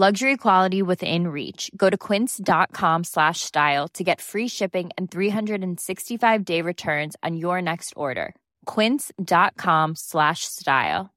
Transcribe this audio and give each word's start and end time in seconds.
Luxury 0.00 0.36
quality 0.36 0.80
within 0.80 1.26
reach. 1.26 1.72
Go 1.76 1.90
to 1.90 1.96
quince.com 1.98 3.02
slash 3.02 3.40
style 3.40 3.88
to 3.94 4.04
get 4.04 4.20
free 4.20 4.46
shipping 4.46 4.90
and 4.96 5.10
365-day 5.10 6.62
returns 6.62 7.16
on 7.24 7.36
your 7.36 7.60
next 7.60 7.94
order. 7.96 8.36
quince.com 8.64 9.96
slash 9.96 10.44
style. 10.44 11.10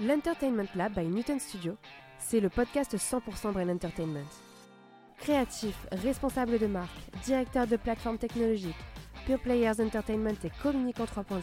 L'Entertainment 0.00 0.74
Lab 0.74 0.94
by 0.94 1.04
Newton 1.04 1.38
Studio, 1.38 1.76
c'est 2.18 2.40
le 2.40 2.48
podcast 2.48 2.96
100% 2.96 3.52
Brain 3.52 3.68
Entertainment. 3.68 4.26
Créatifs, 5.18 5.86
responsables 5.92 6.58
de 6.58 6.66
marque, 6.66 6.96
directeurs 7.26 7.66
de 7.66 7.76
plateformes 7.76 8.16
technologiques, 8.16 8.74
Pure 9.26 9.40
Players 9.40 9.80
Entertainment 9.80 10.36
et 10.44 10.50
Communicant 10.62 11.04
3.0 11.04 11.42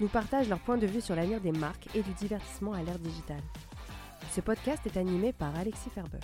nous 0.00 0.08
partagent 0.08 0.48
leur 0.48 0.60
point 0.60 0.78
de 0.78 0.86
vue 0.86 1.00
sur 1.02 1.14
l'avenir 1.14 1.40
des 1.40 1.52
marques 1.52 1.88
et 1.94 2.02
du 2.02 2.12
divertissement 2.12 2.72
à 2.72 2.82
l'ère 2.82 2.98
digitale. 2.98 3.42
Ce 4.30 4.40
podcast 4.40 4.86
est 4.86 4.96
animé 4.98 5.32
par 5.32 5.54
Alexis 5.56 5.90
Ferber. 5.90 6.18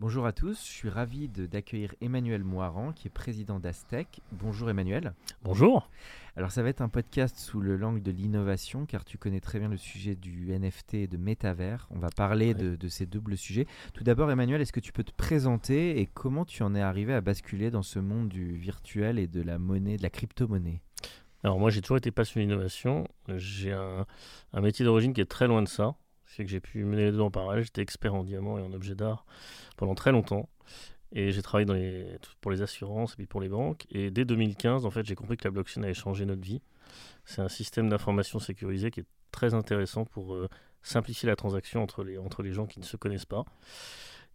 Bonjour 0.00 0.26
à 0.26 0.32
tous, 0.32 0.58
je 0.66 0.70
suis 0.72 0.88
ravi 0.88 1.28
d'accueillir 1.28 1.94
Emmanuel 2.00 2.42
Moiran 2.42 2.92
qui 2.92 3.06
est 3.06 3.10
président 3.10 3.60
d'Astec. 3.60 4.20
Bonjour 4.32 4.68
Emmanuel. 4.68 5.14
Bonjour. 5.42 5.88
Alors 6.36 6.50
ça 6.50 6.62
va 6.62 6.68
être 6.68 6.82
un 6.82 6.88
podcast 6.88 7.36
sous 7.38 7.60
le 7.60 7.76
langue 7.76 8.02
de 8.02 8.10
l'innovation 8.10 8.86
car 8.86 9.04
tu 9.04 9.18
connais 9.18 9.40
très 9.40 9.60
bien 9.60 9.68
le 9.68 9.76
sujet 9.76 10.16
du 10.16 10.52
NFT 10.52 10.94
et 10.94 11.06
de 11.06 11.16
métavers. 11.16 11.86
On 11.90 11.98
va 11.98 12.08
parler 12.10 12.48
Ouais. 12.48 12.54
de, 12.54 12.76
de 12.76 12.88
ces 12.88 13.06
doubles 13.06 13.36
sujets. 13.36 13.66
Tout 13.94 14.04
d'abord 14.04 14.30
Emmanuel, 14.30 14.60
est-ce 14.60 14.72
que 14.72 14.80
tu 14.80 14.92
peux 14.92 15.04
te 15.04 15.12
présenter 15.12 16.00
et 16.00 16.06
comment 16.06 16.44
tu 16.44 16.62
en 16.64 16.74
es 16.74 16.80
arrivé 16.82 17.14
à 17.14 17.20
basculer 17.20 17.70
dans 17.70 17.82
ce 17.82 18.00
monde 18.00 18.28
du 18.28 18.56
virtuel 18.56 19.18
et 19.18 19.28
de 19.28 19.40
la 19.42 19.58
monnaie, 19.58 19.96
de 19.96 20.02
la 20.02 20.10
crypto-monnaie? 20.10 20.82
Alors 21.44 21.58
moi 21.60 21.70
j'ai 21.70 21.80
toujours 21.82 21.98
été 21.98 22.10
passionné 22.10 22.46
d'innovation. 22.46 23.06
J'ai 23.36 23.72
un, 23.72 24.06
un 24.52 24.60
métier 24.60 24.84
d'origine 24.84 25.12
qui 25.12 25.20
est 25.20 25.26
très 25.30 25.46
loin 25.46 25.62
de 25.62 25.68
ça. 25.68 25.94
Que 26.36 26.46
j'ai 26.46 26.60
pu 26.60 26.84
mener 26.84 27.04
les 27.04 27.12
deux 27.12 27.20
en 27.20 27.30
parallèle. 27.30 27.64
J'étais 27.64 27.82
expert 27.82 28.14
en 28.14 28.24
diamants 28.24 28.58
et 28.58 28.62
en 28.62 28.72
objets 28.72 28.94
d'art 28.94 29.24
pendant 29.76 29.94
très 29.94 30.12
longtemps. 30.12 30.48
Et 31.12 31.30
j'ai 31.30 31.42
travaillé 31.42 32.18
pour 32.40 32.50
les 32.50 32.62
assurances 32.62 33.12
et 33.12 33.16
puis 33.16 33.26
pour 33.26 33.40
les 33.40 33.48
banques. 33.48 33.86
Et 33.90 34.10
dès 34.10 34.24
2015, 34.24 34.84
en 34.84 34.90
fait, 34.90 35.06
j'ai 35.06 35.14
compris 35.14 35.36
que 35.36 35.44
la 35.44 35.52
blockchain 35.52 35.82
allait 35.84 35.94
changer 35.94 36.26
notre 36.26 36.42
vie. 36.42 36.60
C'est 37.24 37.40
un 37.40 37.48
système 37.48 37.88
d'information 37.88 38.40
sécurisé 38.40 38.90
qui 38.90 39.00
est 39.00 39.06
très 39.30 39.54
intéressant 39.54 40.04
pour 40.04 40.34
euh, 40.34 40.48
simplifier 40.82 41.28
la 41.28 41.36
transaction 41.36 41.82
entre 41.82 42.02
les 42.04 42.52
gens 42.52 42.66
qui 42.66 42.80
ne 42.80 42.84
se 42.84 42.96
connaissent 42.96 43.26
pas. 43.26 43.44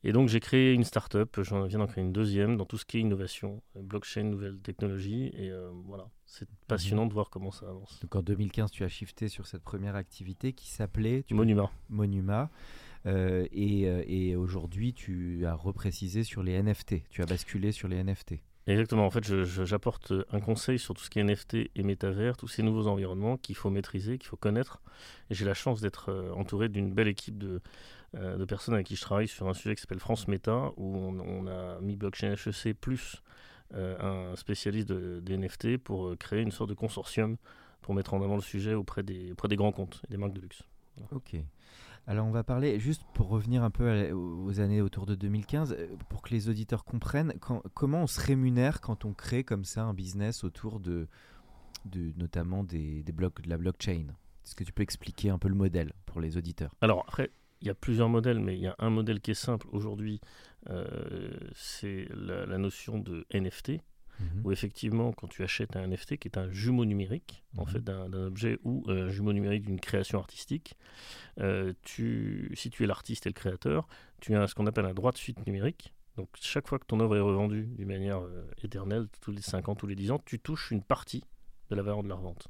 Et 0.04 0.14
donc 0.14 0.30
j'ai 0.30 0.40
créé 0.40 0.74
une 0.74 0.86
start-up, 0.86 1.40
j'en 1.42 1.66
viens 1.66 1.80
d'en 1.80 1.88
créer 1.88 2.04
une 2.04 2.14
deuxième 2.14 2.56
dans 2.56 2.66
tout 2.66 2.78
ce 2.78 2.86
qui 2.86 2.98
est 2.98 3.02
innovation, 3.02 3.62
euh, 3.76 3.82
blockchain, 3.82 4.24
nouvelles 4.24 4.60
technologies. 4.60 5.32
Et 5.34 5.52
euh, 5.52 5.70
voilà, 5.86 6.08
c'est 6.26 6.48
passionnant 6.68 7.06
de 7.06 7.14
voir 7.14 7.30
comment 7.30 7.52
ça 7.52 7.68
avance. 7.68 8.00
Donc 8.02 8.16
en 8.16 8.22
2015 8.22 8.72
tu 8.72 8.84
as 8.84 8.88
shifté 8.88 9.28
sur 9.28 9.46
cette 9.46 9.64
première 9.64 9.96
activité 9.96 10.54
qui 10.54 10.70
s'appelait 10.70 11.26
Monument. 11.32 11.70
Monuma. 11.90 12.50
Euh, 13.06 13.48
et 13.52 13.84
et 13.84 14.36
aujourd'hui 14.36 14.94
tu 14.94 15.46
as 15.46 15.54
reprécisé 15.54 16.24
sur 16.24 16.44
les 16.44 16.62
NFT. 16.62 17.04
Tu 17.10 17.22
as 17.22 17.26
basculé 17.26 17.72
sur 17.72 17.88
les 17.88 18.02
NFT. 18.02 18.36
Exactement, 18.68 19.08
en 19.08 19.10
fait, 19.10 19.26
j'apporte 19.66 20.14
un 20.32 20.40
conseil 20.40 20.78
sur 20.78 20.94
tout 20.94 21.02
ce 21.04 21.10
qui 21.10 21.18
est 21.18 21.24
NFT 21.24 21.72
et 21.74 21.82
métavers, 21.82 22.38
tous 22.38 22.48
ces 22.48 22.62
nouveaux 22.62 22.86
environnements 22.86 23.36
qu'il 23.36 23.56
faut 23.56 23.72
maîtriser, 23.72 24.20
qu'il 24.20 24.28
faut 24.28 24.38
connaître. 24.38 24.80
Et 25.32 25.34
j'ai 25.34 25.46
la 25.46 25.56
chance 25.56 25.82
d'être 25.82 26.14
entouré 26.36 26.70
d'une 26.70 26.94
belle 26.94 27.08
équipe 27.08 27.40
de, 27.40 27.62
de 28.14 28.46
personnes 28.46 28.74
avec 28.74 28.88
qui 28.88 28.96
je 28.96 29.02
travaille 29.02 29.28
sur 29.28 29.48
un 29.48 29.54
sujet 29.54 29.76
qui 29.76 29.82
s'appelle 29.82 30.00
France 30.00 30.28
Meta, 30.28 30.72
où 30.78 30.96
on, 30.98 31.20
on 31.20 31.48
a 31.48 31.80
mis 31.82 31.96
Blockchain 31.96 32.34
HEC 32.34 32.74
plus 32.74 33.22
euh, 33.76 34.32
un 34.32 34.36
spécialiste 34.36 34.90
de- 34.90 35.20
des 35.20 35.36
NFT 35.38 35.78
pour 35.78 36.08
euh, 36.08 36.16
créer 36.16 36.42
une 36.42 36.52
sorte 36.52 36.70
de 36.70 36.74
consortium 36.76 37.38
pour 37.82 37.94
mettre 37.94 38.14
en 38.16 38.22
avant 38.24 38.36
le 38.36 38.42
sujet 38.42 38.74
auprès 38.74 39.04
des, 39.04 39.32
auprès 39.34 39.48
des 39.48 39.56
grands 39.56 39.72
comptes 39.72 40.02
et 40.08 40.12
des 40.12 40.18
marques 40.18 40.34
de 40.34 40.42
luxe. 40.42 40.64
Ok. 41.12 41.36
Alors 42.08 42.26
on 42.26 42.32
va 42.32 42.44
parler, 42.44 42.80
juste 42.80 43.04
pour 43.14 43.28
revenir 43.30 43.64
un 43.64 43.70
peu 43.70 44.12
aux 44.12 44.60
années 44.60 44.82
autour 44.82 45.06
de 45.06 45.14
2015, 45.14 45.74
euh, 45.78 45.88
pour 46.10 46.24
que 46.24 46.32
les 46.32 46.50
auditeurs 46.50 46.84
comprennent 46.84 47.34
quand- 47.40 47.62
comment 47.76 48.02
on 48.04 48.08
se 48.08 48.20
rémunère 48.20 48.82
quand 48.82 49.06
on 49.06 49.14
crée 49.14 49.44
comme 49.44 49.64
ça 49.66 49.84
un 49.84 49.94
business 49.94 50.44
autour 50.44 50.80
de, 50.80 51.08
de 51.86 52.12
notamment 52.18 52.64
des, 52.64 53.04
des 53.04 53.12
blocs, 53.12 53.42
de 53.42 53.50
la 53.50 53.58
blockchain? 53.60 54.08
Est-ce 54.44 54.56
que 54.56 54.64
tu 54.64 54.74
peux 54.74 54.82
expliquer 54.82 55.30
un 55.30 55.38
peu 55.38 55.48
le 55.48 55.54
modèle 55.56 55.94
pour 56.08 56.20
les 56.22 56.38
auditeurs? 56.38 56.74
Alors 56.82 57.06
après, 57.08 57.30
il 57.62 57.68
y 57.68 57.72
a 57.72 57.76
plusieurs 57.76 58.10
modèles, 58.10 58.40
mais 58.40 58.56
il 58.56 58.62
y 58.62 58.68
a 58.68 58.76
un 58.80 58.90
modèle 58.90 59.20
qui 59.22 59.32
est 59.32 59.34
simple 59.34 59.68
aujourd'hui, 59.72 60.20
euh, 60.70 61.30
c'est 61.56 62.08
la, 62.16 62.46
la 62.46 62.58
notion 62.58 62.98
de 63.00 63.26
NFT, 63.34 63.82
où 64.44 64.52
effectivement, 64.52 65.14
quand 65.14 65.28
tu 65.30 65.44
achètes 65.44 65.78
un 65.78 65.88
NFT 65.88 66.18
qui 66.18 66.28
est 66.28 66.38
un 66.38 66.52
jumeau 66.52 66.84
numérique, 66.84 67.42
en 67.58 67.64
Mhm. 67.64 67.70
fait, 67.70 67.80
d'un 67.80 68.12
objet 68.12 68.60
ou 68.66 68.84
euh, 68.90 69.06
un 69.08 69.10
jumeau 69.10 69.32
numérique 69.32 69.64
d'une 69.66 69.80
création 69.80 70.20
artistique, 70.20 70.76
euh, 71.40 71.72
tu, 71.84 72.52
si 72.56 72.70
tu 72.70 72.84
es 72.84 72.88
l'artiste 72.88 73.26
et 73.28 73.30
le 73.30 73.34
créateur, 73.34 73.88
tu 74.20 74.36
as 74.36 74.48
ce 74.48 74.56
qu'on 74.56 74.68
appelle 74.68 74.86
un 74.86 74.94
droit 74.94 75.14
de 75.14 75.18
suite 75.18 75.46
numérique. 75.48 75.94
Donc 76.18 76.28
chaque 76.42 76.68
fois 76.68 76.80
que 76.80 76.86
ton 76.86 77.00
œuvre 77.00 77.16
est 77.16 77.22
revendue 77.22 77.64
d'une 77.78 77.88
manière 77.88 78.22
éternelle, 78.62 79.08
tous 79.22 79.32
les 79.32 79.42
5 79.42 79.70
ans, 79.70 79.76
tous 79.76 79.88
les 79.88 79.96
10 79.96 80.12
ans, 80.12 80.20
tu 80.26 80.38
touches 80.38 80.72
une 80.72 80.84
partie 80.84 81.24
de 81.70 81.76
la 81.76 81.82
valeur 81.82 82.04
de 82.04 82.10
la 82.10 82.16
revente. 82.16 82.50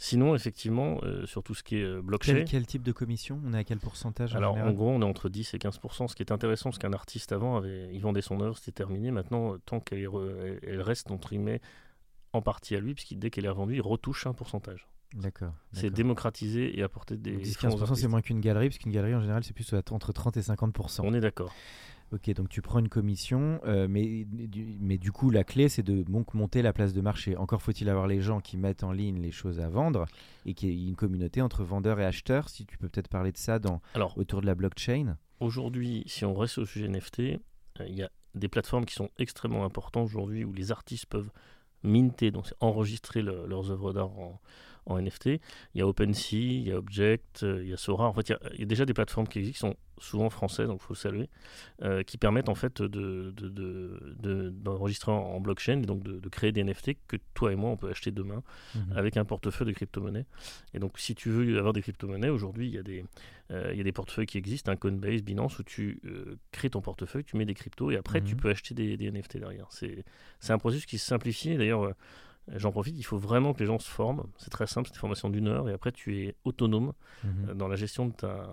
Sinon, 0.00 0.36
effectivement, 0.36 1.00
euh, 1.02 1.26
sur 1.26 1.42
tout 1.42 1.54
ce 1.54 1.64
qui 1.64 1.76
est 1.76 1.82
euh, 1.82 2.00
blockchain, 2.00 2.34
quel, 2.34 2.44
quel 2.44 2.66
type 2.66 2.82
de 2.84 2.92
commission? 2.92 3.40
On 3.44 3.52
est 3.52 3.58
à 3.58 3.64
quel 3.64 3.78
pourcentage 3.78 4.32
en 4.34 4.38
alors 4.38 4.56
en 4.56 4.72
gros, 4.72 4.90
on 4.90 5.00
est 5.02 5.04
entre 5.04 5.28
10 5.28 5.54
et 5.54 5.58
15 5.58 5.80
Ce 6.08 6.14
qui 6.14 6.22
est 6.22 6.30
intéressant, 6.30 6.70
parce 6.70 6.78
qu'un 6.78 6.92
artiste 6.92 7.32
avant, 7.32 7.56
avait, 7.56 7.88
il 7.92 8.00
vendait 8.00 8.22
son 8.22 8.40
œuvre, 8.40 8.56
c'était 8.56 8.70
terminé. 8.70 9.10
Maintenant, 9.10 9.54
euh, 9.54 9.58
tant 9.66 9.80
qu'elle 9.80 9.98
est 9.98 10.06
re- 10.06 10.30
elle- 10.40 10.60
elle 10.62 10.82
reste 10.82 11.10
entre 11.10 11.30
guillemets 11.30 11.60
en 12.32 12.42
partie 12.42 12.76
à 12.76 12.80
lui, 12.80 12.94
puisque 12.94 13.14
dès 13.14 13.30
qu'elle 13.30 13.44
est 13.44 13.48
revendue, 13.50 13.74
il 13.74 13.82
retouche 13.82 14.26
un 14.28 14.34
pourcentage. 14.34 14.86
D'accord. 15.14 15.52
C'est 15.72 15.88
démocratiser 15.90 16.78
et 16.78 16.82
apporter 16.82 17.16
des 17.16 17.32
Donc 17.32 17.44
fonds 17.46 17.68
aux 17.68 17.76
10-15% 17.76 17.94
c'est 17.94 18.08
moins 18.08 18.20
qu'une 18.20 18.40
galerie, 18.40 18.68
parce 18.68 18.78
qu'une 18.78 18.92
galerie 18.92 19.14
en 19.14 19.20
général 19.22 19.42
c'est 19.42 19.54
plus 19.54 19.74
entre 19.90 20.12
30 20.12 20.36
et 20.36 20.42
50%. 20.42 21.00
On 21.02 21.14
est 21.14 21.20
d'accord. 21.20 21.52
Ok, 22.10 22.30
donc 22.32 22.48
tu 22.48 22.62
prends 22.62 22.78
une 22.78 22.88
commission, 22.88 23.60
euh, 23.66 23.86
mais, 23.88 24.24
du, 24.24 24.78
mais 24.80 24.96
du 24.96 25.12
coup, 25.12 25.28
la 25.30 25.44
clé, 25.44 25.68
c'est 25.68 25.82
de 25.82 26.02
donc, 26.04 26.32
monter 26.32 26.62
la 26.62 26.72
place 26.72 26.94
de 26.94 27.00
marché. 27.02 27.36
Encore 27.36 27.60
faut-il 27.60 27.88
avoir 27.90 28.06
les 28.06 28.20
gens 28.22 28.40
qui 28.40 28.56
mettent 28.56 28.82
en 28.82 28.92
ligne 28.92 29.20
les 29.20 29.30
choses 29.30 29.60
à 29.60 29.68
vendre 29.68 30.06
et 30.46 30.54
qu'il 30.54 30.70
y 30.72 30.86
ait 30.86 30.88
une 30.88 30.96
communauté 30.96 31.42
entre 31.42 31.64
vendeurs 31.64 32.00
et 32.00 32.06
acheteurs. 32.06 32.48
Si 32.48 32.64
tu 32.64 32.78
peux 32.78 32.88
peut-être 32.88 33.08
parler 33.08 33.30
de 33.30 33.36
ça 33.36 33.58
dans, 33.58 33.82
Alors 33.94 34.16
autour 34.16 34.40
de 34.40 34.46
la 34.46 34.54
blockchain. 34.54 35.18
aujourd'hui, 35.40 36.02
si 36.06 36.24
on 36.24 36.34
reste 36.34 36.56
au 36.58 36.64
sujet 36.64 36.88
NFT, 36.88 37.20
euh, 37.20 37.36
il 37.86 37.94
y 37.96 38.02
a 38.02 38.10
des 38.34 38.48
plateformes 38.48 38.86
qui 38.86 38.94
sont 38.94 39.10
extrêmement 39.18 39.64
importantes 39.66 40.06
aujourd'hui 40.06 40.44
où 40.44 40.52
les 40.54 40.72
artistes 40.72 41.06
peuvent 41.06 41.30
minter, 41.82 42.30
donc 42.30 42.46
enregistrer 42.60 43.20
le- 43.22 43.46
leurs 43.46 43.70
œuvres 43.70 43.92
d'art 43.92 44.18
en, 44.18 44.40
en 44.88 44.98
NFT. 45.00 45.26
Il 45.74 45.78
y 45.78 45.80
a 45.82 45.86
OpenSea, 45.86 46.32
il 46.36 46.68
y 46.68 46.72
a 46.72 46.76
Object, 46.78 47.42
euh, 47.44 47.62
il 47.62 47.68
y 47.70 47.72
a 47.72 47.76
Sora. 47.76 48.08
En 48.08 48.12
fait, 48.12 48.28
il 48.28 48.32
y 48.32 48.34
a, 48.34 48.40
il 48.54 48.60
y 48.60 48.62
a 48.62 48.66
déjà 48.66 48.84
des 48.84 48.94
plateformes 48.94 49.28
qui 49.28 49.38
existent, 49.38 49.68
qui 49.70 49.74
sont 49.74 49.76
souvent 50.00 50.30
françaises, 50.30 50.68
donc 50.68 50.80
il 50.80 50.86
faut 50.86 50.94
le 50.94 50.98
saluer, 50.98 51.28
euh, 51.82 52.02
qui 52.04 52.18
permettent 52.18 52.48
en 52.48 52.54
fait 52.54 52.80
de, 52.82 53.32
de- 53.36 53.48
de- 53.48 54.14
de- 54.20 54.50
d'enregistrer 54.50 55.10
en, 55.10 55.40
blockchain 55.40 55.80
et 55.82 55.86
donc 55.86 56.04
de, 56.04 56.28
créer 56.28 56.52
des 56.52 56.62
NFT 56.62 56.92
que 57.08 57.16
toi 57.34 57.52
et 57.52 57.56
moi 57.56 57.70
on 57.70 57.76
peut 57.76 57.88
acheter 57.90 58.12
demain 58.12 58.42
Mhm. 58.76 58.92
avec 58.96 59.16
un 59.16 59.24
portefeuille 59.24 59.66
de 59.66 59.72
crypto-monnaies. 59.72 60.26
Et 60.74 60.78
donc, 60.78 60.98
si 61.00 61.14
tu 61.16 61.30
veux 61.30 61.58
avoir 61.58 61.72
des 61.72 61.82
crypto-monnaies, 61.82 62.28
aujourd'hui, 62.28 62.68
il 62.68 62.74
y, 62.74 62.78
a 62.78 62.82
des, 62.84 63.04
euh, 63.50 63.70
il 63.72 63.78
y 63.78 63.80
a 63.80 63.84
des 63.84 63.92
portefeuilles 63.92 64.26
qui 64.26 64.38
existent, 64.38 64.70
un 64.70 64.76
Coinbase, 64.76 65.22
Binance, 65.22 65.58
où 65.58 65.64
tu 65.64 66.00
euh, 66.04 66.36
crées 66.52 66.70
ton 66.70 66.80
portefeuille, 66.80 67.24
tu 67.24 67.36
mets 67.36 67.44
des 67.44 67.54
cryptos 67.54 67.90
et 67.90 67.96
après, 67.96 68.20
tu 68.20 68.34
Mhm. 68.34 68.40
peux 68.40 68.50
acheter 68.50 68.74
des, 68.74 68.96
des 68.96 69.10
NFT 69.10 69.38
derrière. 69.38 69.66
C'est 69.70 70.04
c'est 70.38 70.52
un 70.52 70.58
processus 70.58 70.86
qui 70.86 70.98
se 70.98 71.06
simplifie. 71.06 71.56
D'ailleurs, 71.56 71.92
j'en 72.56 72.70
profite, 72.70 72.96
il 72.98 73.02
faut 73.02 73.18
vraiment 73.18 73.52
que 73.54 73.60
les 73.60 73.66
gens 73.66 73.78
se 73.78 73.88
forment. 73.90 74.24
C'est 74.38 74.50
très 74.50 74.66
simple, 74.66 74.88
c'est 74.88 74.94
une 74.94 75.00
formation 75.00 75.28
d'une 75.30 75.48
heure 75.48 75.68
et 75.68 75.72
après, 75.72 75.92
tu 75.92 76.16
es 76.18 76.34
autonome 76.44 76.92
Mhm. 77.24 77.48
euh, 77.50 77.54
dans 77.54 77.68
la 77.68 77.76
gestion 77.76 78.06
de, 78.06 78.12
ta, 78.12 78.48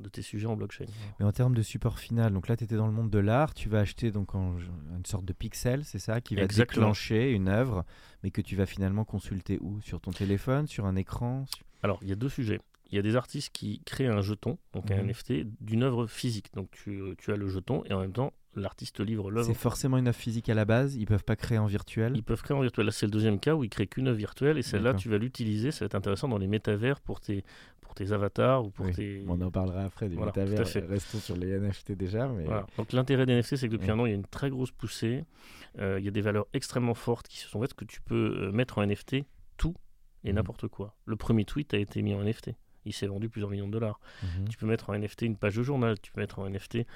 de 0.00 0.08
tes 0.08 0.22
sujets 0.22 0.46
en 0.46 0.56
blockchain. 0.56 0.86
Mais 1.18 1.26
en 1.26 1.32
termes 1.32 1.54
de 1.54 1.62
support 1.62 1.98
final, 1.98 2.32
donc 2.32 2.48
là 2.48 2.56
tu 2.56 2.64
étais 2.64 2.76
dans 2.76 2.86
le 2.86 2.92
monde 2.92 3.10
de 3.10 3.18
l'art, 3.18 3.54
tu 3.54 3.68
vas 3.68 3.80
acheter 3.80 4.10
donc 4.10 4.34
en- 4.34 4.56
une 4.96 5.04
sorte 5.06 5.24
de 5.24 5.32
pixel, 5.32 5.84
c'est 5.84 5.98
ça, 5.98 6.20
qui 6.20 6.36
va 6.36 6.42
Exactement. 6.42 6.86
déclencher 6.86 7.30
une 7.32 7.48
œuvre, 7.48 7.84
mais 8.22 8.30
que 8.30 8.40
tu 8.40 8.56
vas 8.56 8.66
finalement 8.66 9.04
consulter 9.04 9.58
où? 9.60 9.80
Sur 9.80 10.00
ton 10.00 10.10
téléphone, 10.12 10.66
sur 10.66 10.86
un 10.86 10.96
écran 10.96 11.44
sur- 11.46 11.64
Alors, 11.82 11.98
il 12.02 12.08
y 12.08 12.12
a 12.12 12.16
deux 12.16 12.28
sujets. 12.28 12.60
Il 12.90 12.96
y 12.96 12.98
a 12.98 13.02
des 13.02 13.16
artistes 13.16 13.50
qui 13.52 13.80
créent 13.84 14.06
un 14.06 14.20
jeton, 14.22 14.58
donc 14.72 14.90
un 14.90 14.96
Mhm. 14.96 15.10
NFT, 15.10 15.46
d'une 15.60 15.82
œuvre 15.82 16.06
physique. 16.06 16.52
Donc, 16.54 16.70
tu, 16.70 17.02
tu 17.18 17.32
as 17.32 17.36
le 17.36 17.48
jeton 17.48 17.82
et 17.86 17.92
en 17.94 18.00
même 18.00 18.12
temps, 18.12 18.32
l'artiste 18.56 19.00
livre 19.00 19.30
l'œuvre. 19.30 19.46
C'est 19.46 19.54
forcément 19.54 19.96
une 19.98 20.08
œuvre 20.08 20.16
physique 20.16 20.48
à 20.48 20.54
la 20.54 20.64
base, 20.64 20.94
ils 20.96 21.06
peuvent 21.06 21.24
pas 21.24 21.36
créer 21.36 21.58
en 21.58 21.66
virtuel. 21.66 22.12
Ils 22.16 22.22
peuvent 22.22 22.42
créer 22.42 22.56
en 22.56 22.60
virtuel. 22.60 22.86
Là, 22.86 22.92
c'est 22.92 23.06
le 23.06 23.12
deuxième 23.12 23.38
cas 23.40 23.54
où 23.54 23.64
ils 23.64 23.70
créent 23.70 23.86
qu'une 23.86 24.08
œuvre 24.08 24.18
virtuelle 24.18 24.58
et 24.58 24.62
celle-là, 24.62 24.94
tu 24.94 25.08
vas 25.08 25.18
l'utiliser. 25.18 25.70
Ça 25.70 25.80
va 25.80 25.86
être 25.86 25.94
intéressant 25.94 26.28
dans 26.28 26.38
les 26.38 26.46
métavers 26.46 27.00
pour 27.00 27.20
tes, 27.20 27.44
pour 27.80 27.94
tes 27.94 28.12
avatars 28.12 28.64
ou 28.64 28.70
pour 28.70 28.86
Oui, 28.86 28.92
tes. 28.92 29.24
On 29.28 29.40
en 29.40 29.50
parlera 29.50 29.84
après 29.84 30.08
du 30.08 30.16
Voilà, 30.16 30.32
métavers. 30.36 30.66
Restons 30.88 31.18
sur 31.18 31.36
les 31.36 31.58
NFT 31.58 31.92
déjà. 31.92 32.28
Mais... 32.28 32.44
Voilà. 32.44 32.66
Donc 32.78 32.92
l'intérêt 32.92 33.26
des 33.26 33.34
NFT, 33.34 33.56
c'est 33.56 33.68
que 33.68 33.72
depuis 33.72 33.86
Ouais. 33.86 33.92
un 33.92 33.98
an, 33.98 34.06
il 34.06 34.10
y 34.10 34.12
a 34.12 34.16
une 34.16 34.26
très 34.26 34.50
grosse 34.50 34.70
poussée. 34.72 35.24
Euh, 35.80 35.98
il 35.98 36.04
y 36.04 36.08
a 36.08 36.12
des 36.12 36.20
valeurs 36.20 36.46
extrêmement 36.52 36.94
fortes 36.94 37.26
qui 37.28 37.38
se 37.38 37.48
sont 37.48 37.60
faites 37.60 37.74
que 37.74 37.84
tu 37.84 38.00
peux 38.00 38.36
euh, 38.48 38.52
mettre 38.52 38.78
en 38.78 38.82
NFT 38.86 39.24
tout 39.56 39.74
et 40.22 40.30
Mhm. 40.30 40.36
n'importe 40.36 40.68
quoi. 40.68 40.94
Le 41.04 41.16
premier 41.16 41.44
tweet 41.44 41.74
a 41.74 41.78
été 41.78 42.00
mis 42.02 42.14
en 42.14 42.20
NFT. 42.22 42.52
Il 42.86 42.92
s'est 42.92 43.06
vendu 43.06 43.28
plusieurs 43.28 43.50
millions 43.50 43.66
de 43.68 43.72
dollars. 43.72 43.98
Mhm. 44.22 44.48
Tu 44.48 44.56
peux 44.58 44.66
mettre 44.66 44.90
en 44.90 44.94
NFT 44.94 45.22
une 45.22 45.36
page 45.36 45.56
de 45.56 45.62
journal, 45.62 45.98
tu 46.00 46.12
peux 46.12 46.20
mettre 46.20 46.38
en 46.38 46.46
NFT 46.48 46.86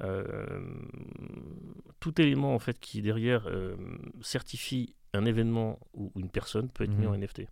euh, 0.00 0.46
tout 2.00 2.20
élément 2.20 2.54
en 2.54 2.58
fait 2.58 2.78
qui 2.78 3.02
derrière 3.02 3.46
euh, 3.48 3.76
certifie 4.20 4.94
un 5.14 5.24
événement 5.24 5.78
ou 5.94 6.12
une 6.16 6.28
personne 6.28 6.68
peut 6.68 6.84
être 6.84 6.94
mis 6.96 7.06
Mhm. 7.06 7.12
en 7.12 7.14
NFT. 7.18 7.42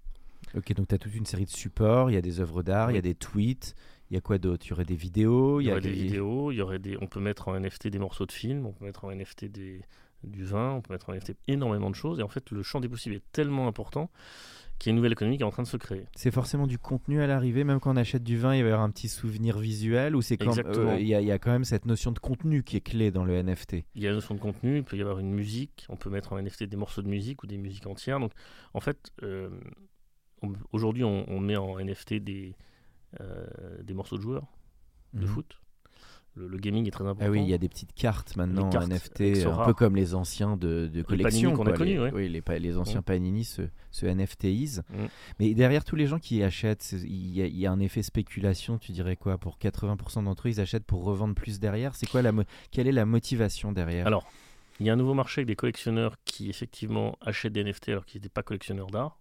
Ok, 0.54 0.72
donc 0.74 0.88
tu 0.88 0.94
as 0.94 0.98
toute 0.98 1.14
une 1.14 1.26
série 1.26 1.44
de 1.44 1.50
supports. 1.50 2.10
Il 2.10 2.14
y 2.14 2.16
a 2.16 2.20
des 2.22 2.40
œuvres 2.40 2.62
d'art, 2.62 2.90
il 2.92 2.94
y 2.94 2.98
a 2.98 3.02
des 3.02 3.14
tweets. 3.14 3.74
Il 4.10 4.14
y 4.14 4.16
a 4.16 4.20
quoi 4.20 4.38
d'autre? 4.38 4.64
Il 4.66 4.70
y 4.70 4.72
aurait 4.72 4.84
des 4.84 4.94
vidéos. 4.94 5.60
Il 5.60 5.64
y 5.64 5.70
aurait 5.72 5.80
des 5.80 5.90
vidéos, 5.90 6.52
il 6.52 6.56
y 6.56 6.60
aurait 6.60 6.78
des, 6.78 6.96
on 7.00 7.08
peut 7.08 7.18
mettre 7.18 7.48
en 7.48 7.58
NFT 7.58 7.88
des 7.88 7.98
morceaux 7.98 8.26
de 8.26 8.30
films, 8.32 8.64
on 8.66 8.72
peut 8.72 8.84
mettre 8.84 9.04
en 9.04 9.10
NFT 9.10 9.46
des, 9.46 9.80
du 10.22 10.44
vin, 10.44 10.74
on 10.74 10.80
peut 10.82 10.92
mettre 10.94 11.10
en 11.10 11.14
NFT 11.14 11.34
énormément 11.48 11.90
de 11.90 11.96
choses. 11.96 12.20
Et 12.20 12.22
en 12.22 12.28
fait, 12.28 12.52
le 12.52 12.62
champ 12.62 12.80
des 12.80 12.88
possibles 12.88 13.16
est 13.16 13.32
tellement 13.32 13.66
important 13.66 14.08
qu'il 14.78 14.88
y 14.88 14.90
a 14.90 14.92
une 14.92 14.96
nouvelle 14.96 15.12
économie 15.12 15.36
qui 15.36 15.42
est 15.42 15.46
en 15.46 15.50
train 15.50 15.62
de 15.62 15.68
se 15.68 15.76
créer. 15.76 16.06
C'est 16.16 16.30
forcément 16.30 16.66
du 16.66 16.78
contenu 16.78 17.20
à 17.22 17.26
l'arrivée, 17.26 17.64
même 17.64 17.80
quand 17.80 17.92
on 17.92 17.96
achète 17.96 18.22
du 18.22 18.36
vin, 18.36 18.54
il 18.54 18.62
va 18.62 18.68
y 18.68 18.72
avoir 18.72 18.84
un 18.86 18.90
petit 18.90 19.08
souvenir 19.08 19.58
visuel 19.58 20.14
ou 20.16 20.22
c'est 20.22 20.36
quand 20.36 20.58
euh, 20.58 20.96
il 21.00 21.06
y, 21.06 21.14
a- 21.14 21.20
il 21.20 21.26
y 21.26 21.32
a 21.32 21.38
quand 21.38 21.50
même 21.50 21.64
cette 21.64 21.86
notion 21.86 22.12
de 22.12 22.18
contenu 22.18 22.62
qui 22.62 22.76
est 22.76 22.80
clé 22.82 23.10
dans 23.10 23.24
le 23.24 23.34
NFT. 23.42 23.84
Il 23.94 24.02
y 24.02 24.06
a 24.06 24.10
la 24.10 24.16
notion 24.16 24.34
de 24.34 24.40
contenu, 24.40 24.76
il 24.78 24.84
peut 24.84 24.96
y 24.96 25.00
avoir 25.00 25.18
une 25.18 25.32
musique, 25.32 25.86
on 25.88 25.96
peut 25.96 26.10
mettre 26.10 26.32
en 26.34 26.38
NFT 26.38 26.64
des 26.64 26.76
morceaux 26.76 27.02
de 27.02 27.08
musique 27.08 27.42
ou 27.42 27.46
des 27.46 27.56
musiques 27.58 27.86
entières. 27.86 28.20
Donc, 28.20 28.32
en 28.74 28.80
fait, 28.80 29.10
euh, 29.22 29.48
aujourd'hui, 30.72 31.04
on, 31.04 31.24
on 31.30 31.40
met 31.40 31.56
en 31.56 31.78
NFT 31.78 32.14
des, 32.20 32.54
euh, 33.20 33.46
des 33.82 33.94
morceaux 33.94 34.16
de 34.16 34.22
joueurs 34.22 34.46
de 35.14 35.22
Mhm. 35.22 35.26
foot. 35.28 35.58
Le, 36.36 36.48
le 36.48 36.58
gaming 36.58 36.86
est 36.86 36.90
très 36.90 37.04
important. 37.04 37.24
Ah 37.26 37.30
oui, 37.30 37.40
il 37.42 37.48
y 37.48 37.54
a 37.54 37.58
des 37.58 37.68
petites 37.68 37.94
cartes 37.94 38.36
maintenant 38.36 38.68
cartes 38.68 38.88
NFT, 38.88 39.46
un 39.46 39.64
peu 39.64 39.72
comme 39.74 39.96
les 39.96 40.14
anciens 40.14 40.56
de, 40.56 40.86
de 40.86 41.02
collection. 41.02 41.54
Qu'on 41.54 41.66
a 41.66 41.72
connus, 41.72 41.94
les, 41.94 41.98
ouais. 41.98 42.10
Oui, 42.12 42.28
les, 42.28 42.42
pa- 42.42 42.58
les 42.58 42.76
anciens 42.76 43.00
Mm. 43.00 43.04
Panini 43.04 43.44
se, 43.44 43.62
se 43.90 44.06
NFTisent. 44.06 44.82
Mm. 44.90 45.04
Mais 45.40 45.54
derrière 45.54 45.84
tous 45.84 45.96
les 45.96 46.06
gens 46.06 46.18
qui 46.18 46.42
achètent, 46.42 46.92
il 46.92 47.34
y, 47.34 47.42
a, 47.42 47.46
il 47.46 47.56
y 47.56 47.66
a 47.66 47.72
un 47.72 47.80
effet 47.80 48.02
spéculation, 48.02 48.76
tu 48.78 48.92
dirais 48.92 49.16
quoi 49.16 49.38
Pour 49.38 49.58
80% 49.58 50.24
d'entre 50.24 50.46
eux, 50.48 50.50
ils 50.50 50.60
achètent 50.60 50.84
pour 50.84 51.04
revendre 51.04 51.34
plus 51.34 51.58
derrière. 51.58 51.94
C'est 51.94 52.06
quoi 52.08 52.20
la 52.22 52.32
Quelle 52.70 52.86
est 52.86 52.92
la 52.92 53.06
motivation 53.06 53.72
derrière? 53.72 54.06
Alors, 54.06 54.26
il 54.78 54.84
y 54.86 54.90
a 54.90 54.92
un 54.92 54.96
nouveau 54.96 55.14
marché 55.14 55.40
avec 55.40 55.48
des 55.48 55.56
collectionneurs 55.56 56.16
qui 56.26 56.50
effectivement 56.50 57.16
achètent 57.22 57.54
des 57.54 57.64
NFT 57.64 57.88
alors 57.90 58.04
qu'ils 58.04 58.20
n'étaient 58.20 58.28
pas 58.28 58.42
collectionneurs 58.42 58.88
d'art. 58.88 59.18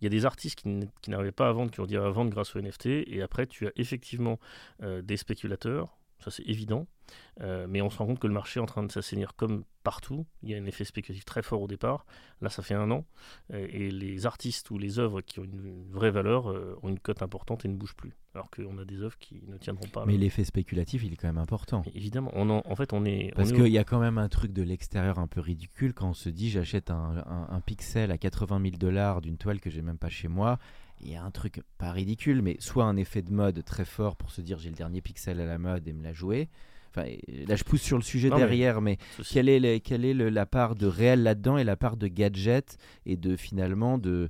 Il 0.00 0.04
y 0.04 0.06
a 0.06 0.10
des 0.10 0.24
artistes 0.24 0.58
qui 1.02 1.10
n'arrivaient 1.10 1.30
pas 1.30 1.48
à 1.48 1.52
vendre, 1.52 1.70
qui 1.70 1.80
ont 1.80 1.86
dit 1.86 1.96
à 1.96 2.08
vendre 2.08 2.30
grâce 2.30 2.56
aux 2.56 2.60
NFT. 2.60 2.86
Et 3.06 3.20
après, 3.22 3.46
tu 3.46 3.66
as 3.66 3.72
effectivement 3.76 4.38
euh, 4.82 5.02
des 5.02 5.18
spéculateurs, 5.18 5.96
ça 6.20 6.30
c'est 6.30 6.44
évident. 6.46 6.86
Euh, 7.40 7.66
mais 7.68 7.82
on 7.82 7.90
se 7.90 7.98
rend 7.98 8.06
compte 8.06 8.20
que 8.20 8.28
le 8.28 8.32
marché 8.32 8.60
est 8.60 8.62
en 8.62 8.66
train 8.66 8.84
de 8.84 8.92
s'assainir 8.92 9.34
comme 9.34 9.64
partout. 9.82 10.26
Il 10.42 10.50
y 10.50 10.54
a 10.54 10.58
un 10.58 10.64
effet 10.66 10.84
spéculatif 10.84 11.24
très 11.24 11.42
fort 11.42 11.60
au 11.62 11.66
départ. 11.66 12.06
Là, 12.40 12.50
ça 12.50 12.62
fait 12.62 12.74
un 12.74 12.88
an. 12.92 13.04
Euh, 13.52 13.66
et 13.70 13.90
les 13.90 14.26
artistes 14.26 14.70
ou 14.70 14.78
les 14.78 15.00
œuvres 15.00 15.20
qui 15.20 15.40
ont 15.40 15.44
une, 15.44 15.86
vraie 15.90 16.12
valeur 16.12 16.50
euh, 16.50 16.78
ont 16.84 16.88
une 16.88 17.00
cote 17.00 17.22
importante 17.22 17.64
et 17.64 17.68
ne 17.68 17.74
bougent 17.74 17.96
plus. 17.96 18.14
Alors 18.34 18.48
qu'on 18.50 18.78
a 18.78 18.84
des 18.84 19.02
œuvres 19.02 19.18
qui 19.18 19.42
ne 19.48 19.56
tiendront 19.56 19.88
pas. 19.88 20.04
Mais 20.06 20.12
le- 20.12 20.20
l'effet 20.20 20.44
spéculatif, 20.44 21.02
il 21.02 21.12
est 21.12 21.16
quand 21.16 21.26
même 21.28 21.38
important. 21.38 21.82
Mais 21.84 21.92
évidemment, 21.96 22.30
on 22.34 22.48
en, 22.48 22.62
en 22.64 22.76
fait, 22.76 22.92
on 22.92 23.04
est. 23.04 23.32
Parce 23.34 23.50
qu'il 23.50 23.62
au- 23.62 23.66
y 23.66 23.78
a 23.78 23.84
quand 23.84 23.98
même 23.98 24.18
un 24.18 24.28
truc 24.28 24.52
de 24.52 24.62
l'extérieur 24.62 25.18
un 25.18 25.26
peu 25.26 25.40
ridicule 25.40 25.94
quand 25.94 26.10
on 26.10 26.14
se 26.14 26.28
dit 26.28 26.48
j'achète 26.50 26.90
un, 26.92 27.24
un- 27.26 27.48
un 27.50 27.60
pixel 27.60 28.12
à 28.12 28.18
80 28.18 28.60
000 28.62 28.76
dollars 28.76 29.20
d'une 29.20 29.36
toile 29.38 29.58
que 29.60 29.70
j'ai 29.70 29.82
même 29.82 29.98
pas 29.98 30.10
chez 30.10 30.28
moi. 30.28 30.58
Il 31.02 31.10
y 31.10 31.16
a 31.16 31.22
un 31.24 31.30
truc 31.30 31.62
pas 31.78 31.92
ridicule, 31.92 32.42
mais 32.42 32.56
soit 32.60 32.84
un 32.84 32.96
effet 32.96 33.22
de 33.22 33.32
mode 33.32 33.64
très 33.64 33.84
fort 33.84 34.16
pour 34.16 34.30
se 34.30 34.40
dire 34.40 34.58
j'ai 34.58 34.68
le 34.70 34.76
dernier 34.76 35.00
pixel 35.00 35.40
à 35.40 35.46
la 35.46 35.58
mode 35.58 35.86
et 35.88 35.92
me 35.92 36.02
la 36.02 36.12
jouer. 36.12 36.48
Enfin, 36.90 37.08
là 37.46 37.54
je 37.56 37.64
pousse 37.64 37.82
sur 37.82 37.96
le 37.96 38.02
sujet 38.02 38.28
Non, 38.30 38.36
derrière, 38.36 38.80
mais, 38.80 38.98
quelle 39.30 39.48
est, 39.48 39.60
le- 39.60 39.78
quelle 39.78 40.04
est 40.04 40.12
le- 40.14 40.28
la 40.28 40.44
part 40.44 40.74
de 40.74 40.86
réel 40.86 41.22
là-dedans 41.22 41.56
et 41.56 41.64
la 41.64 41.76
part 41.76 41.96
de 41.96 42.08
gadget 42.08 42.76
et 43.06 43.16
de 43.16 43.36
finalement 43.36 43.96
de, 43.96 44.28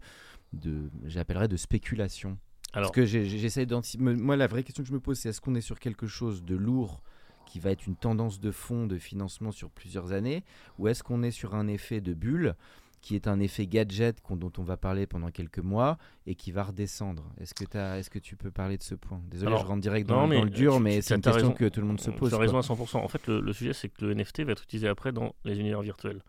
de 0.53 0.91
j'appellerais 1.07 1.49
de 1.49 1.57
spéculation? 1.57 2.39
Alors, 2.73 2.93
parce 2.93 2.97
que 2.97 3.05
j'essaie 3.07 3.67
d'anticiper. 3.67 4.05
Moi, 4.15 4.37
la 4.37 4.47
vraie 4.47 4.63
question 4.63 4.83
que 4.85 4.89
je 4.89 4.93
me 4.95 5.01
pose, 5.01 5.19
c'est 5.19 5.31
est-ce 5.31 5.41
qu'on 5.41 5.55
est 5.57 5.61
sur 5.61 5.81
quelque 5.81 6.07
chose 6.07 6.45
de 6.45 6.55
lourd 6.55 7.03
qui 7.47 7.59
va 7.59 7.71
être 7.73 7.87
une 7.89 7.97
tendance 7.97 8.39
de 8.39 8.53
fond 8.53 8.87
de 8.87 8.97
financement 8.97 9.51
sur 9.51 9.71
plusieurs 9.71 10.13
années, 10.13 10.45
ou 10.79 10.87
est-ce 10.87 11.03
qu'on 11.03 11.25
est 11.25 11.33
sur 11.33 11.57
un 11.57 11.67
effet 11.67 12.01
de 12.01 12.15
bulle 12.15 12.55
qui 13.01 13.15
est 13.17 13.27
un 13.29 13.41
effet 13.41 13.67
gadget 13.67 14.19
dont 14.31 14.53
on 14.59 14.63
va 14.63 14.77
parler 14.77 15.07
pendant 15.07 15.31
quelques 15.31 15.59
mois 15.59 15.97
et 16.27 16.35
qui 16.35 16.53
va 16.53 16.65
redescendre 16.65 17.25
Est-ce 17.39 17.55
que, 17.55 18.19
tu 18.19 18.37
peux 18.37 18.51
parler 18.51 18.77
de 18.77 18.83
ce 18.83 18.95
point? 18.95 19.23
Désolé, 19.29 19.49
Alors, 19.53 19.63
je 19.63 19.67
rentre 19.67 19.81
direct 19.81 20.07
dans, 20.07 20.27
le 20.27 20.51
dur, 20.51 20.77
tu- 20.77 20.83
mais 20.83 21.01
c'est 21.01 21.15
une 21.15 21.23
question 21.23 21.49
raison. 21.49 21.53
que 21.55 21.69
tout 21.69 21.81
le 21.81 21.87
monde 21.87 22.01
se 22.01 22.11
pose. 22.11 22.29
Tu 22.29 22.35
as 22.35 22.39
raison 22.39 22.59
à 22.59 22.63
100%. 22.63 22.99
En 23.03 23.09
fait, 23.09 23.27
le, 23.27 23.41
le 23.41 23.53
sujet, 23.55 23.73
c'est 23.73 23.89
que 23.89 24.05
le 24.05 24.15
NFT 24.15 24.41
va 24.45 24.53
être 24.53 24.63
utilisé 24.65 24.87
après 24.89 25.13
dans 25.13 25.35
les 25.45 25.59
univers 25.59 25.81
virtuels. 25.81 26.23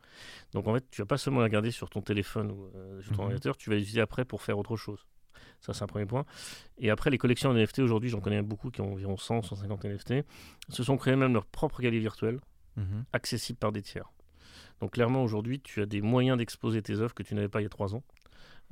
Donc, 0.53 0.68
en 0.68 0.73
fait, 0.73 0.85
tu 0.91 1.01
vas 1.01 1.06
pas 1.06 1.18
seulement 1.18 1.41
la 1.41 1.50
garder 1.50 1.71
sur 1.71 1.89
ton 1.89 2.01
téléphone 2.01 2.51
ou 2.51 2.65
euh, 2.75 3.01
sur 3.01 3.12
ton 3.12 3.17
Mhm. 3.17 3.25
ordinateur, 3.25 3.57
tu 3.57 3.69
vas 3.69 3.75
l'utiliser 3.75 4.01
après 4.01 4.24
pour 4.25 4.41
faire 4.41 4.57
autre 4.57 4.77
chose. 4.77 5.06
Ça, 5.59 5.74
c'est 5.74 5.83
un 5.83 5.88
premier 5.88 6.06
point. 6.06 6.25
Et 6.77 6.89
après, 6.89 7.09
les 7.09 7.17
collections 7.17 7.51
NFT, 7.53 7.79
aujourd'hui, 7.79 8.09
j'en 8.09 8.19
connais 8.21 8.41
beaucoup 8.41 8.71
qui 8.71 8.81
ont 8.81 8.94
environ 8.94 9.17
100, 9.17 9.41
150 9.44 9.85
NFT, 9.85 10.24
se 10.69 10.83
sont 10.83 10.97
créés 10.97 11.15
même 11.15 11.33
leur 11.33 11.45
propre 11.45 11.81
galerie 11.81 12.00
virtuelle, 12.00 12.39
Mhm. 12.77 13.03
accessible 13.13 13.59
par 13.59 13.71
des 13.74 13.81
tiers. 13.81 14.09
Donc, 14.81 14.92
clairement, 14.92 15.24
aujourd'hui, 15.24 15.60
tu 15.62 15.81
as 15.81 15.86
des 15.86 16.01
moyens 16.01 16.38
d'exposer 16.38 16.81
tes 16.81 16.95
œuvres 16.95 17.13
que 17.13 17.24
tu 17.24 17.36
n'avais 17.36 17.50
pas 17.50 17.62
il 17.62 17.63
y 17.63 17.68
a 17.68 17.69
trois 17.69 17.95
ans. 17.95 18.04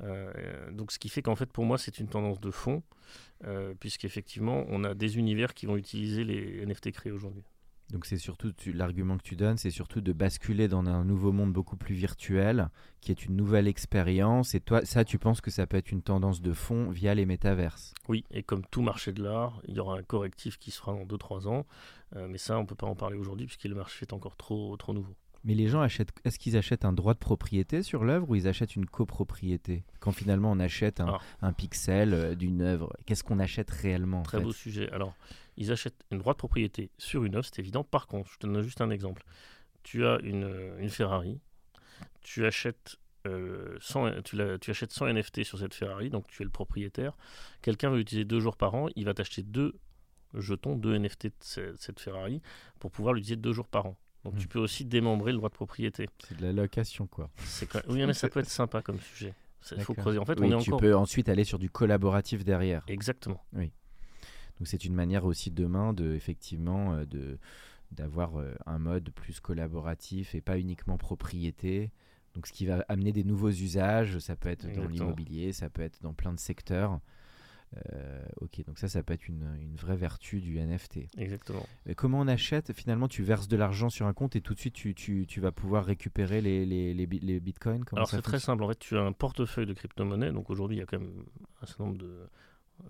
Euh, 0.02 0.70
donc, 0.72 0.92
ce 0.92 0.98
qui 0.98 1.08
fait 1.08 1.22
qu'en 1.22 1.36
fait, 1.36 1.50
pour 1.50 1.64
moi, 1.64 1.78
c'est 1.78 1.98
une 1.98 2.08
tendance 2.08 2.40
de 2.40 2.50
fond, 2.50 2.82
euh, 3.44 3.74
puisqu'effectivement, 3.78 4.64
on 4.68 4.84
a 4.84 4.94
des 4.94 5.18
univers 5.18 5.54
qui 5.54 5.66
vont 5.66 5.76
utiliser 5.76 6.24
les 6.24 6.66
NFT 6.66 6.90
créés 6.90 7.12
aujourd'hui. 7.12 7.44
Donc 7.92 8.06
c'est 8.06 8.18
surtout 8.18 8.52
l'argument 8.72 9.18
que 9.18 9.22
tu 9.22 9.36
donnes, 9.36 9.56
c'est 9.56 9.70
surtout 9.70 10.00
de 10.00 10.12
basculer 10.12 10.68
dans 10.68 10.86
un 10.86 11.04
nouveau 11.04 11.32
monde 11.32 11.52
beaucoup 11.52 11.76
plus 11.76 11.94
virtuel, 11.94 12.68
qui 13.00 13.10
est 13.10 13.24
une 13.24 13.34
nouvelle 13.34 13.66
expérience. 13.66 14.54
Et 14.54 14.60
toi, 14.60 14.84
ça, 14.84 15.04
tu 15.04 15.18
penses 15.18 15.40
que 15.40 15.50
ça 15.50 15.66
peut 15.66 15.76
être 15.76 15.90
une 15.90 16.02
tendance 16.02 16.40
de 16.40 16.52
fond 16.52 16.90
via 16.90 17.14
les 17.14 17.26
métaverses? 17.26 17.92
Oui, 18.08 18.24
et 18.30 18.42
comme 18.42 18.64
tout 18.70 18.82
marché 18.82 19.12
de 19.12 19.22
l'art, 19.22 19.60
il 19.66 19.74
y 19.74 19.80
aura 19.80 19.98
un 19.98 20.02
correctif 20.02 20.58
qui 20.58 20.70
se 20.70 20.78
fera 20.78 20.92
dans 20.92 21.04
2-3 21.04 21.48
ans. 21.48 21.66
Euh, 22.16 22.28
mais 22.28 22.38
ça, 22.38 22.58
on 22.58 22.62
ne 22.62 22.66
peut 22.66 22.76
pas 22.76 22.86
en 22.86 22.94
parler 22.94 23.16
aujourd'hui 23.16 23.46
puisque 23.46 23.64
le 23.64 23.74
marché 23.74 24.06
est 24.06 24.12
encore 24.12 24.36
trop, 24.36 24.76
trop 24.76 24.94
nouveau. 24.94 25.16
Mais 25.44 25.54
les 25.54 25.68
gens 25.68 25.80
achètent. 25.80 26.10
Est-ce 26.24 26.38
qu'ils 26.38 26.56
achètent 26.56 26.84
un 26.84 26.92
droit 26.92 27.14
de 27.14 27.18
propriété 27.18 27.82
sur 27.82 28.04
l'œuvre 28.04 28.28
ou 28.28 28.34
ils 28.34 28.46
achètent 28.46 28.76
une 28.76 28.84
copropriété 28.86 29.84
Quand 29.98 30.12
finalement 30.12 30.50
on 30.52 30.60
achète 30.60 31.00
un, 31.00 31.18
un 31.40 31.52
pixel 31.54 32.12
euh, 32.12 32.34
d'une 32.34 32.60
œuvre, 32.60 32.92
qu'est-ce 33.06 33.24
qu'on 33.24 33.38
achète 33.38 33.70
réellement 33.70 34.20
en 34.20 34.22
Très 34.22 34.38
fait? 34.38 34.44
beau 34.44 34.52
sujet. 34.52 34.90
Alors, 34.90 35.14
ils 35.56 35.72
achètent 35.72 36.04
un 36.10 36.16
droit 36.16 36.34
de 36.34 36.38
propriété 36.38 36.90
sur 36.98 37.24
une 37.24 37.36
œuvre, 37.36 37.44
c'est 37.46 37.58
évident. 37.58 37.84
Par 37.84 38.06
contre, 38.06 38.30
je 38.32 38.38
te 38.38 38.46
donne 38.46 38.60
juste 38.62 38.80
un 38.82 38.90
exemple. 38.90 39.22
Tu 39.82 40.04
as 40.06 40.18
une, 40.22 40.44
euh, 40.44 40.78
une 40.78 40.90
Ferrari, 40.90 41.40
tu 42.20 42.44
achètes, 42.44 42.96
euh, 43.26 43.76
100, 43.80 44.20
tu, 44.22 44.36
la- 44.36 44.58
tu 44.58 44.70
achètes 44.70 44.92
100 44.92 45.06
NFT 45.06 45.42
sur 45.44 45.58
cette 45.58 45.74
Ferrari, 45.74 46.10
donc 46.10 46.26
tu 46.26 46.42
es 46.42 46.44
le 46.44 46.50
propriétaire. 46.50 47.16
Quelqu'un 47.62 47.88
veut 47.90 47.96
l'utiliser 47.98 48.26
deux 48.26 48.40
jours 48.40 48.56
par 48.58 48.74
an, 48.74 48.88
il 48.94 49.06
va 49.06 49.14
t'acheter 49.14 49.42
deux 49.42 49.78
jetons, 50.34 50.76
deux 50.76 50.94
NFT 50.98 51.26
de 51.28 51.32
ce- 51.40 51.74
cette 51.76 51.98
Ferrari 51.98 52.40
pour 52.78 52.90
pouvoir 52.90 53.14
l'utiliser 53.14 53.36
deux 53.36 53.52
jours 53.54 53.68
par 53.68 53.86
an. 53.86 53.96
Donc 54.24 54.34
Hmm. 54.34 54.38
tu 54.38 54.48
peux 54.48 54.58
aussi 54.58 54.84
démembrer 54.84 55.32
le 55.32 55.38
droit 55.38 55.48
de 55.48 55.54
propriété. 55.54 56.08
C'est 56.28 56.36
de 56.36 56.42
la 56.42 56.52
location 56.52 57.06
quoi. 57.06 57.30
Quand- 57.70 57.80
Oui, 57.88 58.04
mais 58.06 58.12
ça 58.12 58.28
peut 58.28 58.40
être 58.40 58.50
sympa 58.50 58.82
comme 58.82 59.00
sujet. 59.00 59.34
Il 59.76 59.82
faut 59.82 59.94
creuser. 59.94 60.18
En 60.18 60.24
fait, 60.24 60.38
Oui, 60.40 60.52
on 60.54 60.58
est 60.58 60.62
tu 60.62 60.70
encore. 60.70 60.80
peux 60.80 60.94
ensuite 60.96 61.28
aller 61.28 61.44
sur 61.44 61.58
du 61.58 61.68
collaboratif 61.70 62.44
derrière. 62.44 62.82
Exactement. 62.88 63.42
Donc 63.54 64.66
c'est 64.66 64.84
une 64.84 64.94
manière 64.94 65.24
aussi 65.24 65.50
demain 65.50 65.92
de 65.94 66.12
effectivement 66.14 66.92
euh, 66.94 67.04
de 67.06 67.38
d'avoir 67.92 68.38
euh, 68.38 68.54
un 68.66 68.78
mode 68.78 69.10
plus 69.10 69.40
collaboratif 69.40 70.34
et 70.34 70.40
pas 70.40 70.58
uniquement 70.58 70.96
propriété. 70.98 71.90
Donc 72.34 72.46
ce 72.46 72.52
qui 72.52 72.64
va 72.66 72.84
amener 72.88 73.10
des 73.12 73.24
nouveaux 73.24 73.50
usages, 73.50 74.18
ça 74.18 74.36
peut 74.36 74.48
être 74.50 74.66
dans 74.72 74.86
l'immobilier, 74.86 75.52
ça 75.52 75.68
peut 75.70 75.82
être 75.82 76.00
dans 76.02 76.12
plein 76.12 76.32
de 76.32 76.38
secteurs. 76.38 77.00
Euh, 77.92 78.20
ok, 78.40 78.64
donc 78.66 78.78
ça, 78.78 78.88
ça 78.88 79.02
peut 79.02 79.12
être 79.14 79.28
une, 79.28 79.48
une 79.60 79.76
vraie 79.76 79.96
vertu 79.96 80.40
du 80.40 80.58
NFT. 80.58 81.00
Exactement. 81.18 81.64
Et 81.86 81.94
comment 81.94 82.18
on 82.20 82.26
achète 82.26 82.72
Finalement, 82.72 83.06
tu 83.06 83.22
verses 83.22 83.46
de 83.46 83.56
l'argent 83.56 83.90
sur 83.90 84.06
un 84.06 84.12
compte 84.12 84.34
et 84.34 84.40
tout 84.40 84.54
de 84.54 84.58
suite, 84.58 84.74
tu, 84.74 84.94
tu, 84.94 85.24
tu 85.28 85.40
vas 85.40 85.52
pouvoir 85.52 85.84
récupérer 85.84 86.40
les, 86.40 86.66
les, 86.66 86.92
les, 86.94 87.06
bi- 87.06 87.20
les 87.20 87.38
bitcoins? 87.38 87.84
Comment 87.84 87.98
Alors 88.00 88.10
c'est 88.10 88.22
très 88.22 88.40
simple. 88.40 88.64
En 88.64 88.68
fait, 88.68 88.78
tu 88.78 88.96
as 88.96 89.02
un 89.02 89.12
portefeuille 89.12 89.66
de 89.66 89.72
crypto-monnaies. 89.74 90.32
Donc 90.32 90.50
aujourd'hui, 90.50 90.78
il 90.78 90.80
y 90.80 90.82
a 90.82 90.86
quand 90.86 90.98
même 90.98 91.24
un 91.62 91.66
certain 91.66 91.84
nombre 91.84 91.98
de. 91.98 92.06
euh, 92.06 92.26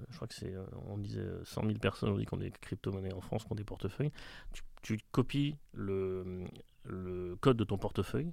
Je 0.08 0.16
crois 0.16 0.28
que 0.28 0.34
c'est, 0.34 0.54
euh, 0.54 0.64
on 0.86 0.96
disait 0.96 1.20
euh, 1.20 1.44
100 1.44 1.66
000 1.66 1.78
personnes 1.78 2.08
aujourd'hui 2.08 2.26
qui 2.26 2.32
ont 2.34 2.38
des 2.38 2.50
crypto-monnaies 2.50 3.12
en 3.12 3.20
France, 3.20 3.44
qui 3.44 3.52
ont 3.52 3.56
des 3.56 3.64
portefeuilles. 3.64 4.12
Tu, 4.54 4.62
tu 4.82 4.98
copies 5.12 5.56
le, 5.74 6.44
le 6.84 7.36
code 7.36 7.58
de 7.58 7.64
ton 7.64 7.76
portefeuille, 7.76 8.32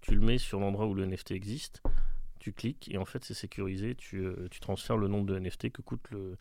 tu 0.00 0.16
le 0.16 0.20
mets 0.20 0.38
sur 0.38 0.58
l'endroit 0.58 0.86
où 0.88 0.94
le 0.94 1.06
NFT 1.06 1.30
existe, 1.30 1.82
tu 2.38 2.52
cliques 2.52 2.90
et 2.92 2.98
en 2.98 3.04
fait 3.04 3.24
c'est 3.24 3.34
sécurisé. 3.34 3.94
Tu, 3.94 4.18
euh, 4.18 4.48
tu 4.50 4.60
transfères 4.60 4.96
le 4.96 5.08
nombre 5.08 5.26
de 5.26 5.38
NFT 5.38 5.70
que 5.70 5.82
coûte 5.82 6.02
le, 6.10 6.36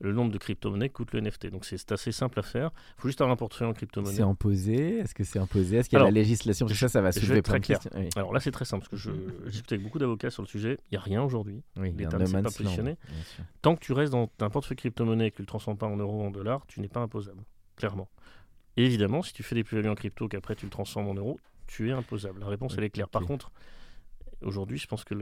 le 0.00 0.12
nombre 0.12 0.32
de 0.32 0.38
crypto-monnaies 0.38 0.88
coûte 0.88 1.12
le 1.12 1.20
NFT. 1.20 1.48
Donc 1.48 1.64
c'est 1.64 1.92
assez 1.92 2.12
simple 2.12 2.38
à 2.38 2.42
faire. 2.42 2.70
Il 2.96 3.02
faut 3.02 3.08
juste 3.08 3.20
avoir 3.20 3.34
un 3.34 3.36
portefeuille 3.36 3.68
en 3.68 3.74
crypto-monnaie. 3.74 4.16
C'est 4.16 4.22
imposé 4.22 4.98
Est-ce 4.98 5.14
que 5.14 5.24
c'est 5.24 5.38
imposé? 5.38 5.76
Est-ce 5.76 5.88
qu'il 5.88 5.98
y 5.98 6.00
a 6.00 6.04
la 6.04 6.10
législation? 6.10 6.66
Parce 6.66 6.78
que 6.78 6.80
ça, 6.80 6.88
ça 6.88 7.02
va 7.02 7.12
soulever 7.12 7.42
plein 7.42 7.58
de 7.58 7.66
questions. 7.66 7.90
Alors 8.16 8.32
là, 8.32 8.40
c'est 8.40 8.50
très 8.50 8.64
simple, 8.64 8.86
parce 8.88 8.90
que 8.90 8.96
je 8.96 9.10
discute 9.46 9.72
avec 9.72 9.84
beaucoup 9.84 9.98
d'avocats 9.98 10.30
sur 10.30 10.42
le 10.42 10.48
sujet. 10.48 10.78
Il 10.90 10.94
n'y 10.94 10.98
a 10.98 11.02
rien 11.02 11.22
aujourd'hui. 11.22 11.62
L'État 11.76 12.18
ne 12.18 12.24
s'est 12.24 12.42
pas 12.42 12.50
positionné. 12.50 12.96
Tant 13.62 13.76
que 13.76 13.80
tu 13.80 13.92
restes 13.92 14.12
dans 14.12 14.30
un 14.40 14.50
portefeuille 14.50 14.76
crypto-monnaie 14.76 15.26
et 15.26 15.30
que 15.30 15.36
tu 15.36 15.42
ne 15.42 15.46
le 15.46 15.48
transformes 15.48 15.78
pas 15.78 15.86
en 15.86 15.96
euros 15.96 16.22
ou 16.22 16.24
en 16.24 16.30
dollars, 16.30 16.66
tu 16.66 16.80
n'es 16.80 16.88
pas 16.88 17.00
imposable, 17.00 17.42
clairement. 17.76 18.08
Et 18.76 18.84
évidemment, 18.84 19.22
si 19.22 19.32
tu 19.32 19.42
fais 19.42 19.54
des 19.54 19.64
plus-values 19.64 19.90
en 19.90 19.94
crypto 19.94 20.28
qu'après 20.28 20.54
tu 20.54 20.64
le 20.64 20.70
transformes 20.70 21.08
en 21.08 21.14
euros, 21.14 21.38
tu 21.66 21.90
es 21.90 21.92
imposable. 21.92 22.40
La 22.40 22.46
réponse, 22.46 22.74
elle 22.78 22.84
est 22.84 22.90
claire. 22.90 23.08
Par 23.08 23.22
contre, 23.22 23.52
aujourd'hui, 24.42 24.78
je 24.78 24.86
pense 24.86 25.04
que 25.04 25.14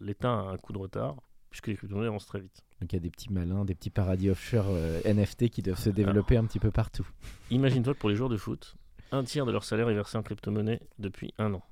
l'État 0.00 0.32
a 0.32 0.42
un 0.52 0.56
coup 0.56 0.72
de 0.72 0.78
retard 0.78 1.16
puisque 1.50 1.68
les 1.68 1.76
crypto-monnaies 1.76 2.08
avancent 2.08 2.26
très 2.26 2.40
vite. 2.40 2.64
Donc 2.80 2.92
il 2.92 2.96
y 2.96 2.98
a 2.98 3.02
des 3.02 3.10
petits 3.10 3.32
malins, 3.32 3.64
des 3.64 3.74
petits 3.74 3.90
paradis 3.90 4.30
offshore 4.30 4.66
euh, 4.68 5.00
NFT 5.04 5.48
qui 5.48 5.62
doivent 5.62 5.78
se 5.78 5.90
développer 5.90 6.36
un 6.36 6.44
petit 6.44 6.58
peu 6.58 6.70
partout. 6.70 7.08
Imagine-toi 7.50 7.94
que 7.94 7.98
pour 7.98 8.10
les 8.10 8.16
joueurs 8.16 8.28
de 8.28 8.36
foot, 8.36 8.76
un 9.12 9.24
tiers 9.24 9.46
de 9.46 9.52
leur 9.52 9.64
salaire 9.64 9.88
est 9.88 9.94
versé 9.94 10.18
en 10.18 10.22
crypto-monnaie 10.22 10.80
depuis 10.98 11.32
un 11.38 11.54
an. 11.54 11.62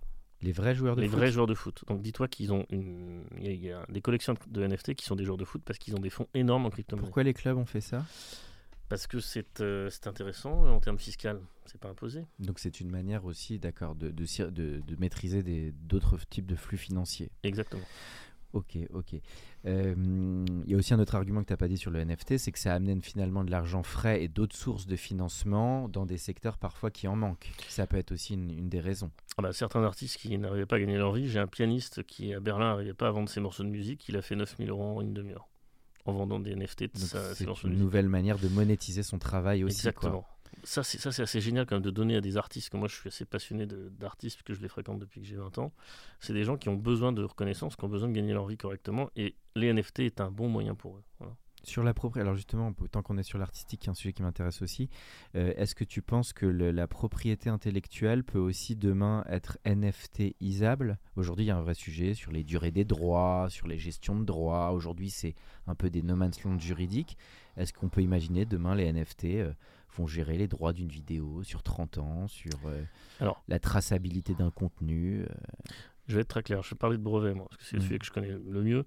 Les 0.42 0.52
vrais 0.52 0.74
joueurs 0.74 0.96
de 0.96 1.00
les 1.00 1.08
foot. 1.08 1.14
Les 1.14 1.20
vrais 1.20 1.32
joueurs 1.32 1.46
de 1.46 1.54
foot. 1.54 1.84
Donc 1.88 2.02
dis-toi 2.02 2.28
qu'ils 2.28 2.52
ont 2.52 2.66
une... 2.70 3.24
il 3.40 3.52
y, 3.54 3.72
a 3.72 3.84
des 3.88 4.00
collections 4.00 4.34
de 4.48 4.66
NFT 4.66 4.94
qui 4.94 5.04
sont 5.04 5.16
des 5.16 5.24
joueurs 5.24 5.38
de 5.38 5.44
foot 5.44 5.62
parce 5.64 5.78
qu'ils 5.78 5.94
ont 5.94 6.00
des 6.00 6.10
fonds 6.10 6.28
énormes 6.34 6.66
en 6.66 6.70
crypto-monnaie. 6.70 7.06
Pourquoi 7.06 7.22
les 7.22 7.34
clubs 7.34 7.56
ont 7.56 7.66
fait 7.66 7.80
ça? 7.80 8.04
Parce 8.88 9.06
que 9.06 9.20
c'est 9.20 9.60
euh, 9.60 9.90
intéressant 10.04 10.66
en 10.66 10.80
termes 10.80 10.98
fiscal. 10.98 11.40
C'est 11.64 11.80
pas 11.80 11.88
imposé. 11.88 12.24
Donc 12.38 12.60
c'est 12.60 12.80
une 12.80 12.90
manière 12.90 13.24
aussi, 13.24 13.58
d'accord, 13.58 13.96
de, 13.96 14.10
de, 14.10 14.50
de, 14.50 14.80
de 14.80 14.96
maîtriser 15.00 15.72
d'autres 15.72 16.18
types 16.28 16.46
de 16.46 16.54
flux 16.54 16.78
financiers. 16.78 17.30
Exactement. 17.42 17.82
Ok, 18.52 18.78
ok. 18.94 19.14
Euh, 19.66 19.94
il 20.64 20.70
y 20.70 20.74
a 20.74 20.78
aussi 20.78 20.94
un 20.94 20.98
autre 20.98 21.14
argument 21.14 21.42
que 21.42 21.48
tu 21.48 21.52
n'as 21.52 21.58
pas 21.58 21.68
dit 21.68 21.76
sur 21.76 21.90
le 21.90 22.02
NFT, 22.02 22.38
c'est 22.38 22.52
que 22.52 22.58
ça 22.58 22.72
amène 22.72 23.02
finalement 23.02 23.44
de 23.44 23.50
l'argent 23.50 23.82
frais 23.82 24.22
et 24.22 24.28
d'autres 24.28 24.56
sources 24.56 24.86
de 24.86 24.96
financement 24.96 25.88
dans 25.88 26.06
des 26.06 26.16
secteurs 26.16 26.56
parfois 26.56 26.90
qui 26.90 27.08
en 27.08 27.16
manquent. 27.16 27.52
Ça 27.68 27.86
peut 27.86 27.98
être 27.98 28.12
aussi 28.12 28.34
une, 28.34 28.68
des 28.68 28.80
raisons. 28.80 29.10
Ah 29.36 29.42
bah, 29.42 29.52
certains 29.52 29.82
artistes 29.82 30.16
qui 30.16 30.38
n'arrivaient 30.38 30.64
pas 30.64 30.76
à 30.76 30.80
gagner 30.80 30.96
leur 30.96 31.12
vie, 31.12 31.28
j'ai 31.28 31.38
un 31.40 31.46
pianiste 31.46 32.02
qui 32.04 32.32
à 32.32 32.40
Berlin 32.40 32.70
n'arrivait 32.70 32.94
pas 32.94 33.08
à 33.08 33.10
vendre 33.10 33.28
ses 33.28 33.40
morceaux 33.40 33.64
de 33.64 33.68
musique, 33.68 34.08
il 34.08 34.16
a 34.16 34.22
fait 34.22 34.36
9000 34.36 34.70
euros 34.70 34.96
en 34.98 35.02
une 35.02 35.12
demi-heure 35.12 35.48
en 36.08 36.12
vendant 36.12 36.40
des 36.40 36.54
NFT 36.54 36.86
C'est 36.94 37.44
une 37.64 37.78
nouvelle 37.78 38.08
manière 38.08 38.38
de 38.38 38.48
monétiser 38.48 39.02
son 39.02 39.18
travail 39.18 39.64
aussi. 39.64 39.86
Exactement 39.86 40.26
ça, 40.66 40.82
c'est, 40.82 40.98
ça, 40.98 41.12
c'est 41.12 41.22
assez 41.22 41.40
génial 41.40 41.64
quand 41.64 41.76
même 41.76 41.82
de 41.82 41.90
donner 41.90 42.16
à 42.16 42.20
des 42.20 42.36
artistes, 42.36 42.70
que 42.70 42.76
moi 42.76 42.88
je 42.88 42.96
suis 42.96 43.08
assez 43.08 43.24
passionné 43.24 43.66
d'artistes, 43.66 44.42
que 44.42 44.52
je 44.52 44.60
les 44.60 44.68
fréquente 44.68 44.98
depuis 44.98 45.20
que 45.20 45.26
j'ai 45.26 45.36
20 45.36 45.58
ans. 45.58 45.72
C'est 46.20 46.32
des 46.32 46.44
gens 46.44 46.56
qui 46.56 46.68
ont 46.68 46.74
besoin 46.74 47.12
de 47.12 47.22
reconnaissance, 47.22 47.76
qui 47.76 47.84
ont 47.84 47.88
besoin 47.88 48.08
de 48.08 48.14
gagner 48.14 48.32
leur 48.32 48.46
vie 48.46 48.56
correctement, 48.56 49.10
et 49.16 49.36
les 49.54 49.72
NFT 49.72 50.00
est 50.00 50.20
un 50.20 50.30
bon 50.30 50.48
moyen 50.48 50.74
pour 50.74 50.96
eux. 50.96 51.04
Sur 51.66 51.82
la 51.82 51.94
propriété, 51.94 52.22
alors 52.22 52.36
justement, 52.36 52.72
tant 52.92 53.02
qu'on 53.02 53.18
est 53.18 53.24
sur 53.24 53.38
l'artistique, 53.38 53.80
qui 53.80 53.88
est 53.88 53.90
un 53.90 53.94
sujet 53.94 54.12
qui 54.12 54.22
m'intéresse 54.22 54.62
aussi, 54.62 54.88
euh, 55.34 55.52
est-ce 55.56 55.74
que 55.74 55.82
tu 55.82 56.00
penses 56.00 56.32
que 56.32 56.46
la 56.46 56.86
propriété 56.86 57.50
intellectuelle 57.50 58.22
peut 58.22 58.38
aussi 58.38 58.76
demain 58.76 59.24
être 59.28 59.58
NFT-isable 59.66 60.96
Aujourd'hui, 61.16 61.46
il 61.46 61.48
y 61.48 61.50
a 61.50 61.56
un 61.56 61.62
vrai 61.62 61.74
sujet 61.74 62.14
sur 62.14 62.30
les 62.30 62.44
durées 62.44 62.70
des 62.70 62.84
droits, 62.84 63.48
sur 63.50 63.66
les 63.66 63.78
gestions 63.78 64.14
de 64.14 64.24
droits. 64.24 64.70
Aujourd'hui, 64.70 65.10
c'est 65.10 65.34
un 65.66 65.74
peu 65.74 65.90
des 65.90 66.02
no 66.02 66.14
man's 66.14 66.44
land 66.44 66.60
juridiques. 66.60 67.18
Est-ce 67.56 67.72
qu'on 67.72 67.88
peut 67.88 68.02
imaginer 68.02 68.44
demain 68.44 68.76
les 68.76 68.92
NFT 68.92 69.24
euh, 69.24 69.52
vont 69.96 70.06
gérer 70.06 70.38
les 70.38 70.46
droits 70.46 70.72
d'une 70.72 70.88
vidéo 70.88 71.42
sur 71.42 71.64
30 71.64 71.98
ans, 71.98 72.28
sur 72.28 72.52
euh, 72.66 72.84
Alors, 73.18 73.42
la 73.48 73.58
traçabilité 73.58 74.34
d'un 74.34 74.52
contenu. 74.52 75.22
Euh? 75.22 75.26
Je 76.06 76.14
vais 76.14 76.20
être 76.20 76.28
très 76.28 76.42
clair, 76.44 76.62
je 76.62 76.70
vais 76.70 76.78
parler 76.78 76.96
de 76.96 77.02
brevets, 77.02 77.34
moi, 77.34 77.46
parce 77.48 77.60
que 77.60 77.64
c'est 77.64 77.76
le 77.76 77.82
mm. 77.82 77.86
sujet 77.86 77.98
que 77.98 78.06
je 78.06 78.12
connais 78.12 78.28
le 78.28 78.62
mieux. 78.62 78.84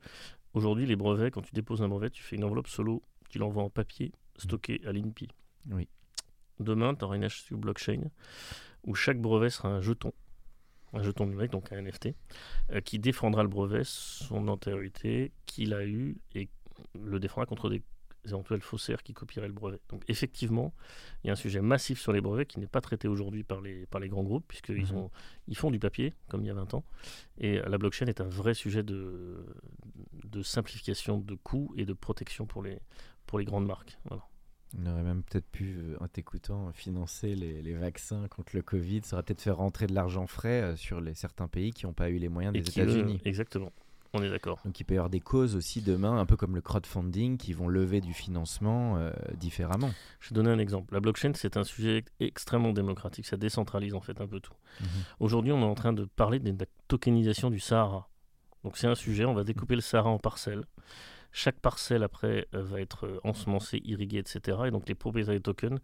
Aujourd'hui, 0.53 0.85
les 0.85 0.95
brevets, 0.95 1.31
quand 1.31 1.41
tu 1.41 1.53
déposes 1.53 1.81
un 1.81 1.87
brevet, 1.87 2.09
tu 2.09 2.23
fais 2.23 2.35
une 2.35 2.43
enveloppe 2.43 2.67
solo, 2.67 3.03
tu 3.29 3.37
l'envoies 3.37 3.63
en 3.63 3.69
papier, 3.69 4.11
stocké 4.37 4.81
à 4.85 4.91
l'INPI. 4.91 5.27
Oui. 5.69 5.87
Demain, 6.59 6.95
tu 6.95 7.05
auras 7.05 7.15
une 7.15 7.27
HSU 7.27 7.55
blockchain 7.55 8.09
où 8.83 8.95
chaque 8.95 9.19
brevet 9.19 9.49
sera 9.49 9.69
un 9.69 9.81
jeton, 9.81 10.11
un 10.93 11.03
jeton 11.03 11.27
numérique, 11.27 11.51
donc 11.51 11.71
un 11.71 11.81
NFT, 11.81 12.15
euh, 12.71 12.81
qui 12.81 12.99
défendra 12.99 13.43
le 13.43 13.49
brevet, 13.49 13.83
son 13.83 14.47
antériorité, 14.47 15.31
qu'il 15.45 15.73
a 15.73 15.85
eu 15.85 16.17
et 16.33 16.49
le 16.99 17.19
défendra 17.19 17.45
contre 17.45 17.69
des 17.69 17.83
éventuels 18.25 18.61
faussaires 18.61 19.03
qui 19.03 19.13
copieraient 19.13 19.47
le 19.47 19.53
brevet. 19.53 19.79
Donc 19.89 20.03
effectivement, 20.07 20.73
il 21.23 21.27
y 21.27 21.29
a 21.29 21.33
un 21.33 21.37
sujet 21.37 21.61
massif 21.61 21.99
sur 21.99 22.11
les 22.11 22.21
brevets 22.21 22.45
qui 22.45 22.59
n'est 22.59 22.67
pas 22.67 22.81
traité 22.81 23.07
aujourd'hui 23.07 23.43
par 23.43 23.61
les, 23.61 23.85
par 23.87 23.99
les 23.99 24.09
grands 24.09 24.23
groupes, 24.23 24.45
puisqu'ils 24.47 24.93
ont 24.93 25.09
ils 25.47 25.57
font 25.57 25.71
du 25.71 25.79
papier, 25.79 26.13
comme 26.27 26.41
il 26.41 26.47
y 26.47 26.51
a 26.51 26.53
20 26.53 26.73
ans. 26.73 26.83
Et 27.37 27.59
la 27.59 27.77
blockchain 27.77 28.07
est 28.07 28.21
un 28.21 28.29
vrai 28.29 28.53
sujet 28.53 28.83
de, 28.83 29.45
de 30.25 30.43
simplification 30.43 31.19
de 31.19 31.35
coûts 31.35 31.73
et 31.77 31.85
de 31.85 31.93
protection 31.93 32.45
pour 32.45 32.61
les, 32.61 32.79
pour 33.25 33.39
les 33.39 33.45
grandes 33.45 33.65
marques. 33.65 33.97
Voilà. 34.05 34.23
On 34.77 34.85
aurait 34.85 35.03
même 35.03 35.23
peut-être 35.23 35.49
pu, 35.49 35.77
euh, 35.77 35.97
en 35.99 36.07
t'écoutant, 36.07 36.71
financer 36.73 37.33
les, 37.33 37.61
les, 37.61 37.73
vaccins 37.73 38.27
contre 38.27 38.55
le 38.55 38.61
Covid. 38.61 39.01
Ça 39.03 39.15
aurait 39.15 39.23
peut-être 39.23 39.41
fait 39.41 39.49
rentrer 39.49 39.87
de 39.87 39.95
l'argent 39.95 40.27
frais 40.27 40.61
euh, 40.61 40.75
sur 40.75 41.01
les, 41.01 41.15
certains 41.15 41.47
pays 41.47 41.71
qui 41.71 41.85
n'ont 41.85 41.93
pas 41.93 42.09
eu 42.09 42.17
les 42.17 42.29
moyens 42.29 42.53
des 42.53 42.59
États-Unis. 42.59 43.19
Exactement. 43.25 43.71
On 44.13 44.23
est 44.23 44.29
d'accord. 44.29 44.59
Donc 44.65 44.79
il 44.79 44.83
peut 44.85 44.95
y 44.95 44.97
avoir 44.97 45.09
des 45.09 45.19
causes 45.19 45.55
aussi 45.55 45.81
demain, 45.81 46.17
un 46.17 46.25
peu 46.25 46.35
comme 46.35 46.55
le 46.55 46.61
crowdfunding, 46.61 47.37
qui 47.37 47.53
vont 47.53 47.67
lever 47.67 48.01
du 48.01 48.13
financement 48.13 48.97
euh, 48.97 49.11
différemment. 49.35 49.91
Je 50.19 50.29
vais 50.29 50.35
donner 50.35 50.49
un 50.49 50.57
exemple. 50.57 50.93
La 50.93 50.99
blockchain, 50.99 51.33
c'est 51.35 51.57
un 51.57 51.63
sujet 51.63 52.03
extrêmement 52.19 52.73
démocratique. 52.73 53.27
Ça 53.27 53.37
décentralise 53.37 53.93
en 53.93 54.01
fait 54.01 54.19
un 54.19 54.27
peu 54.27 54.39
tout. 54.39 54.53
Mhm. 54.81 54.87
Aujourd'hui, 55.19 55.51
on 55.51 55.61
est 55.61 55.65
en 55.65 55.75
train 55.75 55.93
de 55.93 56.05
parler 56.05 56.39
de 56.39 56.49
la 56.49 56.65
tokenisation 56.87 57.51
du 57.51 57.59
Sahara. 57.59 58.09
Donc 58.63 58.77
c'est 58.77 58.87
un 58.87 58.95
sujet, 58.95 59.25
on 59.25 59.33
va 59.33 59.43
découper 59.43 59.75
le 59.75 59.81
Sahara 59.81 60.09
en 60.09 60.19
parcelles. 60.19 60.65
Chaque 61.31 61.59
parcelle 61.59 62.01
après 62.01 62.47
euh, 62.55 62.63
va 62.63 62.81
être 62.81 63.05
euh, 63.05 63.19
ensemencée, 63.23 63.79
irriguée, 63.85 64.17
etc. 64.17 64.57
Et 64.65 64.71
donc 64.71 64.87
les 64.89 64.95
propriétaires 64.95 65.35
des 65.35 65.41
tokens 65.41 65.79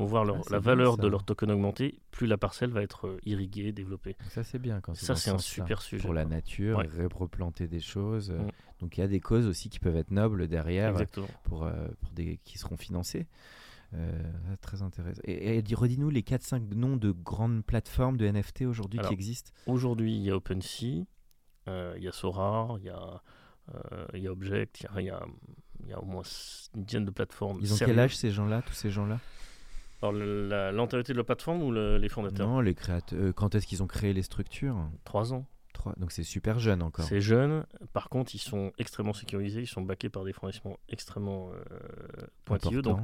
vont 0.00 0.06
voir 0.06 0.24
ah, 0.28 0.40
la 0.50 0.58
valeur 0.58 0.96
de 0.96 1.06
leur 1.06 1.24
token 1.24 1.50
augmenter, 1.50 2.00
plus 2.10 2.26
la 2.26 2.38
parcelle 2.38 2.70
va 2.70 2.82
être 2.82 3.06
euh, 3.06 3.18
irriguée, 3.24 3.72
développée. 3.72 4.16
Ça 4.28 4.42
c'est 4.42 4.58
bien 4.58 4.80
quand 4.80 4.94
Ça 4.94 5.14
c'est 5.14 5.30
un 5.30 5.38
super 5.38 5.82
sujet. 5.82 6.02
Pour 6.02 6.14
la 6.14 6.24
nature, 6.24 6.82
replanter 7.14 7.68
des 7.68 7.80
choses. 7.80 8.30
Mm. 8.30 8.48
Donc 8.80 8.96
il 8.96 9.00
y 9.00 9.04
a 9.04 9.08
des 9.08 9.20
causes 9.20 9.46
aussi 9.46 9.68
qui 9.68 9.78
peuvent 9.78 9.96
être 9.96 10.10
nobles 10.10 10.48
derrière 10.48 10.94
pour, 11.12 11.28
pour 11.44 11.70
des 12.12 12.38
qui 12.44 12.58
seront 12.58 12.76
financées. 12.76 13.26
très 14.60 14.82
intéressant. 14.82 15.20
Et, 15.24 15.58
et 15.58 15.74
redis-nous 15.74 16.10
les 16.10 16.22
4-5 16.22 16.74
noms 16.74 16.96
de 16.96 17.10
grandes 17.10 17.64
plateformes 17.64 18.16
de 18.16 18.26
NFT 18.26 18.62
aujourd'hui 18.62 19.00
qui 19.00 19.12
existent. 19.12 19.52
Aujourd'hui, 19.66 20.16
il 20.16 20.22
y 20.22 20.30
a 20.30 20.36
OpenSea, 20.36 21.04
il 21.66 22.02
y 22.02 22.08
a 22.08 22.12
Sora, 22.12 22.76
il 22.78 22.86
y 22.86 22.90
a 22.90 23.22
euh, 23.74 24.06
il 24.14 24.22
y 24.22 24.26
a 24.26 24.32
Object, 24.32 24.80
il 24.80 25.04
y 25.04 25.10
a, 25.10 25.20
y 25.86 25.92
a, 25.92 26.00
au 26.00 26.04
moins 26.04 26.22
une 26.74 26.84
dizaine 26.84 27.04
de 27.04 27.10
plateformes. 27.10 27.58
Ils 27.60 27.72
ont 27.72 27.76
quel 27.76 27.98
âge 27.98 28.16
ces 28.16 28.30
gens-là, 28.30 28.62
tous 28.62 28.72
ces 28.72 28.90
gens-là? 28.90 29.20
Alors, 30.02 30.12
l'antériorité 30.72 31.12
de 31.12 31.18
la 31.18 31.24
plateforme 31.24 31.62
ou 31.62 31.72
les 31.72 32.08
fondateurs 32.08 32.48
Non, 32.48 32.60
les 32.60 32.74
créateurs. 32.74 33.18
Euh, 33.18 33.32
quand 33.32 33.54
est-ce 33.54 33.66
qu'ils 33.66 33.82
ont 33.82 33.86
créé 33.86 34.12
les 34.12 34.22
structures? 34.22 34.76
Trois 35.04 35.32
ans. 35.34 35.46
Trois. 35.72 35.94
Donc 35.98 36.12
c'est 36.12 36.22
super 36.22 36.58
jeune 36.58 36.82
encore. 36.82 37.04
C'est 37.04 37.20
jeune. 37.20 37.64
Par 37.92 38.08
contre, 38.08 38.34
ils 38.34 38.40
sont 38.40 38.72
extrêmement 38.78 39.12
sécurisés. 39.12 39.60
Ils 39.60 39.66
sont 39.66 39.82
backés 39.82 40.08
par 40.08 40.24
des 40.24 40.32
fournisseurs 40.32 40.78
extrêmement 40.88 41.50
euh, 41.52 42.26
pointilleux. 42.44 42.82
Donc 42.82 43.00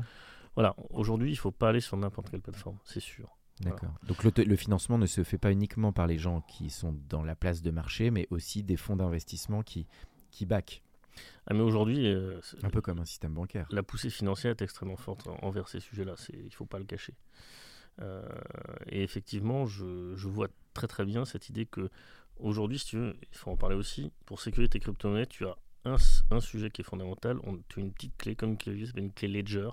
voilà, 0.54 0.74
aujourd'hui, 0.90 1.28
il 1.28 1.34
ne 1.34 1.38
faut 1.38 1.50
pas 1.50 1.68
aller 1.68 1.80
sur 1.80 1.96
n'importe 1.96 2.30
quelle 2.30 2.40
plateforme, 2.40 2.78
c'est 2.84 3.00
sûr. 3.00 3.36
D'accord. 3.60 3.90
Donc 4.06 4.22
le, 4.24 4.30
le, 4.44 4.56
financement 4.56 4.98
ne 4.98 5.06
se 5.06 5.22
fait 5.24 5.38
pas 5.38 5.50
uniquement 5.50 5.90
par 5.90 6.06
les 6.06 6.18
gens 6.18 6.42
qui 6.42 6.68
sont 6.68 6.94
dans 7.08 7.22
la 7.22 7.34
place 7.34 7.62
de 7.62 7.70
marché, 7.70 8.10
mais 8.10 8.26
aussi 8.30 8.62
des 8.62 8.76
fonds 8.76 8.96
d'investissement 8.96 9.62
qui 9.62 9.86
qui 10.30 10.44
back. 10.44 10.82
Ah, 11.46 11.54
mais 11.54 11.60
aujourd'hui, 11.60 12.06
euh, 12.06 12.40
un 12.62 12.70
peu 12.70 12.80
comme 12.80 12.98
un 12.98 13.04
système 13.04 13.34
bancaire. 13.34 13.66
La 13.70 13.82
poussée 13.82 14.10
financière 14.10 14.50
est 14.50 14.62
extrêmement 14.62 14.96
forte 14.96 15.28
envers 15.42 15.68
ces 15.68 15.80
sujets-là. 15.80 16.14
Il 16.32 16.46
ne 16.46 16.50
faut 16.50 16.66
pas 16.66 16.78
le 16.78 16.84
cacher. 16.84 17.14
Euh, 18.02 18.22
et 18.88 19.02
effectivement, 19.02 19.66
je, 19.66 20.14
je, 20.16 20.28
vois 20.28 20.48
très 20.74 20.86
très 20.86 21.04
bien 21.04 21.24
cette 21.24 21.48
idée 21.48 21.64
que 21.64 21.88
aujourd'hui, 22.38 22.78
si 22.78 22.86
tu 22.86 22.96
veux, 22.98 23.16
il 23.22 23.36
faut 23.36 23.50
en 23.50 23.56
parler 23.56 23.76
aussi. 23.76 24.12
Pour 24.26 24.40
sécuriser 24.40 24.68
tes 24.68 24.80
crypto-monnaies, 24.80 25.26
tu 25.26 25.46
as 25.46 25.56
un, 25.84 25.96
un, 26.30 26.40
sujet 26.40 26.70
qui 26.70 26.82
est 26.82 26.84
fondamental. 26.84 27.38
On, 27.44 27.58
tu 27.68 27.80
as 27.80 27.82
une 27.82 27.92
petite 27.92 28.16
clé 28.16 28.36
comme 28.36 28.50
une 28.50 28.58
clé, 28.58 28.90
une 28.96 29.12
clé 29.12 29.28
Ledger. 29.28 29.70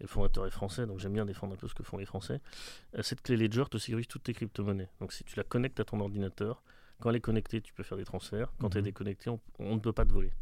Et 0.00 0.04
le 0.04 0.08
fondateur 0.08 0.46
est 0.46 0.50
français, 0.50 0.86
donc 0.86 0.98
j'aime 0.98 1.12
bien 1.12 1.24
défendre 1.24 1.54
un 1.54 1.56
peu 1.56 1.68
ce 1.68 1.74
que 1.74 1.84
font 1.84 1.98
les 1.98 2.06
Français. 2.06 2.40
Euh, 2.96 3.02
cette 3.02 3.22
clé 3.22 3.36
Ledger 3.36 3.64
te 3.70 3.78
sécurise 3.78 4.08
toutes 4.08 4.24
tes 4.24 4.34
crypto-monnaies. 4.34 4.88
Donc 5.00 5.12
si 5.12 5.22
tu 5.24 5.36
la 5.36 5.44
connectes 5.44 5.78
à 5.78 5.84
ton 5.84 6.00
ordinateur, 6.00 6.62
quand 7.00 7.10
elle 7.10 7.16
est 7.16 7.20
connectée, 7.20 7.60
tu 7.60 7.72
peux 7.72 7.82
faire 7.82 7.98
des 7.98 8.04
transferts. 8.04 8.52
Quand 8.58 8.70
elle 8.70 8.78
est 8.78 8.80
mhm. 8.82 8.86
déconnectée, 8.86 9.30
on, 9.58 9.74
ne 9.74 9.80
peut 9.80 9.92
pas 9.92 10.04
te 10.04 10.12
voler. 10.12 10.32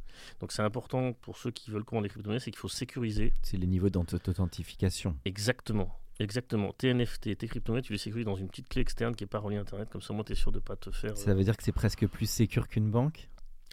Donc 0.40 0.52
c'est 0.52 0.62
important 0.62 1.12
pour 1.12 1.38
ceux 1.38 1.50
qui 1.50 1.70
veulent 1.70 1.84
commander 1.84 2.08
des 2.08 2.12
crypto-monnaies, 2.12 2.40
c'est 2.40 2.50
qu'il 2.50 2.60
faut 2.60 2.68
sécuriser. 2.68 3.32
C'est 3.42 3.56
les 3.56 3.66
niveaux 3.66 3.90
d'authentification. 3.90 5.16
Exactement. 5.24 5.98
Exactement. 6.18 6.72
Tes 6.72 6.92
NFT, 6.92 7.36
tes 7.36 7.48
crypto-monnaies, 7.48 7.82
tu 7.82 7.92
les 7.92 7.98
sécurises 7.98 8.26
dans 8.26 8.36
une 8.36 8.48
petite 8.48 8.68
clé 8.68 8.82
externe 8.82 9.16
qui 9.16 9.24
n'est 9.24 9.28
pas 9.28 9.38
reliée 9.38 9.56
à 9.56 9.60
Internet. 9.60 9.88
Comme 9.90 10.02
ça, 10.02 10.12
moi, 10.12 10.24
tu 10.24 10.32
es 10.32 10.34
sûr 10.34 10.52
de 10.52 10.58
ne 10.58 10.62
pas 10.62 10.76
te 10.76 10.90
faire. 10.90 11.16
Ça 11.16 11.34
veut 11.34 11.42
dire 11.42 11.56
que 11.56 11.62
c'est 11.62 11.72
presque 11.72 12.06
plus 12.06 12.26
sécur 12.26 12.68
qu'une 12.68 12.90
banque? 12.90 13.28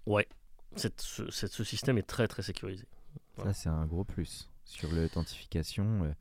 Ouais. 0.05 0.27
Cette, 0.75 1.01
ce, 1.01 1.63
système 1.63 1.97
est 1.97 2.03
très, 2.03 2.27
très 2.27 2.41
sécurisé. 2.41 2.85
Ça, 3.37 3.53
c'est 3.53 3.69
un 3.69 3.85
gros 3.85 4.03
plus 4.03 4.49
sur 4.65 4.91
l'authentification. 4.91 6.03
Euh, 6.03 6.13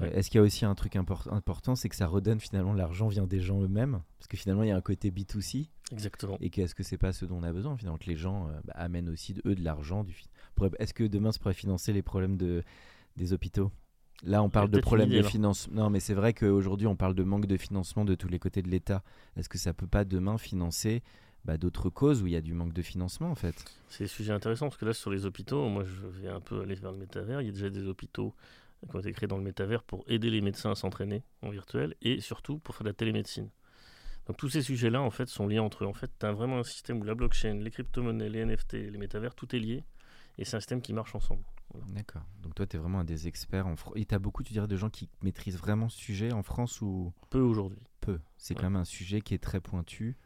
Euh, 0.00 0.10
Est-ce 0.12 0.28
qu'il 0.30 0.38
y 0.38 0.40
a 0.40 0.44
aussi 0.44 0.64
un 0.64 0.74
truc 0.74 0.96
import- 0.96 1.32
important, 1.32 1.76
c'est 1.76 1.88
que 1.88 1.94
ça 1.96 2.06
redonne 2.06 2.40
finalement 2.40 2.72
l'argent 2.72 3.06
vient 3.08 3.26
des 3.26 3.40
gens 3.40 3.62
eux-mêmes? 3.62 4.00
Parce 4.18 4.26
que 4.26 4.36
finalement, 4.36 4.62
il 4.64 4.68
y 4.68 4.72
a 4.72 4.76
un 4.76 4.80
côté 4.80 5.10
B2C. 5.10 5.68
Exactement. 5.92 6.36
Et 6.40 6.50
qu'est-ce 6.50 6.74
que 6.74 6.82
c'est 6.82 6.98
pas 6.98 7.12
ce 7.12 7.24
dont 7.26 7.36
on 7.38 7.42
a 7.44 7.52
besoin 7.52 7.76
finalement 7.76 7.98
Que 7.98 8.06
les 8.06 8.16
gens 8.16 8.48
euh, 8.48 8.52
bah, 8.64 8.72
amènent 8.76 9.08
aussi, 9.08 9.34
de- 9.34 9.42
eux, 9.46 9.54
de 9.54 9.62
l'argent. 9.62 10.02
Du 10.02 10.14
Est-ce 10.78 10.94
que 10.94 11.04
demain, 11.04 11.30
ça 11.30 11.38
pourrait 11.38 11.54
financer 11.54 11.92
les 11.92 12.02
problèmes 12.02 12.36
de, 12.36 12.64
des 13.16 13.32
hôpitaux? 13.32 13.70
Là, 14.24 14.42
on 14.42 14.48
parle 14.50 14.68
de 14.68 14.72
peut-être 14.72 14.82
une 14.84 14.86
problèmes 14.86 15.08
idée, 15.10 15.18
de 15.22 15.26
financement. 15.26 15.74
Non, 15.84 15.90
mais 15.90 16.00
c'est 16.00 16.14
vrai 16.14 16.32
qu'aujourd'hui, 16.34 16.86
on 16.86 16.96
parle 16.96 17.14
de 17.14 17.22
manque 17.24 17.46
de 17.46 17.56
financement 17.56 18.04
de 18.04 18.14
tous 18.14 18.28
les 18.28 18.38
côtés 18.38 18.62
de 18.62 18.68
l'État. 18.70 19.02
Est-ce 19.36 19.48
que 19.48 19.58
ça 19.58 19.74
peut 19.74 19.86
pas 19.88 20.04
demain 20.04 20.38
financer 20.38 21.02
bah, 21.44 21.58
d'autres 21.58 21.90
causes 21.90 22.22
où 22.22 22.26
il 22.26 22.32
y 22.32 22.36
a 22.36 22.40
du 22.40 22.54
manque 22.54 22.72
de 22.72 22.80
financement 22.82 23.30
en 23.30 23.34
fait? 23.34 23.54
C'est 23.90 24.04
des 24.04 24.08
sujets 24.08 24.32
intéressants 24.32 24.66
parce 24.66 24.78
que 24.78 24.86
là, 24.86 24.94
sur 24.94 25.10
les 25.10 25.26
hôpitaux, 25.26 25.68
moi, 25.68 25.84
je 25.84 26.06
vais 26.06 26.28
un 26.28 26.40
peu 26.40 26.60
aller 26.62 26.74
vers 26.74 26.92
le 26.92 26.98
métavers. 26.98 27.42
Il 27.42 27.46
y 27.46 27.50
a 27.50 27.52
déjà 27.52 27.68
des 27.70 27.86
hôpitaux 27.86 28.32
qui 28.88 28.96
ont 28.96 29.00
été 29.00 29.12
créés 29.12 29.26
dans 29.26 29.38
le 29.38 29.44
métavers 29.44 29.82
pour 29.82 30.04
aider 30.08 30.30
les 30.30 30.40
médecins 30.40 30.70
à 30.70 30.74
s'entraîner 30.74 31.22
en 31.42 31.50
virtuel 31.50 31.94
et 32.02 32.20
surtout 32.20 32.58
pour 32.58 32.74
faire 32.74 32.84
de 32.84 32.90
la 32.90 32.94
télémédecine. 32.94 33.50
Donc 34.26 34.36
tous 34.36 34.48
ces 34.48 34.62
sujets-là, 34.62 35.02
en 35.02 35.10
fait, 35.10 35.28
sont 35.28 35.46
liés 35.46 35.58
entre 35.58 35.84
eux. 35.84 35.86
En 35.86 35.92
fait, 35.92 36.10
tu 36.18 36.26
as 36.26 36.32
vraiment 36.32 36.58
un 36.58 36.64
système 36.64 37.00
où 37.00 37.04
la 37.04 37.14
blockchain, 37.14 37.54
les 37.54 37.70
crypto-monnaies, 37.70 38.30
les 38.30 38.44
NFT, 38.44 38.72
les 38.72 38.98
métavers, 38.98 39.34
tout 39.34 39.54
est 39.54 39.58
lié 39.58 39.84
et 40.38 40.44
c'est 40.44 40.56
un 40.56 40.60
système 40.60 40.80
qui 40.80 40.92
marche 40.92 41.14
ensemble. 41.14 41.44
D'accord. 41.88 42.22
Donc 42.42 42.54
toi, 42.54 42.66
tu 42.66 42.76
es 42.76 42.80
vraiment 42.80 43.00
un 43.00 43.04
des 43.04 43.26
experts 43.26 43.66
en. 43.66 43.74
Et 43.96 44.04
tu 44.04 44.14
as 44.14 44.18
beaucoup, 44.18 44.42
tu 44.42 44.52
dirais, 44.52 44.68
de 44.68 44.76
gens 44.76 44.90
qui 44.90 45.08
maîtrisent 45.22 45.58
vraiment 45.58 45.88
ce 45.88 45.98
sujet 45.98 46.32
en 46.32 46.42
France 46.42 46.80
ou? 46.80 47.12
Peu 47.30 47.40
aujourd'hui. 47.40 47.80
peu 48.00 48.20
C'est 48.36 48.54
quand 48.54 48.64
même 48.64 48.76
un 48.76 48.84
sujet 48.84 49.20
qui 49.20 49.34
est 49.34 49.42
très 49.42 49.60
pointu 49.60 50.16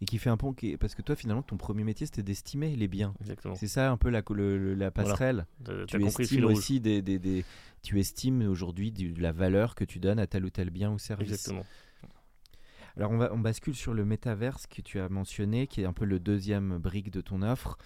et 0.00 0.04
qui 0.04 0.18
fait 0.18 0.30
un 0.30 0.36
pont. 0.36 0.52
Qui 0.52 0.72
est- 0.72 0.76
Parce 0.76 0.94
que 0.94 1.02
toi, 1.02 1.16
finalement, 1.16 1.42
ton 1.42 1.56
premier 1.56 1.84
métier, 1.84 2.06
c'était 2.06 2.22
d'estimer 2.22 2.76
les 2.76 2.88
biens. 2.88 3.14
Exactement. 3.20 3.54
C'est 3.54 3.68
ça 3.68 3.90
un 3.90 3.96
peu 3.96 4.10
la, 4.10 4.22
le- 4.30 4.58
le- 4.58 4.74
la 4.74 4.90
passerelle. 4.90 5.46
Tu 5.86 5.96
estimes 6.06 6.44
aussi 6.52 6.80
des, 6.80 7.02
des- 7.02 7.18
des- 7.18 7.44
tu 7.82 7.98
estimes 8.00 8.42
aujourd'hui 8.48 8.92
la 9.18 9.32
valeur 9.32 9.74
que 9.74 9.84
tu 9.84 9.98
donnes 9.98 10.18
à 10.18 10.26
tel 10.26 10.44
ou 10.44 10.50
tel 10.50 10.70
bien 10.70 10.90
ou 10.90 10.98
service. 10.98 11.30
Exactement. 11.30 11.64
Alors 12.98 13.10
on, 13.10 13.18
va, 13.18 13.30
on 13.32 13.38
bascule 13.38 13.74
sur 13.74 13.92
le 13.92 14.04
métaverse 14.06 14.66
que 14.66 14.80
tu 14.80 14.98
as 15.00 15.08
mentionné, 15.10 15.66
qui 15.66 15.82
est 15.82 15.84
un 15.84 15.92
peu 15.92 16.06
le 16.06 16.18
deuxième 16.18 16.78
brique 16.78 17.10
de 17.10 17.20
ton 17.20 17.42
offre. 17.42 17.76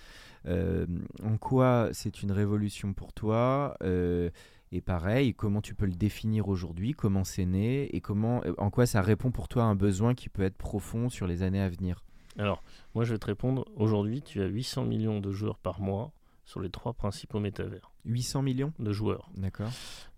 Euh, 0.47 0.87
en 1.25 1.37
quoi 1.37 1.89
c'est 1.93 2.23
une 2.23 2.31
révolution 2.33 2.93
pour 2.95 3.13
toi? 3.13 3.77
Euh, 3.83 4.31
Et 4.73 4.81
pareil, 4.81 5.35
comment 5.35 5.61
tu 5.61 5.75
peux 5.75 5.87
le 5.87 5.95
définir 5.95 6.49
aujourd'hui 6.49 6.93
Comment 6.93 7.25
c'est 7.25 7.45
né 7.47 7.95
Et 7.95 8.01
comment, 8.01 8.43
en 8.59 8.71
quoi 8.71 8.87
ça 8.87 9.03
répond 9.03 9.31
pour 9.33 9.49
toi 9.49 9.65
à 9.65 9.67
un 9.67 9.75
besoin 9.75 10.15
qui 10.15 10.29
peut 10.29 10.43
être 10.43 10.57
profond 10.57 11.09
sur 11.09 11.27
les 11.27 11.43
années 11.43 11.61
à 11.61 11.69
venir? 11.69 12.05
Alors, 12.39 12.63
moi, 12.95 13.05
je 13.05 13.13
vais 13.13 13.19
te 13.19 13.27
répondre. 13.27 13.67
Aujourd'hui, 13.75 14.23
tu 14.23 14.41
as 14.43 14.47
800 14.47 14.85
millions 14.85 15.19
de 15.21 15.33
joueurs 15.33 15.59
par 15.59 15.81
mois 15.81 16.13
sur 16.45 16.61
les 16.61 16.71
trois 16.71 16.93
principaux 16.95 17.39
métavers 17.41 17.91
800 18.07 18.43
millions? 18.43 18.73
De 18.79 18.93
joueurs. 18.93 19.29
D'accord. 19.37 19.71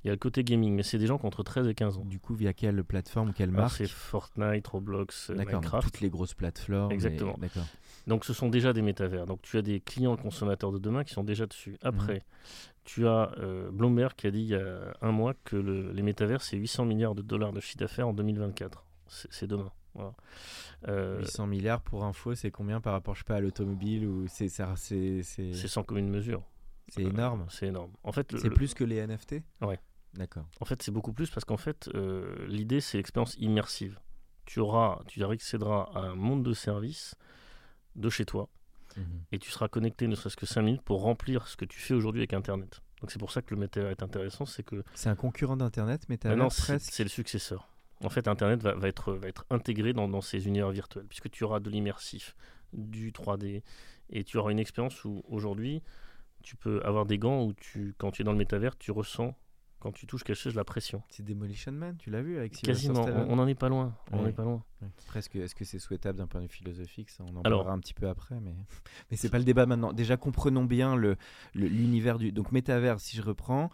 Il 0.05 0.09
y 0.09 0.11
a 0.11 0.15
le 0.15 0.19
côté 0.19 0.45
gaming, 0.45 0.75
mais 0.75 0.83
c'est 0.83 0.99
des 0.99 1.07
gens 1.07 1.19
qui 1.19 1.25
ont 1.25 1.29
entre 1.29 1.43
13 1.43 1.67
et 1.69 1.75
15 1.75 1.99
ans. 1.99 2.05
Du 2.05 2.21
coup, 2.21 2.35
via 2.35 2.53
quelle 2.53 2.85
plateforme, 2.85 3.33
quelle 3.33 3.49
Alors, 3.51 3.63
marque? 3.63 3.77
c'est 3.77 3.89
Fortnite, 3.89 4.67
Roblox, 4.69 5.31
euh, 5.31 5.35
Minecraft. 5.35 5.83
toutes 5.87 6.01
les 6.01 6.11
grosses 6.11 6.35
plateformes. 6.35 6.91
et- 6.91 6.95
Exactement. 6.95 7.35
D'accord. 7.39 7.65
Donc 8.07 8.25
ce 8.25 8.33
sont 8.33 8.49
déjà 8.49 8.73
des 8.73 8.83
métavers. 8.83 9.27
Donc 9.27 9.43
tu 9.43 9.57
as 9.59 9.63
des 9.63 9.81
clients 9.81 10.17
consommateurs 10.17 10.73
de 10.73 10.79
demain 10.79 11.05
qui 11.05 11.13
sont 11.13 11.23
déjà 11.25 11.47
dessus. 11.47 11.77
Après, 11.83 12.23
tu 12.85 13.07
as 13.07 13.33
euh, 13.39 13.71
Bloomberg 13.71 14.15
qui 14.17 14.27
a 14.27 14.31
dit 14.31 14.41
il 14.41 14.49
y 14.49 14.55
a 14.57 14.95
un 15.01 15.13
mois 15.13 15.35
que 15.45 15.57
le- 15.57 15.93
les 15.93 16.03
métavers, 16.03 16.43
c'est 16.43 16.57
800 16.57 16.85
milliards 16.85 17.15
de 17.15 17.23
dollars 17.23 17.53
de 17.53 17.61
chiffre 17.61 17.79
d'affaires 17.79 18.09
en 18.09 18.13
2024. 18.13 18.85
C'est 19.07 19.47
demain. 19.47 19.71
Voilà. 19.95 20.15
Euh, 20.89 21.19
800 21.21 21.47
milliards 21.47 21.83
pour 21.83 22.05
info, 22.05 22.35
c'est 22.35 22.51
combien 22.51 22.81
par 22.81 22.95
rapport, 22.95 23.15
je 23.15 23.21
sais 23.21 23.25
pas, 23.25 23.37
à 23.37 23.41
l'automobile 23.41 24.07
ou 24.07 24.27
c'est 24.27 24.49
c'est 24.49 25.23
sans 25.69 25.83
commune 25.83 26.09
mesure. 26.09 26.43
c'est 26.89 27.05
Euh, 27.05 27.11
énorme. 27.11 27.47
C'est 27.51 27.67
énorme. 27.67 27.93
En 28.03 28.13
fait, 28.13 28.35
C'est 28.39 28.51
plus 28.51 28.75
que 28.75 28.85
les 28.85 28.97
NFT 28.97 29.43
Ouais. 29.61 29.79
D'accord. 30.15 30.45
En 30.61 30.65
fait, 30.67 30.83
c'est 30.83 30.91
beaucoup 30.93 31.13
plus 31.13 31.31
parce 31.31 31.45
qu'en 31.45 31.57
fait, 31.57 31.89
euh, 31.95 32.47
l'idée, 32.47 32.81
c'est 32.81 32.99
l'expérience 32.99 33.35
immersive. 33.39 33.99
Tu 34.45 34.61
auras, 34.61 35.01
tu 35.07 35.23
accéderas 35.25 35.89
à 35.95 36.01
un 36.01 36.15
monde 36.17 36.43
de 36.43 36.53
services 36.53 37.15
de 37.97 38.11
chez 38.11 38.25
toi 38.27 38.49
Mhm. 38.97 39.05
et 39.33 39.39
tu 39.39 39.51
seras 39.51 39.69
connecté 39.69 40.07
ne 40.07 40.15
serait-ce 40.15 40.37
que 40.37 40.47
5 40.47 40.63
minutes 40.63 40.83
pour 40.83 41.03
remplir 41.03 41.47
ce 41.49 41.57
que 41.57 41.65
tu 41.65 41.79
fais 41.79 41.95
aujourd'hui 41.95 42.21
avec 42.21 42.33
Internet. 42.33 42.81
Donc 43.01 43.11
c'est 43.11 43.19
pour 43.19 43.33
ça 43.33 43.43
que 43.43 43.53
le 43.55 43.61
métavers 43.61 43.91
est 43.91 44.03
intéressant, 44.03 44.47
c'est 44.47 44.63
que 44.63 44.85
C'est 44.95 45.09
un 45.09 45.17
concurrent 45.17 45.57
d'Internet, 45.57 46.05
t'as 46.21 46.29
maintenant 46.29 46.51
c'est 46.51 46.63
presque. 46.63 46.93
c'est 46.93 47.03
le 47.03 47.09
successeur. 47.09 47.69
En 48.05 48.09
fait, 48.09 48.27
Internet 48.29 48.63
va, 48.63 48.75
va 48.75 48.89
être, 48.89 49.13
va 49.13 49.29
être 49.29 49.45
intégré 49.51 49.93
dans, 49.93 50.09
dans 50.09 50.21
ces 50.21 50.47
univers 50.47 50.71
virtuels, 50.71 51.07
puisque 51.07 51.31
tu 51.31 51.45
auras 51.45 51.61
de 51.61 51.71
l'immersif, 51.71 52.35
du 52.73 53.13
3D, 53.13 53.63
et 54.11 54.25
tu 54.25 54.39
auras 54.39 54.51
une 54.51 54.59
expérience 54.59 55.05
où 55.05 55.23
aujourd'hui, 55.29 55.83
tu 56.43 56.57
peux 56.57 56.81
avoir 56.85 57.07
des 57.07 57.19
gants 57.19 57.45
où 57.45 57.53
tu, 57.53 57.95
quand 57.99 58.11
tu 58.11 58.23
es 58.23 58.25
dans 58.25 58.33
le 58.33 58.39
métavers, 58.39 58.77
tu 58.77 58.91
ressens, 58.91 59.37
quand 59.83 59.91
tu 59.93 60.07
touches 60.07 60.23
quelque 60.23 60.37
chose, 60.39 60.55
la 60.55 60.63
pression. 60.63 61.03
C'est 61.09 61.25
Demolition 61.25 61.73
Man, 61.73 61.97
tu 61.99 62.09
l'as 62.11 62.23
vu 62.23 62.39
avec 62.39 62.55
Sylvester 62.55 62.89
Quasiment, 62.93 63.05
on 63.29 63.35
n'en 63.35 63.49
est 63.49 63.57
pas 63.57 63.69
loin. 63.69 63.97
On 64.13 64.19
Ouais. 64.21 64.27
n'est 64.27 64.33
pas 64.33 64.45
loin. 64.45 64.63
Ouais. 64.81 64.87
Presque, 65.09 65.35
est-ce 65.35 65.57
que 65.57 65.65
c'est 65.65 65.81
souhaitable 65.81 66.19
d'un 66.19 66.29
point 66.29 66.41
de 66.41 66.47
vue 66.47 66.53
philosophique 66.53 67.11
ça, 67.11 67.25
On 67.25 67.37
en 67.37 67.43
Alors- 67.43 67.61
parlera 67.61 67.73
un 67.73 67.81
petit 67.81 67.93
peu 67.95 68.09
après, 68.09 68.39
mais, 68.41 68.55
mais 69.11 69.17
c'est 69.17 69.29
pas 69.29 69.39
le 69.39 69.45
débat 69.45 69.67
maintenant. 69.67 69.93
Déjà, 69.93 70.17
comprenons 70.17 70.65
bien 70.65 70.95
le- 70.95 71.17
le- 71.55 71.67
l'univers 71.67 72.19
du. 72.19 72.31
Donc, 72.31 72.53
métavers, 72.53 73.01
si 73.01 73.17
je 73.17 73.23
reprends, 73.23 73.71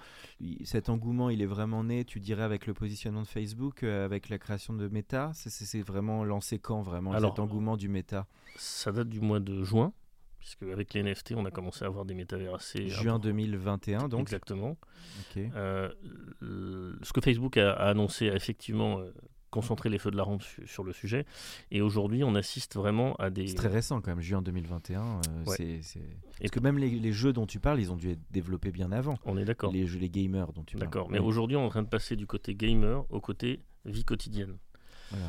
cet 0.64 0.88
engouement, 0.88 1.28
il 1.28 1.42
est 1.42 1.46
vraiment 1.46 1.84
né, 1.84 2.04
tu 2.06 2.20
dirais, 2.20 2.42
avec 2.42 2.66
le 2.66 2.72
positionnement 2.72 3.22
de 3.22 3.26
Facebook, 3.26 3.82
euh, 3.82 4.04
avec 4.06 4.30
la 4.30 4.38
création 4.38 4.72
de 4.72 4.88
Meta. 4.88 5.30
C'est- 5.34 5.82
vraiment 5.82 6.24
lancé 6.24 6.58
quand, 6.58 6.80
vraiment, 6.82 7.12
Alors, 7.12 7.32
cet 7.32 7.38
engouement 7.40 7.76
du 7.76 7.88
Méta 7.88 8.26
Ça 8.56 8.92
date 8.92 9.08
du 9.08 9.20
mois 9.20 9.40
de 9.40 9.62
juin, 9.62 9.92
puisque 10.38 10.62
avec 10.62 10.94
les 10.94 11.02
NFT, 11.02 11.34
on 11.36 11.44
a 11.44 11.50
commencé 11.50 11.84
à 11.84 11.88
avoir 11.88 12.04
des 12.04 12.14
métavers 12.14 12.54
assez. 12.54 12.88
Juin 12.88 13.14
importants. 13.14 13.18
2021, 13.30 14.08
donc. 14.08 14.20
Exactement. 14.20 14.76
Euh, 15.36 15.88
ce 17.02 17.12
que 17.12 17.20
Facebook 17.20 17.56
a, 17.56 17.72
a 17.72 17.88
annoncé 17.90 18.30
a 18.30 18.34
effectivement 18.34 18.98
euh, 19.00 19.12
concentré 19.50 19.88
les 19.88 19.98
feux 19.98 20.10
de 20.10 20.16
la 20.16 20.22
rampe 20.22 20.42
su- 20.42 20.66
sur 20.66 20.84
le 20.84 20.92
sujet. 20.92 21.24
Et 21.70 21.80
aujourd'hui, 21.80 22.22
on 22.24 22.34
assiste 22.34 22.74
vraiment 22.76 23.14
à 23.16 23.30
des. 23.30 23.46
C'est 23.48 23.54
très 23.54 23.68
récent 23.68 24.00
quand 24.00 24.10
même, 24.10 24.20
juin 24.20 24.42
2021. 24.42 25.00
euh, 25.02 25.44
Ouais. 25.46 25.56
c'est- 25.56 25.82
c'est- 25.82 25.98
Et 26.00 26.42
Parce 26.42 26.50
que 26.50 26.60
même 26.60 26.78
les, 26.78 26.90
les 26.90 27.12
jeux 27.12 27.32
dont 27.32 27.46
tu 27.46 27.58
parles, 27.60 27.80
ils 27.80 27.90
ont 27.90 27.96
dû 27.96 28.10
être 28.10 28.20
développés 28.30 28.70
bien 28.70 28.92
avant. 28.92 29.18
On 29.24 29.36
est 29.36 29.44
d'accord. 29.44 29.72
Les 29.72 29.86
jeux, 29.86 29.98
les 29.98 30.10
gamers 30.10 30.52
dont 30.52 30.62
tu 30.64 30.76
parles. 30.76 30.86
D'accord. 30.90 31.10
Mais 31.10 31.18
Oui, 31.18 31.26
aujourd'hui, 31.26 31.56
on 31.56 31.62
est 31.62 31.66
en 31.66 31.70
train 31.70 31.82
de 31.82 31.88
passer 31.88 32.14
du 32.16 32.26
côté 32.26 32.54
gamer 32.54 33.04
au 33.10 33.20
côté 33.20 33.60
vie 33.84 34.04
quotidienne. 34.04 34.56
voilà. 35.10 35.26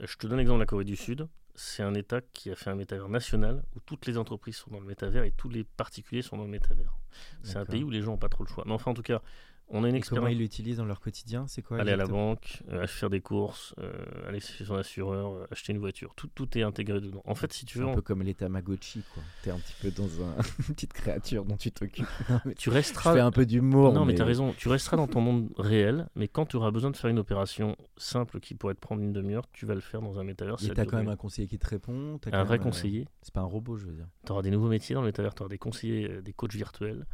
Euh, 0.00 0.06
Je 0.06 0.16
te 0.16 0.26
donne 0.26 0.38
l'exemple 0.38 0.58
de 0.58 0.62
la 0.62 0.66
Corée 0.66 0.84
du 0.84 0.96
Sud. 0.96 1.28
C'est 1.54 1.82
un 1.82 1.94
État 1.94 2.20
qui 2.20 2.50
a 2.50 2.56
fait 2.56 2.70
un 2.70 2.74
métavers 2.74 3.08
national 3.08 3.62
où 3.76 3.80
toutes 3.80 4.06
les 4.06 4.16
entreprises 4.18 4.56
sont 4.56 4.70
dans 4.70 4.80
le 4.80 4.86
métavers 4.86 5.24
et 5.24 5.32
tous 5.32 5.48
les 5.48 5.64
particuliers 5.64 6.22
sont 6.22 6.36
dans 6.36 6.44
le 6.44 6.50
métavers. 6.50 6.96
C'est 7.42 7.56
un 7.56 7.64
pays 7.64 7.82
où 7.82 7.90
les 7.90 8.02
gens 8.02 8.12
n'ont 8.12 8.18
pas 8.18 8.28
trop 8.28 8.44
le 8.44 8.48
choix. 8.48 8.64
Mais 8.66 8.72
enfin, 8.72 8.92
en 8.92 8.94
tout 8.94 9.02
cas, 9.02 9.20
on 9.70 9.84
a 9.84 9.88
une 9.88 9.94
Et 9.94 10.00
comment 10.00 10.22
expérience. 10.26 10.32
ils 10.32 10.38
l'utilisent 10.38 10.76
dans 10.78 10.84
leur 10.84 11.00
quotidien? 11.00 11.46
C'est 11.48 11.62
quoi 11.62 11.78
aller 11.80 11.92
à 11.92 11.96
la 11.96 12.06
banque, 12.06 12.62
euh, 12.70 12.86
faire 12.86 13.08
des 13.10 13.20
courses, 13.20 13.74
euh, 13.78 13.92
aller 14.28 14.40
chez 14.40 14.64
son 14.64 14.74
assureur, 14.74 15.32
euh, 15.32 15.46
acheter 15.50 15.72
une 15.72 15.78
voiture. 15.78 16.12
Tout, 16.16 16.28
tout 16.34 16.58
est 16.58 16.62
intégré 16.62 17.00
dedans. 17.00 17.22
En 17.24 17.34
fait, 17.34 17.52
si 17.52 17.64
tu 17.66 17.78
veux, 17.78 17.86
un 17.86 17.94
peu 17.94 18.02
comme 18.02 18.22
les 18.22 18.34
Tamagotchi, 18.34 19.02
quoi. 19.14 19.22
T'es 19.42 19.50
un 19.50 19.58
petit 19.58 19.74
peu 19.80 19.90
dans 19.90 20.22
un... 20.22 20.36
une 20.68 20.74
petite 20.74 20.92
créature 20.92 21.44
dont 21.44 21.56
tu 21.56 21.70
t'occupes. 21.72 22.06
Tu 22.56 22.70
Je 22.70 22.74
resteras. 22.74 23.14
fais 23.14 23.20
un 23.20 23.30
peu 23.30 23.46
d'humour. 23.46 23.92
Non, 23.92 24.04
mais 24.04 24.14
tu 24.14 24.22
as 24.22 24.24
raison. 24.24 24.52
Tu 24.56 24.68
resteras 24.68 24.96
dans 24.96 25.06
ton 25.06 25.20
monde 25.20 25.48
réel, 25.56 26.08
mais 26.14 26.28
quand 26.28 26.46
tu 26.46 26.56
auras 26.56 26.70
besoin 26.70 26.90
de 26.90 26.96
faire 26.96 27.10
une 27.10 27.18
opération 27.18 27.76
simple 27.96 28.40
qui 28.40 28.54
pourrait 28.54 28.74
te 28.74 28.80
prendre 28.80 29.02
une 29.02 29.12
demi-heure, 29.12 29.44
tu 29.52 29.66
vas 29.66 29.74
le 29.74 29.80
faire 29.80 30.00
dans 30.02 30.18
un 30.18 30.24
métavers. 30.24 30.56
Et 30.64 30.68
t'as 30.70 30.84
quand 30.84 30.96
même 30.96 31.08
un 31.08 31.16
conseiller 31.16 31.48
qui 31.48 31.58
te 31.58 31.66
répond. 31.68 32.18
t'as 32.20 32.36
un 32.36 32.44
vrai 32.44 32.58
euh, 32.58 32.62
conseiller. 32.62 33.06
C'est 33.22 33.32
pas 33.32 33.40
un 33.40 33.44
robot, 33.44 33.76
je 33.76 33.86
veux 33.86 33.92
dire. 33.92 34.06
Tu 34.26 34.32
auras 34.32 34.42
des 34.42 34.50
nouveaux 34.50 34.68
métiers 34.68 34.94
dans 34.94 35.02
le 35.02 35.06
métavers, 35.08 35.34
tu 35.34 35.42
auras 35.42 35.50
des 35.50 35.58
conseillers, 35.58 36.10
euh, 36.10 36.22
des 36.22 36.32
coachs 36.32 36.54
virtuels. 36.54 37.06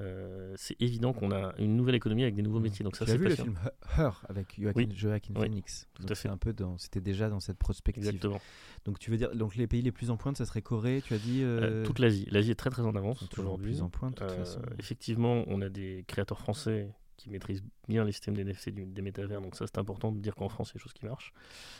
Euh, 0.00 0.54
c'est 0.56 0.80
évident 0.80 1.12
qu'on 1.12 1.30
a 1.32 1.54
une 1.58 1.76
nouvelle 1.76 1.94
économie 1.94 2.22
avec 2.22 2.34
des 2.34 2.42
nouveaux 2.42 2.60
métiers. 2.60 2.82
Donc 2.82 2.96
ça, 2.96 3.04
c'est 3.06 3.16
vu 3.18 3.24
le 3.28 3.34
film 3.34 3.58
Her 3.98 4.22
avec 4.28 4.58
Joaquin, 4.58 4.80
Oui. 4.80 4.88
Joaquin 4.94 5.34
Oui, 5.36 5.42
Phoenix 5.42 5.86
tout 5.94 6.02
Donc 6.02 6.10
à 6.10 6.14
c'est 6.14 6.22
fait. 6.22 6.28
un 6.30 6.38
peu 6.38 6.52
dans, 6.54 6.78
c'était 6.78 7.00
déjà 7.02 7.28
dans 7.28 7.40
cette 7.40 7.58
prospective. 7.58 8.02
Exactement. 8.06 8.40
Donc 8.86 8.98
tu 8.98 9.10
veux 9.10 9.16
dire, 9.18 9.34
donc 9.36 9.54
les 9.54 9.66
pays 9.66 9.82
les 9.82 9.92
plus 9.92 10.10
en 10.10 10.16
pointe, 10.16 10.36
ça 10.38 10.46
serait 10.46 10.62
Corée, 10.62 11.02
tu 11.04 11.12
as 11.14 11.18
dit. 11.18 11.42
Euh, 11.42 11.82
euh, 11.82 11.84
toute 11.84 11.98
l'Asie. 11.98 12.26
L'Asie 12.30 12.50
est 12.52 12.54
très 12.54 12.70
très 12.70 12.82
en 12.82 12.94
avance 12.96 13.28
toujours 13.28 13.54
aujourd'hui. 13.54 13.72
plus 13.72 13.82
en 13.82 13.90
pointe, 13.90 14.14
de 14.14 14.20
toute 14.20 14.30
Euh, 14.30 14.44
façon. 14.44 14.62
effectivement, 14.78 15.44
on 15.46 15.60
a 15.60 15.68
des 15.68 16.04
créateurs 16.08 16.38
français 16.38 16.88
qui 17.18 17.28
maîtrisent 17.30 17.62
bien 17.86 18.04
les 18.04 18.10
systèmes 18.12 18.34
des 18.34 18.42
du- 18.44 18.86
des 18.86 19.02
métavers, 19.02 19.40
donc 19.42 19.54
ça 19.54 19.66
c'est 19.66 19.78
important 19.78 20.10
de 20.10 20.18
dire 20.18 20.34
qu'en 20.34 20.48
France, 20.48 20.70
c'est 20.72 20.78
des 20.78 20.82
choses 20.82 20.94
qui 20.94 21.04
marchent. 21.04 21.32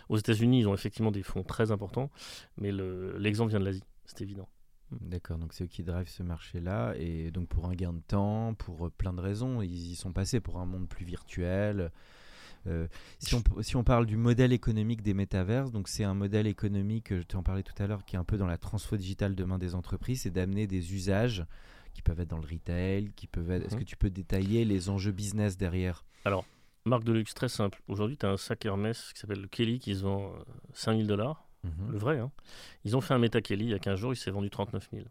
Aux 0.08 0.16
États-Unis, 0.18 0.60
ils 0.60 0.68
ont 0.68 0.74
effectivement 0.74 1.10
des 1.10 1.22
fonds 1.24 1.42
très 1.42 1.72
importants, 1.72 2.10
mais 2.58 2.70
le- 2.70 3.16
l'exemple 3.18 3.50
vient 3.50 3.58
de 3.58 3.64
l'Asie, 3.64 3.82
c'est 4.04 4.20
évident. 4.20 4.48
D'accord, 5.00 5.38
donc 5.38 5.52
c'est 5.52 5.64
eux 5.64 5.68
qui 5.68 5.82
drivent 5.82 6.08
ce 6.08 6.22
marché-là, 6.22 6.94
et 6.98 7.30
donc 7.30 7.48
pour 7.48 7.66
un 7.66 7.74
gain 7.74 7.92
de 7.92 8.00
temps, 8.00 8.54
pour 8.54 8.86
euh, 8.86 8.90
plein 8.90 9.12
de 9.12 9.20
raisons, 9.20 9.62
ils 9.62 9.92
y 9.92 9.94
sont 9.96 10.12
passés 10.12 10.40
pour 10.40 10.58
un 10.58 10.66
monde 10.66 10.88
plus 10.88 11.04
virtuel. 11.04 11.90
Euh, 12.68 12.86
si, 13.18 13.34
on, 13.34 13.42
si 13.62 13.74
on 13.76 13.82
parle 13.82 14.06
du 14.06 14.16
modèle 14.16 14.52
économique 14.52 15.02
des 15.02 15.14
métaverses, 15.14 15.72
donc 15.72 15.88
c'est 15.88 16.04
un 16.04 16.14
modèle 16.14 16.46
économique, 16.46 17.12
euh, 17.12 17.20
je 17.22 17.26
t'en 17.26 17.42
parlais 17.42 17.62
tout 17.64 17.74
à 17.82 17.86
l'heure, 17.86 18.04
qui 18.04 18.14
est 18.16 18.18
un 18.18 18.24
peu 18.24 18.36
dans 18.36 18.46
la 18.46 18.58
transfo 18.58 18.96
digitale 18.96 19.34
demain 19.34 19.58
des 19.58 19.74
entreprises, 19.74 20.22
c'est 20.22 20.30
d'amener 20.30 20.66
des 20.68 20.94
usages 20.94 21.44
qui 21.92 22.02
peuvent 22.02 22.20
être 22.20 22.28
dans 22.30 22.38
le 22.38 22.46
retail, 22.48 23.10
qui 23.16 23.26
peuvent 23.26 23.50
être... 23.50 23.66
Est-ce 23.66 23.74
Mhm. 23.74 23.80
que 23.80 23.84
tu 23.86 23.96
peux 23.96 24.10
détailler 24.10 24.64
les 24.64 24.88
enjeux 24.90 25.12
business 25.12 25.56
derrière? 25.56 26.04
Marque 26.84 27.04
de 27.04 27.12
luxe 27.12 27.32
très 27.34 27.48
simple. 27.48 27.80
Aujourd'hui, 27.86 28.16
tu 28.16 28.26
as 28.26 28.30
un 28.30 28.36
sac 28.36 28.64
Hermès 28.66 29.12
qui 29.12 29.20
s'appelle 29.20 29.40
le 29.40 29.46
Kelly 29.46 29.78
qui 29.78 29.94
se 29.94 30.02
vend 30.02 30.32
euh, 30.32 30.42
5000 30.72 31.06
dollars, 31.06 31.44
Mhm. 31.64 31.92
le 31.92 31.98
vrai. 31.98 32.18
hein. 32.18 32.30
Ils 32.84 32.96
ont 32.96 33.00
fait 33.00 33.14
un 33.14 33.18
Meta 33.18 33.40
Kelly 33.40 33.64
il 33.66 33.70
y 33.70 33.74
a 33.74 33.78
15 33.78 33.98
jours, 33.98 34.12
il 34.12 34.16
s'est 34.16 34.30
vendu 34.30 34.50
39 34.50 34.88
000. 34.92 35.04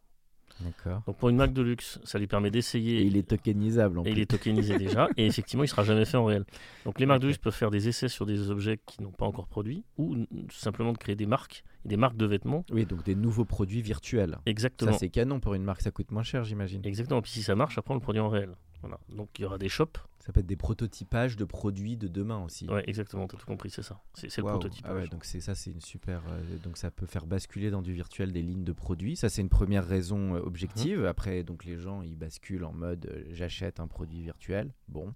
D'accord. 0.59 1.01
Donc 1.07 1.17
pour 1.17 1.29
une 1.29 1.37
marque 1.37 1.53
de 1.53 1.61
luxe, 1.61 1.99
ça 2.03 2.19
lui 2.19 2.27
permet 2.27 2.51
d'essayer. 2.51 2.99
Et 2.99 3.03
il 3.03 3.15
est 3.17 3.27
tokenisable 3.27 3.97
en 3.99 4.01
Et 4.03 4.11
plus. 4.11 4.11
il 4.11 4.19
est 4.19 4.25
tokenisé 4.25 4.77
déjà, 4.77 5.07
et 5.17 5.25
effectivement, 5.25 5.63
il 5.63 5.67
sera 5.67 5.83
jamais 5.83 6.05
fait 6.05 6.17
en 6.17 6.25
réel. 6.25 6.45
Donc 6.85 6.99
les 6.99 7.05
marques 7.05 7.21
de 7.21 7.27
luxe 7.27 7.39
peuvent 7.39 7.53
faire 7.55 7.71
des 7.71 7.87
essais 7.87 8.09
sur 8.09 8.25
des 8.25 8.51
objets 8.51 8.79
qui 8.85 9.01
n'ont 9.01 9.11
pas 9.11 9.25
encore 9.25 9.47
produit, 9.47 9.85
ou 9.97 10.15
tout 10.17 10.55
simplement 10.57 10.91
de 10.91 10.97
créer 10.97 11.15
des 11.15 11.25
marques, 11.25 11.63
des 11.85 11.97
marques 11.97 12.17
de 12.17 12.25
vêtements. 12.25 12.63
Oui, 12.71 12.85
donc 12.85 13.03
des 13.03 13.15
nouveaux 13.15 13.45
produits 13.45 13.81
virtuels. 13.81 14.37
Exactement. 14.45 14.91
Ça, 14.91 14.97
c'est 14.99 15.09
canon 15.09 15.39
pour 15.39 15.53
une 15.55 15.63
marque, 15.63 15.81
ça 15.81 15.89
coûte 15.89 16.11
moins 16.11 16.21
cher, 16.23 16.43
j'imagine. 16.43 16.81
Exactement. 16.85 17.21
Puis 17.21 17.31
si 17.31 17.43
ça 17.43 17.55
marche, 17.55 17.77
après 17.77 17.93
on 17.93 17.95
le 17.95 18.01
produit 18.01 18.21
en 18.21 18.29
réel. 18.29 18.51
Voilà. 18.81 18.99
Donc 19.09 19.37
il 19.37 19.43
y 19.43 19.45
aura 19.45 19.57
des 19.57 19.69
shops. 19.69 19.97
Ça 20.19 20.31
peut 20.31 20.41
être 20.41 20.45
des 20.47 20.55
prototypages 20.55 21.35
de 21.35 21.45
produits 21.45 21.97
de 21.97 22.07
demain 22.07 22.43
aussi. 22.43 22.67
Ouais, 22.69 22.83
exactement. 22.87 23.27
T'as 23.27 23.37
tout 23.37 23.45
compris, 23.47 23.71
c'est 23.71 23.81
ça. 23.81 23.99
C'est 24.13 24.35
le 24.37 24.43
Waouh. 24.43 24.59
prototype. 24.59 24.85
Ah 24.87 24.93
ouais, 24.93 25.07
donc 25.07 25.25
c'est 25.25 25.39
ça, 25.41 25.55
c'est 25.55 25.71
une 25.71 25.81
super. 25.81 26.21
euh, 26.29 26.57
donc 26.59 26.77
ça 26.77 26.91
peut 26.91 27.07
faire 27.07 27.25
basculer 27.25 27.71
dans 27.71 27.81
du 27.81 27.91
virtuel 27.93 28.31
des 28.31 28.43
lignes 28.43 28.63
de 28.63 28.71
produits. 28.71 29.15
Ça, 29.15 29.29
c'est 29.29 29.41
une 29.41 29.49
première 29.49 29.85
raison 29.87 30.35
euh, 30.35 30.39
objective. 30.41 31.05
Après, 31.05 31.43
donc 31.43 31.65
les 31.65 31.77
gens, 31.77 32.03
ils 32.03 32.15
basculent 32.15 32.65
en 32.65 32.73
mode 32.73 33.07
euh, 33.07 33.23
j'achète 33.31 33.79
un 33.79 33.87
produit 33.87 34.21
virtuel. 34.21 34.71
Bon. 34.87 35.13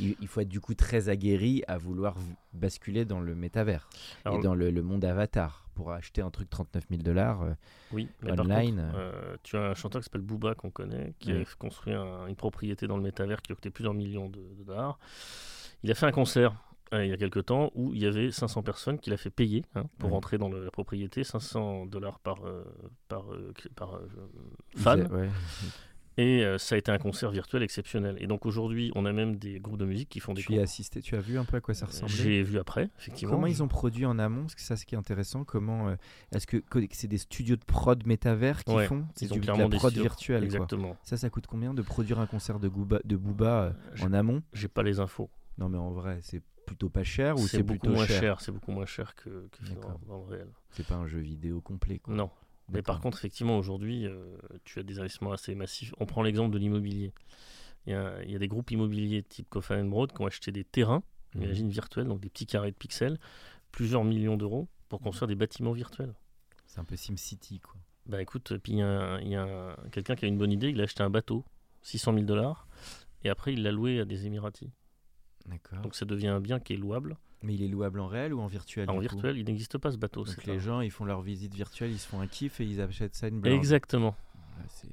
Il, 0.00 0.16
il 0.20 0.28
faut 0.28 0.40
être 0.40 0.48
du 0.48 0.60
coup 0.60 0.74
très 0.74 1.08
aguerri 1.08 1.62
à 1.68 1.78
vouloir 1.78 2.16
basculer 2.52 3.04
dans 3.04 3.20
le 3.20 3.34
métavers 3.34 3.88
Alors, 4.24 4.38
et 4.38 4.42
dans 4.42 4.54
le, 4.54 4.70
le 4.70 4.82
monde 4.82 5.04
avatar 5.04 5.68
pour 5.74 5.90
acheter 5.92 6.20
un 6.22 6.30
truc 6.30 6.48
39 6.50 6.84
000 6.90 7.02
dollars. 7.02 7.42
euh, 7.42 7.52
Oui, 7.92 8.08
mais 8.22 8.34
par 8.34 8.44
online, 8.46 8.76
contre, 8.76 8.94
euh, 8.96 9.36
tu 9.42 9.56
as 9.56 9.62
un 9.70 9.74
chanteur 9.74 10.00
qui 10.00 10.04
s'appelle 10.04 10.20
Booba 10.20 10.54
qu'on 10.54 10.70
connaît, 10.70 11.14
qui 11.18 11.32
Oui. 11.32 11.40
a 11.42 11.44
construit 11.58 11.94
un- 11.94 12.26
une 12.26 12.36
propriété 12.36 12.86
dans 12.86 12.96
le 12.96 13.02
métavers 13.02 13.42
qui 13.42 13.50
a 13.52 13.54
coûté 13.54 13.70
plusieurs 13.70 13.94
millions 13.94 14.28
de, 14.28 14.40
de 14.56 14.62
dollars. 14.64 14.98
Il 15.82 15.90
a 15.90 15.94
fait 15.94 16.06
un 16.06 16.12
concert 16.12 16.54
euh, 16.92 17.04
il 17.04 17.10
y 17.10 17.12
a 17.12 17.16
quelques 17.16 17.46
temps 17.46 17.70
où 17.74 17.92
il 17.94 18.02
y 18.02 18.06
avait 18.06 18.30
500 18.30 18.62
personnes 18.62 18.98
qu'il 19.00 19.12
a 19.12 19.16
fait 19.16 19.30
payer 19.30 19.64
hein, 19.74 19.84
pour 19.98 20.10
Oui. 20.10 20.14
rentrer 20.14 20.38
dans 20.38 20.48
la 20.50 20.70
propriété, 20.70 21.24
500 21.24 21.86
dollars 21.86 22.20
par, 22.20 22.46
euh, 22.46 22.62
par, 23.08 23.32
euh, 23.32 23.52
euh, 23.80 23.96
fan. 24.76 25.08
ouais. 25.10 25.28
Et 26.16 26.44
euh, 26.44 26.58
ça 26.58 26.76
a 26.76 26.78
été 26.78 26.92
un 26.92 26.98
concert 26.98 27.30
virtuel 27.30 27.62
exceptionnel. 27.62 28.16
Et 28.20 28.26
donc 28.26 28.46
aujourd'hui, 28.46 28.92
on 28.94 29.04
a 29.04 29.12
même 29.12 29.36
des 29.36 29.58
groupes 29.58 29.78
de 29.78 29.84
musique 29.84 30.08
qui 30.08 30.20
font 30.20 30.32
des 30.32 30.42
Tu 30.42 30.52
y 30.54 30.58
as 30.58 30.62
assisté, 30.62 31.02
tu 31.02 31.16
as 31.16 31.20
vu 31.20 31.38
un 31.38 31.44
peu 31.44 31.56
à 31.56 31.60
quoi 31.60 31.74
ça 31.74 31.86
ressemblait? 31.86 32.14
J'ai 32.14 32.42
vu 32.42 32.58
après, 32.58 32.88
effectivement. 32.98 33.34
Comment 33.34 33.46
ils 33.48 33.62
ont 33.62 33.68
produit 33.68 34.06
en 34.06 34.18
amont? 34.18 34.42
Parce 34.42 34.54
que 34.54 34.60
ça, 34.60 34.76
c'est 34.76 34.84
qui 34.84 34.94
est 34.94 34.98
intéressant. 34.98 35.44
Comment 35.44 35.88
euh, 35.88 35.96
est-ce 36.32 36.46
que 36.46 36.62
c'est 36.92 37.08
des 37.08 37.18
studios 37.18 37.56
de 37.56 37.64
prod 37.64 38.06
métavers 38.06 38.62
qui 38.64 38.72
Ouais, 38.72 38.86
font? 38.86 39.06
C'est 39.14 39.26
Ils 39.26 39.32
ont 39.32 39.34
du- 39.36 39.40
de 39.40 39.46
la 39.48 39.68
des 39.68 39.76
prod 39.76 39.90
studios. 39.90 40.02
virtuelle. 40.02 40.40
quoi. 40.40 40.44
Exactement. 40.46 40.96
Ça, 41.02 41.16
ça 41.16 41.30
coûte 41.30 41.46
combien 41.48 41.74
de 41.74 41.82
produire 41.82 42.20
un 42.20 42.26
concert 42.26 42.60
de, 42.60 42.68
Gooba, 42.68 43.00
de 43.04 43.16
Booba 43.16 43.62
euh, 43.64 43.72
en 44.04 44.12
amont? 44.12 44.42
J'ai 44.52 44.68
pas 44.68 44.82
les 44.84 45.00
infos. 45.00 45.30
Non, 45.58 45.68
mais 45.68 45.78
en 45.78 45.90
vrai, 45.90 46.18
c'est 46.22 46.42
plutôt 46.66 46.88
pas 46.88 47.04
cher 47.04 47.36
ou 47.36 47.46
C'est 47.46 47.58
beaucoup 47.62 47.80
plutôt 47.80 47.94
moins 47.96 48.06
cher, 48.06 48.20
cher. 48.20 48.40
C'est 48.40 48.52
beaucoup 48.52 48.70
moins 48.72 48.86
cher 48.86 49.14
que, 49.16 49.48
que 49.50 49.74
dans, 49.80 50.00
dans 50.08 50.18
le 50.24 50.30
réel. 50.30 50.48
C'est 50.70 50.86
pas 50.86 50.94
un 50.94 51.06
jeu 51.06 51.18
vidéo 51.18 51.60
complet. 51.60 51.98
Quoi. 51.98 52.14
Non. 52.14 52.30
Mais 52.70 52.82
par 52.82 53.00
contre, 53.00 53.18
effectivement, 53.18 53.58
aujourd'hui, 53.58 54.06
euh, 54.06 54.36
tu 54.64 54.78
as 54.78 54.82
des 54.82 54.98
investissements 54.98 55.32
assez 55.32 55.54
massifs. 55.54 55.92
On 55.98 56.06
prend 56.06 56.22
l'exemple 56.22 56.52
de 56.52 56.58
l'immobilier. 56.58 57.12
Il 57.86 57.92
y, 57.92 57.94
a, 57.94 58.22
il 58.24 58.30
y 58.30 58.34
a 58.34 58.38
des 58.38 58.48
groupes 58.48 58.70
immobiliers 58.70 59.22
type 59.22 59.48
Coffin 59.50 59.84
Broad 59.84 60.12
qui 60.12 60.20
ont 60.22 60.26
acheté 60.26 60.50
des 60.52 60.64
terrains, 60.64 61.02
Mhm. 61.34 61.42
imagine 61.42 61.68
virtuels, 61.68 62.06
donc 62.06 62.20
des 62.20 62.30
petits 62.30 62.46
carrés 62.46 62.70
de 62.70 62.76
pixels, 62.76 63.18
plusieurs 63.72 64.04
millions 64.04 64.36
d'euros 64.36 64.68
pour 64.88 65.00
construire 65.00 65.28
des 65.28 65.34
bâtiments 65.34 65.72
virtuels. 65.72 66.14
C'est 66.66 66.80
un 66.80 66.84
peu 66.84 66.96
SimCity, 66.96 67.60
quoi. 67.60 67.74
Bah 68.06 68.22
écoute, 68.22 68.56
puis 68.58 68.72
il 68.72 68.78
y 68.78 68.82
a, 68.82 69.14
a 69.14 69.18
un- 69.72 69.76
quelqu'un 69.90 70.14
qui 70.16 70.24
a 70.24 70.28
une 70.28 70.38
bonne 70.38 70.52
idée, 70.52 70.70
il 70.70 70.80
a 70.80 70.84
acheté 70.84 71.02
un 71.02 71.10
bateau, 71.10 71.44
600 71.82 72.12
000 72.14 72.24
dollars, 72.24 72.66
et 73.24 73.28
après 73.30 73.52
il 73.52 73.62
l'a 73.62 73.72
loué 73.72 74.00
à 74.00 74.04
des 74.04 74.26
Émiratis. 74.26 74.70
Donc 75.82 75.94
ça 75.94 76.04
devient 76.04 76.28
un 76.28 76.40
bien 76.40 76.60
qui 76.60 76.72
est 76.72 76.76
louable. 76.76 77.16
Mais 77.42 77.54
il 77.54 77.62
est 77.62 77.68
louable 77.68 78.00
en 78.00 78.06
réel 78.06 78.32
ou 78.32 78.40
en 78.40 78.46
virtuel 78.46 78.88
en 78.88 78.98
virtuel, 78.98 79.36
il 79.36 79.44
n'existe 79.44 79.76
pas 79.76 79.90
ce 79.92 79.98
bateau. 79.98 80.24
Donc 80.24 80.44
les 80.46 80.54
un- 80.54 80.58
gens, 80.58 80.80
ils 80.80 80.90
font 80.90 81.04
leur 81.04 81.20
visite 81.20 81.54
virtuelle, 81.54 81.90
ils 81.90 81.98
se 81.98 82.08
font 82.08 82.20
un 82.20 82.26
kiff 82.26 82.60
et 82.60 82.64
ils 82.64 82.80
achètent 82.80 83.14
ça 83.14 83.28
une 83.28 83.40
blinde. 83.40 83.54
Exactement. 83.54 84.16
C'est 84.68 84.88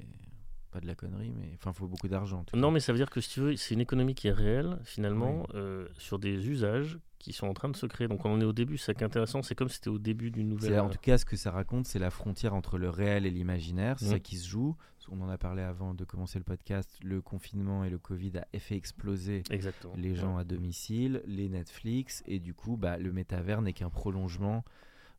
pas 0.71 0.79
de 0.81 0.87
la 0.87 0.95
connerie, 0.95 1.31
mais 1.37 1.51
enfin, 1.55 1.71
faut 1.71 1.87
beaucoup 1.87 2.07
d'argent. 2.09 2.45
Non, 2.53 2.67
cas. 2.67 2.73
mais 2.73 2.79
ça 2.79 2.91
veut 2.91 2.97
dire 2.97 3.09
que 3.09 3.21
si 3.21 3.29
tu 3.29 3.39
veux, 3.39 3.55
c'est 3.55 3.73
une 3.73 3.81
économie 3.81 4.15
qui 4.15 4.27
est 4.27 4.33
réelle, 4.33 4.79
finalement, 4.83 5.45
euh, 5.53 5.87
sur 5.97 6.17
des 6.19 6.49
usages 6.49 6.97
qui 7.19 7.33
sont 7.33 7.47
en 7.47 7.53
train 7.53 7.69
de 7.69 7.75
se 7.77 7.85
créer. 7.85 8.07
Donc 8.07 8.25
on 8.25 8.31
en 8.33 8.41
est 8.41 8.45
au 8.45 8.53
début, 8.53 8.77
c'est 8.77 8.87
ça 8.87 8.93
qui 8.93 9.01
est 9.03 9.05
intéressant, 9.05 9.43
c'est 9.43 9.53
comme 9.55 9.69
si 9.69 9.75
c'était 9.75 9.89
au 9.89 9.99
début 9.99 10.31
d'une 10.31 10.49
nouvelle. 10.49 10.79
En 10.79 10.89
tout 10.89 10.97
cas, 11.01 11.17
ce 11.17 11.25
que 11.25 11.35
ça 11.37 11.51
raconte, 11.51 11.85
c'est 11.85 11.99
la 11.99 12.09
frontière 12.09 12.53
entre 12.53 12.77
le 12.77 12.89
réel 12.89 13.25
et 13.25 13.29
l'imaginaire. 13.31 13.97
C'est 13.99 14.05
ça 14.09 14.19
qui 14.19 14.37
se 14.37 14.47
joue. 14.47 14.75
On 15.09 15.21
en 15.21 15.29
a 15.29 15.37
parlé 15.37 15.61
avant 15.61 15.93
de 15.93 16.03
commencer 16.05 16.37
le 16.39 16.43
podcast. 16.45 16.97
Le 17.03 17.21
confinement 17.21 17.83
et 17.83 17.89
le 17.89 17.97
Covid 17.97 18.33
a 18.37 18.59
fait 18.59 18.75
exploser 18.75 19.43
Exactement. 19.49 19.93
les 19.97 20.15
gens 20.15 20.37
à 20.37 20.43
domicile, 20.43 21.21
les 21.25 21.49
Netflix, 21.49 22.23
et 22.27 22.39
du 22.39 22.53
coup, 22.53 22.77
bah, 22.77 22.97
le 22.97 23.11
métavers 23.11 23.61
n'est 23.61 23.73
qu'un 23.73 23.89
prolongement 23.89 24.63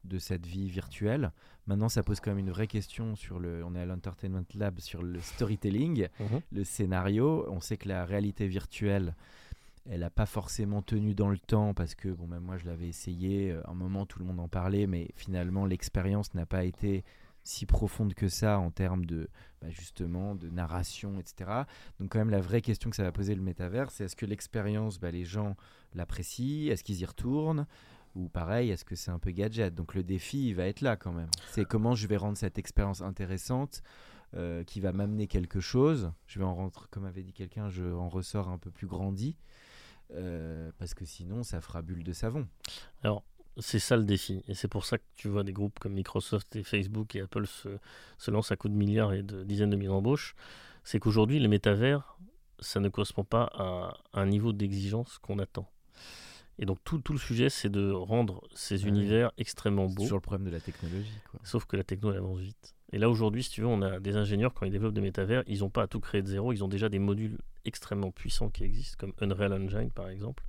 de 0.04 0.18
cette 0.18 0.46
vie 0.46 0.68
virtuelle. 0.68 1.30
Maintenant, 1.66 1.88
ça 1.88 2.02
pose 2.02 2.18
quand 2.20 2.30
même 2.32 2.40
une 2.40 2.50
vraie 2.50 2.66
question 2.66 3.14
sur 3.14 3.38
le. 3.38 3.64
On 3.64 3.74
est 3.76 3.80
à 3.80 3.86
l'Entertainment 3.86 4.44
Lab 4.54 4.80
sur 4.80 5.02
le 5.02 5.20
storytelling, 5.20 6.08
Mhm. 6.18 6.40
le 6.52 6.64
scénario. 6.64 7.46
On 7.48 7.60
sait 7.60 7.76
que 7.76 7.88
la 7.88 8.04
réalité 8.04 8.48
virtuelle, 8.48 9.14
elle 9.88 10.00
n'a 10.00 10.10
pas 10.10 10.26
forcément 10.26 10.82
tenu 10.82 11.14
dans 11.14 11.28
le 11.30 11.38
temps 11.38 11.72
parce 11.74 11.94
que, 11.94 12.08
bon, 12.08 12.26
même 12.26 12.42
moi, 12.42 12.56
je 12.56 12.66
l'avais 12.66 12.88
essayé. 12.88 13.52
euh, 13.52 13.62
Un 13.68 13.74
moment, 13.74 14.04
tout 14.06 14.18
le 14.18 14.24
monde 14.24 14.40
en 14.40 14.48
parlait, 14.48 14.86
mais 14.88 15.08
finalement, 15.14 15.66
l'expérience 15.66 16.34
n'a 16.34 16.46
pas 16.46 16.64
été 16.64 17.04
si 17.44 17.66
profonde 17.66 18.14
que 18.14 18.28
ça 18.28 18.58
en 18.58 18.70
termes 18.70 19.04
de 19.04 19.28
bah, 19.60 19.68
justement 19.70 20.34
de 20.34 20.48
narration, 20.48 21.18
etc. 21.18 21.50
Donc 21.98 22.12
quand 22.12 22.18
même 22.18 22.30
la 22.30 22.40
vraie 22.40 22.62
question 22.62 22.90
que 22.90 22.96
ça 22.96 23.02
va 23.02 23.12
poser 23.12 23.34
le 23.34 23.42
métavers, 23.42 23.90
c'est 23.90 24.04
est-ce 24.04 24.16
que 24.16 24.26
l'expérience, 24.26 24.98
bah, 24.98 25.10
les 25.10 25.24
gens 25.24 25.56
l'apprécient, 25.94 26.70
est-ce 26.72 26.84
qu'ils 26.84 27.00
y 27.00 27.04
retournent? 27.04 27.66
Ou 28.14 28.28
pareil, 28.28 28.70
est-ce 28.70 28.84
que 28.84 28.94
c'est 28.94 29.10
un 29.10 29.18
peu 29.18 29.30
gadget? 29.30 29.74
Donc 29.74 29.94
le 29.94 30.02
défi, 30.02 30.48
il 30.48 30.54
va 30.54 30.66
être 30.66 30.82
là 30.82 30.96
quand 30.96 31.12
même. 31.12 31.30
C'est 31.50 31.64
comment 31.64 31.94
je 31.94 32.06
vais 32.06 32.18
rendre 32.18 32.36
cette 32.36 32.58
expérience 32.58 33.00
intéressante, 33.00 33.82
euh, 34.34 34.64
qui 34.64 34.80
va 34.80 34.92
m'amener 34.92 35.26
quelque 35.26 35.60
chose? 35.60 36.12
Je 36.26 36.38
vais 36.38 36.44
en 36.44 36.54
rentrer, 36.54 36.86
comme 36.90 37.06
avait 37.06 37.22
dit 37.22 37.32
quelqu'un, 37.32 37.70
je 37.70 37.84
en 37.84 38.08
ressors 38.08 38.48
un 38.48 38.58
peu 38.58 38.70
plus 38.70 38.86
grandi. 38.86 39.36
euh, 40.14 40.70
parce 40.78 40.94
que 40.94 41.04
sinon, 41.04 41.42
ça 41.42 41.60
fera 41.60 41.82
bulle 41.82 42.02
de 42.04 42.12
savon. 42.12 42.46
Alors, 43.02 43.24
c'est 43.58 43.78
ça 43.78 43.96
le 43.96 44.04
défi. 44.04 44.42
Et 44.48 44.54
c'est 44.54 44.68
pour 44.68 44.84
ça 44.84 44.98
que 44.98 45.04
tu 45.16 45.28
vois 45.28 45.42
des 45.44 45.52
groupes 45.52 45.78
comme 45.78 45.92
Microsoft 45.94 46.56
et 46.56 46.62
Facebook 46.62 47.14
et 47.16 47.20
Apple 47.20 47.46
se, 47.46 47.68
se 48.18 48.30
lancent 48.30 48.52
à 48.52 48.56
coups 48.56 48.72
de 48.72 48.78
milliards 48.78 49.12
et 49.12 49.22
de 49.22 49.44
dizaines 49.44 49.70
de 49.70 49.76
milliers 49.76 49.88
d'embauches. 49.88 50.34
C'est 50.84 50.98
qu'aujourd'hui, 50.98 51.38
les 51.38 51.48
métavers, 51.48 52.16
ça 52.58 52.80
ne 52.80 52.88
correspond 52.88 53.24
pas 53.24 53.50
à 53.54 53.94
un 54.14 54.26
niveau 54.26 54.52
d'exigence 54.52 55.18
qu'on 55.18 55.38
attend. 55.38 55.68
Et 56.58 56.66
donc, 56.66 56.78
tout, 56.84 56.98
tout 56.98 57.12
le 57.12 57.18
sujet, 57.18 57.48
c'est 57.48 57.70
de 57.70 57.90
rendre 57.90 58.42
ces 58.54 58.82
Ah 58.82 58.84
oui. 58.84 58.88
univers 58.90 59.32
extrêmement 59.38 59.86
beaux. 59.86 60.02
toujours 60.02 60.18
le 60.18 60.22
problème 60.22 60.46
de 60.46 60.52
la 60.52 60.60
technologie. 60.60 61.10
Quoi. 61.30 61.40
Sauf 61.44 61.64
que 61.64 61.76
la 61.76 61.82
techno, 61.84 62.10
elle 62.12 62.18
avance 62.18 62.38
vite. 62.40 62.74
Et 62.92 62.98
là, 62.98 63.08
aujourd'hui, 63.08 63.42
si 63.42 63.50
tu 63.50 63.62
veux, 63.62 63.66
on 63.68 63.80
a 63.80 64.00
des 64.00 64.16
ingénieurs, 64.16 64.52
quand 64.52 64.66
ils 64.66 64.72
développent 64.72 64.94
des 64.94 65.00
métavers, 65.00 65.42
ils 65.46 65.60
n'ont 65.60 65.70
pas 65.70 65.82
à 65.82 65.86
tout 65.86 65.98
créer 66.00 66.20
de 66.22 66.26
zéro. 66.26 66.52
Ils 66.52 66.62
ont 66.62 66.68
déjà 66.68 66.88
des 66.90 66.98
modules 66.98 67.38
extrêmement 67.64 68.10
puissants 68.10 68.48
qui 68.50 68.64
existent, 68.64 68.96
comme 68.98 69.12
Unreal 69.20 69.52
Engine, 69.52 69.90
par 69.90 70.08
exemple. 70.08 70.42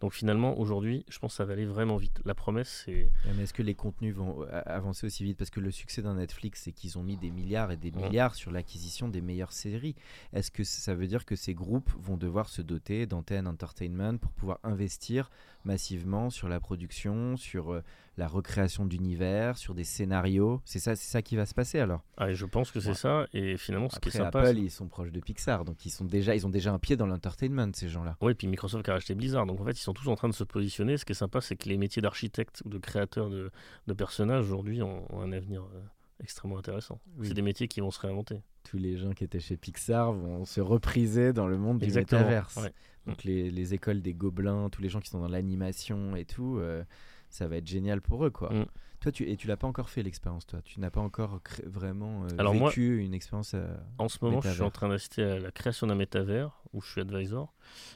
Donc, 0.00 0.12
finalement, 0.12 0.58
aujourd'hui, 0.58 1.04
je 1.08 1.18
pense 1.18 1.32
que 1.32 1.36
ça 1.38 1.44
va 1.44 1.52
aller 1.54 1.66
vraiment 1.66 1.96
vite. 1.96 2.20
La 2.24 2.34
promesse, 2.34 2.82
c'est. 2.84 3.10
Mais 3.36 3.42
est-ce 3.44 3.52
que 3.54 3.62
les 3.62 3.74
contenus 3.74 4.14
vont 4.14 4.42
euh, 4.42 4.62
avancer 4.66 5.06
aussi 5.06 5.24
vite? 5.24 5.36
Parce 5.38 5.50
que 5.50 5.60
le 5.60 5.70
succès 5.70 6.02
d'un 6.02 6.14
Netflix, 6.14 6.62
c'est 6.64 6.72
qu'ils 6.72 6.98
ont 6.98 7.02
mis 7.02 7.16
des 7.16 7.30
milliards 7.30 7.72
et 7.72 7.76
des 7.76 7.90
Ouais. 7.90 8.02
milliards 8.08 8.34
sur 8.34 8.50
l'acquisition 8.50 9.08
des 9.08 9.20
meilleures 9.20 9.52
séries. 9.52 9.94
Est-ce 10.32 10.50
que 10.50 10.64
ça 10.64 10.94
veut 10.94 11.06
dire 11.06 11.24
que 11.24 11.36
ces 11.36 11.54
groupes 11.54 11.90
vont 11.98 12.16
devoir 12.16 12.48
se 12.48 12.62
doter 12.62 13.06
d'antennes 13.06 13.46
entertainment 13.46 14.18
pour 14.18 14.32
pouvoir 14.32 14.58
investir 14.64 15.30
massivement 15.64 16.30
sur 16.30 16.48
la 16.48 16.60
production, 16.60 17.36
sur 17.36 17.72
euh, 17.72 17.82
la 18.16 18.28
recréation 18.28 18.86
d'univers, 18.86 19.58
sur 19.58 19.74
des 19.74 19.84
scénarios? 19.84 20.60
C'est 20.64 20.78
ça, 20.78 20.94
c'est 20.96 21.10
ça 21.10 21.22
qui 21.22 21.36
va 21.36 21.46
se 21.46 21.54
passer 21.54 21.78
alors? 21.80 22.02
Ah, 22.16 22.30
et 22.30 22.34
je 22.34 22.46
pense 22.46 22.70
que 22.70 22.80
c'est 22.80 22.88
Ouais. 22.90 22.94
ça. 22.94 23.26
Et 23.32 23.56
finalement, 23.56 23.88
ce 23.88 23.94
qui 23.98 24.08
Après, 24.08 24.18
est 24.18 24.22
sympa. 24.22 24.40
Apple, 24.40 24.58
ils 24.58 24.70
sont 24.70 24.86
proches 24.88 25.10
de 25.12 25.20
Pixar, 25.20 25.64
donc 25.64 25.84
ils, 25.86 25.90
sont 25.90 26.04
déjà, 26.04 26.34
ils 26.34 26.46
ont 26.46 26.50
déjà 26.56 26.72
un 26.72 26.78
pied 26.78 26.96
dans 26.96 27.06
l'entertainment, 27.06 27.70
ces 27.74 27.88
gens-là. 27.88 28.16
Oui, 28.20 28.34
puis 28.34 28.46
Microsoft 28.46 28.84
qui 28.84 28.90
a 28.90 28.94
racheté 28.94 29.14
Blizzard. 29.14 29.46
Donc 29.46 29.60
en 29.60 29.64
fait, 29.64 29.72
ils 29.72 29.82
sont 29.82 29.92
tous 29.94 30.08
en 30.08 30.16
train 30.16 30.28
de 30.28 30.34
se 30.34 30.44
positionner. 30.44 30.96
Ce 30.96 31.04
qui 31.04 31.12
est 31.12 31.16
sympa, 31.16 31.40
c'est 31.40 31.56
que 31.56 31.68
les 31.68 31.76
métiers 31.76 32.02
d'architecte 32.02 32.62
ou 32.64 32.68
de 32.68 32.78
créateur 32.78 33.30
de, 33.30 33.50
de 33.86 33.92
personnages 33.94 34.44
aujourd'hui 34.44 34.82
ont, 34.82 35.04
ont 35.14 35.20
un 35.20 35.32
avenir 35.32 35.62
euh, 35.62 35.80
extrêmement 36.22 36.58
intéressant. 36.58 37.00
Oui. 37.18 37.28
C'est 37.28 37.34
des 37.34 37.42
métiers 37.42 37.68
qui 37.68 37.80
vont 37.80 37.90
se 37.90 38.00
réinventer. 38.00 38.42
Tous 38.64 38.78
les 38.78 38.96
gens 38.96 39.12
qui 39.12 39.24
étaient 39.24 39.40
chez 39.40 39.56
Pixar 39.56 40.12
vont 40.12 40.44
se 40.44 40.60
repriser 40.60 41.32
dans 41.32 41.46
le 41.46 41.56
monde 41.58 41.82
Exactement, 41.82 42.20
du 42.22 42.24
métaverse. 42.26 42.56
ouais. 42.56 42.72
Donc 43.06 43.22
les, 43.22 43.50
les 43.50 43.74
écoles 43.74 44.02
des 44.02 44.14
gobelins, 44.14 44.68
tous 44.70 44.82
les 44.82 44.88
gens 44.88 45.00
qui 45.00 45.10
sont 45.10 45.20
dans 45.20 45.28
l'animation 45.28 46.16
et 46.16 46.24
tout, 46.24 46.58
euh, 46.58 46.82
ça 47.30 47.46
va 47.46 47.56
être 47.58 47.66
génial 47.66 48.00
pour 48.00 48.24
eux, 48.24 48.30
quoi. 48.30 48.52
Mm. 48.52 48.66
Toi, 49.06 49.12
tu, 49.12 49.30
et 49.30 49.36
tu 49.36 49.46
l'as 49.46 49.56
pas 49.56 49.68
encore 49.68 49.88
fait 49.88 50.02
l'expérience, 50.02 50.46
toi. 50.48 50.60
Tu 50.64 50.80
n'as 50.80 50.90
pas 50.90 51.00
encore 51.00 51.40
cré- 51.44 51.62
vraiment 51.64 52.24
euh, 52.24 52.28
Alors 52.38 52.54
moi- 52.56 52.70
vécu 52.70 52.98
une 53.04 53.14
expérience. 53.14 53.52
euh, 53.54 53.64
En 53.98 54.08
ce 54.08 54.18
moment, 54.20 54.38
je 54.40 54.48
suis 54.48 54.50
Métavers. 54.50 54.66
en 54.66 54.70
train 54.72 54.88
d'assister 54.88 55.22
à 55.22 55.38
la 55.38 55.52
création 55.52 55.86
d'un 55.86 55.94
métavers 55.94 56.60
où 56.72 56.80
je 56.80 56.90
suis 56.90 57.00
advisor. 57.02 57.54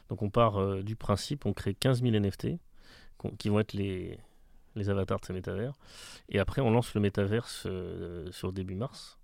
Donc 0.08 0.22
on 0.22 0.30
part 0.30 0.58
euh, 0.60 0.84
du 0.84 0.94
principe, 0.94 1.46
on 1.46 1.52
crée 1.52 1.74
15 1.74 2.02
000 2.02 2.14
NFT 2.14 2.60
qui 3.38 3.48
vont 3.48 3.58
être 3.58 3.72
les, 3.72 4.20
les 4.76 4.88
avatars 4.88 5.18
de 5.18 5.24
ces 5.26 5.32
métavers. 5.32 5.74
Et 6.28 6.38
après, 6.38 6.62
on 6.62 6.70
lance 6.70 6.94
le 6.94 7.00
métaverse 7.00 7.64
euh, 7.66 8.30
sur 8.30 8.52
début 8.52 8.76
mars. 8.76 9.18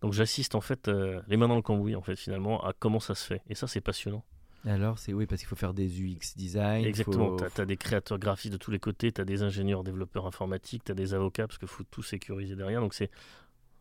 Donc 0.00 0.14
j'assiste 0.14 0.56
en 0.56 0.60
fait 0.60 0.88
les 1.28 1.36
mains 1.36 1.46
dans 1.46 1.54
le 1.54 1.62
cambouis 1.62 1.94
en 1.94 2.02
fait 2.02 2.16
finalement 2.16 2.64
à 2.64 2.72
comment 2.72 2.98
ça 2.98 3.14
se 3.14 3.24
fait. 3.24 3.40
Et 3.48 3.54
ça 3.54 3.68
c'est 3.68 3.80
passionnant. 3.80 4.24
Alors, 4.66 4.98
c'est 4.98 5.12
oui, 5.12 5.26
parce 5.26 5.40
qu'il 5.40 5.48
faut 5.48 5.56
faire 5.56 5.74
des 5.74 6.00
UX 6.00 6.36
design. 6.36 6.84
Exactement, 6.84 7.36
faut- 7.38 7.44
tu 7.54 7.60
as, 7.60 7.66
des 7.66 7.76
créateurs 7.76 8.18
graphiques 8.18 8.52
de 8.52 8.56
tous 8.56 8.70
les 8.70 8.78
côtés, 8.78 9.12
tu 9.12 9.20
as 9.20 9.24
des 9.24 9.42
ingénieurs, 9.42 9.84
développeurs 9.84 10.26
informatiques, 10.26 10.84
tu 10.84 10.92
as 10.92 10.94
des 10.94 11.12
avocats 11.14 11.46
parce 11.46 11.58
qu'il 11.58 11.68
faut 11.68 11.84
tout 11.84 12.02
sécuriser 12.02 12.56
derrière. 12.56 12.80
Donc 12.80 12.94
c'est 12.94 13.10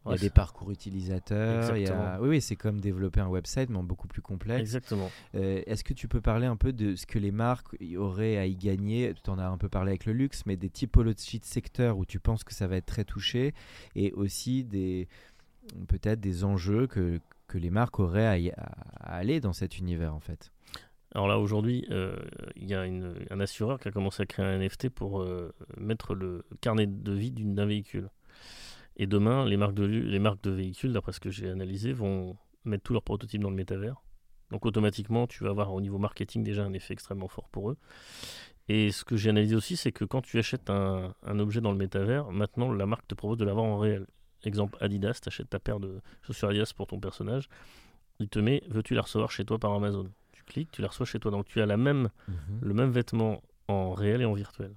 Il 0.06 0.12
y 0.12 0.16
a 0.16 0.18
des 0.18 0.30
parcours 0.30 0.70
utilisateurs. 0.72 1.78
Il 1.78 1.84
y 1.84 1.88
a... 1.88 2.20
Oui, 2.22 2.30
oui 2.30 2.42
c'est 2.42 2.58
comme 2.58 2.82
développer 2.82 3.22
un 3.22 3.28
website, 3.28 3.70
mais 3.70 3.78
en 3.78 3.84
beaucoup 3.84 4.08
plus 4.08 4.22
complexe. 4.22 4.60
Exactement. 4.60 5.10
Euh, 5.36 5.62
est-ce 5.66 5.86
que 5.86 5.94
tu 5.94 6.10
peux 6.10 6.20
parler 6.20 6.48
un 6.48 6.58
peu 6.58 6.74
de 6.74 6.96
ce 6.96 7.06
que 7.06 7.20
les 7.20 7.32
marques 7.32 7.78
auraient 7.98 8.38
à 8.38 8.46
y 8.46 8.58
gagner? 8.58 9.14
Tu 9.24 9.30
en 9.30 9.40
as 9.40 9.48
un 9.48 9.58
peu 9.58 9.70
parlé 9.70 9.92
avec 9.92 10.06
le 10.06 10.12
luxe, 10.12 10.46
mais 10.46 10.58
des 10.58 10.70
typologies 10.70 11.40
de 11.40 11.46
secteurs 11.46 11.98
où 11.98 12.06
tu 12.06 12.20
penses 12.20 12.44
que 12.44 12.54
ça 12.54 12.68
va 12.68 12.76
être 12.76 12.86
très 12.86 13.06
touché 13.06 13.54
et 13.96 14.12
aussi 14.14 14.66
des 14.66 15.08
peut-être 15.88 16.20
des 16.20 16.44
enjeux 16.44 16.88
que, 16.88 17.22
que 17.48 17.58
les 17.58 17.70
marques 17.70 18.00
auraient 18.02 18.52
à, 18.52 18.54
à 19.00 19.16
aller 19.16 19.40
dans 19.40 19.54
cet 19.54 19.78
univers 19.78 20.14
en 20.14 20.20
fait. 20.20 20.52
Alors 21.14 21.28
là, 21.28 21.38
aujourd'hui, 21.38 21.86
euh, 21.92 22.16
il 22.56 22.68
y 22.68 22.74
a 22.74 22.82
un 22.82 23.40
assureur 23.40 23.80
qui 23.80 23.88
a 23.88 23.92
commencé 23.92 24.24
à 24.24 24.26
créer 24.26 24.46
un 24.46 24.58
NFT 24.58 24.90
pour 24.90 25.22
euh, 25.22 25.54
mettre 25.78 26.16
le 26.16 26.44
carnet 26.60 26.88
de 26.88 27.12
vie 27.12 27.32
d'un 27.32 27.66
véhicule. 27.66 28.10
Et 28.98 29.06
demain, 29.06 29.46
les 29.46 29.58
marques 29.58 29.76
de, 29.76 29.86
les 29.86 30.20
marques 30.20 30.42
de 30.42 30.52
véhicules, 30.52 30.92
d'après 30.92 31.12
ce 31.12 31.20
que 31.20 31.30
j'ai 31.30 31.50
analysé, 31.50 31.94
vont 31.94 32.36
mettre 32.66 32.84
tous 32.84 32.94
leurs 32.94 33.04
prototypes 33.04 33.42
dans 33.42 33.50
le 33.52 33.56
métavers. 33.56 34.02
Donc 34.52 34.66
automatiquement, 34.66 35.28
tu 35.28 35.44
vas 35.44 35.52
avoir 35.52 35.74
au 35.74 35.82
niveau 35.82 35.98
marketing 35.98 36.44
déjà 36.44 36.64
un 36.64 36.74
effet 36.74 36.94
extrêmement 36.94 37.28
fort 37.28 37.50
pour 37.50 37.72
eux. 37.72 37.78
Et 38.70 38.92
ce 38.92 39.04
que 39.04 39.18
j'ai 39.18 39.30
analysé 39.30 39.56
aussi, 39.56 39.76
c'est 39.76 39.92
que 39.92 40.06
quand 40.06 40.22
tu 40.22 40.40
achètes 40.40 40.70
un, 40.70 41.14
objet 41.40 41.60
dans 41.60 41.72
le 41.72 41.78
métavers, 41.78 42.32
maintenant 42.32 42.72
la 42.72 42.86
marque 42.86 43.08
te 43.08 43.16
propose 43.16 43.38
de 43.38 43.46
l'avoir 43.46 43.66
en 43.66 43.78
réel. 43.78 44.08
Exemple 44.44 44.78
Adidas, 44.82 45.20
tu 45.22 45.30
achètes 45.30 45.50
ta 45.50 45.60
paire 45.60 45.80
de 45.80 46.02
chaussures 46.22 46.50
Adidas 46.50 46.72
pour 46.76 46.88
ton 46.88 47.00
personnage, 47.00 47.50
il 48.20 48.30
te 48.30 48.40
met 48.40 48.64
veux-tu 48.70 48.94
la 48.94 49.02
recevoir 49.02 49.32
chez 49.32 49.44
toi 49.44 49.58
par 49.58 49.74
Amazon? 49.74 50.10
Tu 50.46 50.54
cliques, 50.54 50.72
tu 50.72 50.82
la 50.82 50.88
reçois 50.88 51.06
chez 51.06 51.20
toi. 51.20 51.32
Donc 51.32 51.46
tu 51.46 51.62
as 51.62 51.66
la 51.66 51.78
même, 51.78 52.10
mhm. 52.28 52.60
le 52.62 52.74
même 52.74 52.92
vêtement 52.92 53.42
en 53.68 53.94
réel 53.94 54.22
et 54.22 54.26
en 54.26 54.34
virtuel. 54.34 54.74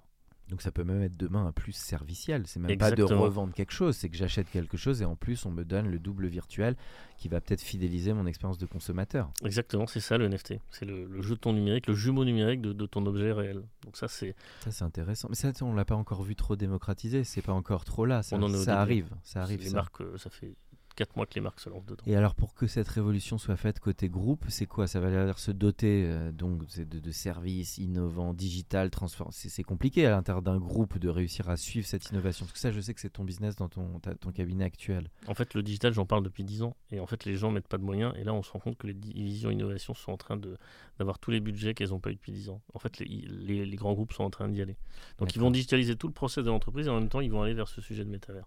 Donc 0.48 0.62
ça 0.62 0.70
peut 0.70 0.84
même 0.84 1.02
être 1.02 1.16
demain 1.16 1.46
un 1.46 1.52
plus 1.52 1.72
serviciel. 1.72 2.44
C'est 2.46 2.60
même 2.60 2.78
pas 2.78 2.92
de 2.92 3.02
revendre 3.02 3.52
quelque 3.52 3.72
chose, 3.72 3.96
c'est 3.96 4.08
que 4.08 4.16
j'achète 4.16 4.48
quelque 4.48 4.76
chose 4.76 5.02
et 5.02 5.04
en 5.04 5.16
plus 5.16 5.44
on 5.44 5.50
me 5.50 5.64
donne 5.64 5.88
le 5.88 5.98
double 5.98 6.28
virtuel 6.28 6.76
qui 7.18 7.28
va 7.28 7.40
peut-être 7.40 7.62
fidéliser 7.62 8.12
mon 8.12 8.26
expérience 8.26 8.58
de 8.58 8.66
consommateur. 8.66 9.32
Exactement, 9.44 9.88
c'est 9.88 10.00
ça 10.00 10.18
le 10.18 10.28
NFT. 10.28 10.54
C'est 10.70 10.84
le, 10.84 11.20
jeton 11.20 11.52
numérique, 11.52 11.88
le 11.88 11.94
jumeau 11.94 12.24
numérique 12.24 12.60
de, 12.60 12.86
ton 12.86 13.04
objet 13.06 13.32
réel. 13.32 13.62
Donc 13.84 13.96
ça 13.96 14.06
c'est. 14.06 14.36
Ça 14.60 14.70
c'est 14.70 14.84
intéressant. 14.84 15.28
Mais 15.28 15.34
ça 15.34 15.50
on 15.62 15.74
l'a 15.74 15.84
pas 15.84 15.96
encore 15.96 16.22
vu 16.22 16.36
trop 16.36 16.54
démocratisé. 16.54 17.24
C'est 17.24 17.42
pas 17.42 17.52
encore 17.52 17.84
trop 17.84 18.06
là. 18.06 18.22
Ça, 18.22 18.38
ça 18.64 18.80
arrive, 18.80 19.10
ça 19.24 19.42
arrive. 19.42 19.62
Les 19.62 19.70
marques, 19.70 20.00
euh, 20.00 20.16
ça 20.16 20.30
fait 20.30 20.54
4 20.96 21.14
mois 21.16 21.26
que 21.26 21.34
les 21.34 21.40
marques 21.40 21.60
se 21.60 21.68
lancent 21.68 21.84
dedans. 21.84 22.02
Et 22.06 22.16
alors 22.16 22.34
pour 22.34 22.54
que 22.54 22.66
cette 22.66 22.88
révolution 22.88 23.38
soit 23.38 23.56
faite 23.56 23.78
côté 23.80 24.08
groupe, 24.08 24.44
c'est 24.48 24.66
quoi? 24.66 24.86
Ça 24.86 24.98
va 24.98 25.10
dire 25.10 25.38
se 25.38 25.50
doter 25.52 26.06
euh, 26.06 26.32
donc 26.32 26.66
de, 26.76 26.84
de, 26.98 27.10
services 27.10 27.78
innovants, 27.78 28.34
digital, 28.34 28.90
transform. 28.90 29.30
C'est 29.32 29.62
compliqué 29.62 30.06
à 30.06 30.10
l'intérieur 30.10 30.42
d'un 30.42 30.58
groupe 30.58 30.98
de 30.98 31.08
réussir 31.08 31.48
à 31.48 31.56
suivre 31.56 31.86
cette 31.86 32.10
innovation. 32.10 32.46
Parce 32.46 32.54
que 32.54 32.58
ça, 32.58 32.72
je 32.72 32.80
sais 32.80 32.94
que 32.94 33.00
c'est 33.00 33.10
ton 33.10 33.24
business 33.24 33.56
dans 33.56 33.68
ton, 33.68 34.00
ton 34.20 34.32
cabinet 34.32 34.64
actuel. 34.64 35.10
En 35.26 35.34
fait, 35.34 35.54
le 35.54 35.62
digital, 35.62 35.92
j'en 35.92 36.06
parle 36.06 36.22
depuis 36.22 36.44
10 36.44 36.62
ans. 36.62 36.76
Et 36.90 36.98
en 37.00 37.06
fait, 37.06 37.24
les 37.24 37.36
gens 37.36 37.50
mettent 37.50 37.68
pas 37.68 37.78
de 37.78 37.84
moyens. 37.84 38.14
Et 38.16 38.24
là, 38.24 38.32
on 38.32 38.42
se 38.42 38.50
rend 38.50 38.58
compte 38.58 38.78
que 38.78 38.86
les 38.86 38.94
divisions 38.94 39.50
innovation 39.50 39.94
sont 39.94 40.12
en 40.12 40.16
train 40.16 40.38
d'avoir 40.98 41.18
tous 41.18 41.30
les 41.30 41.40
budgets 41.40 41.74
qu'elles 41.74 41.90
n'ont 41.90 42.00
pas 42.00 42.10
eu 42.10 42.14
depuis 42.14 42.32
10 42.32 42.48
ans. 42.48 42.62
En 42.74 42.78
fait, 42.78 42.98
les, 42.98 43.66
les, 43.66 43.76
grands 43.76 43.92
groupes 43.92 44.12
sont 44.12 44.24
en 44.24 44.30
train 44.30 44.48
d'y 44.48 44.62
aller. 44.62 44.76
Donc, 45.18 45.34
ils 45.36 45.40
vont 45.40 45.50
digitaliser 45.50 45.96
tout 45.96 46.06
le 46.06 46.14
process 46.14 46.44
de 46.44 46.50
l'entreprise 46.50 46.86
et 46.86 46.90
en 46.90 46.98
même 46.98 47.08
temps, 47.08 47.20
ils 47.20 47.30
vont 47.30 47.42
aller 47.42 47.54
vers 47.54 47.68
ce 47.68 47.80
sujet 47.80 48.04
de 48.04 48.10
métavers. 48.10 48.46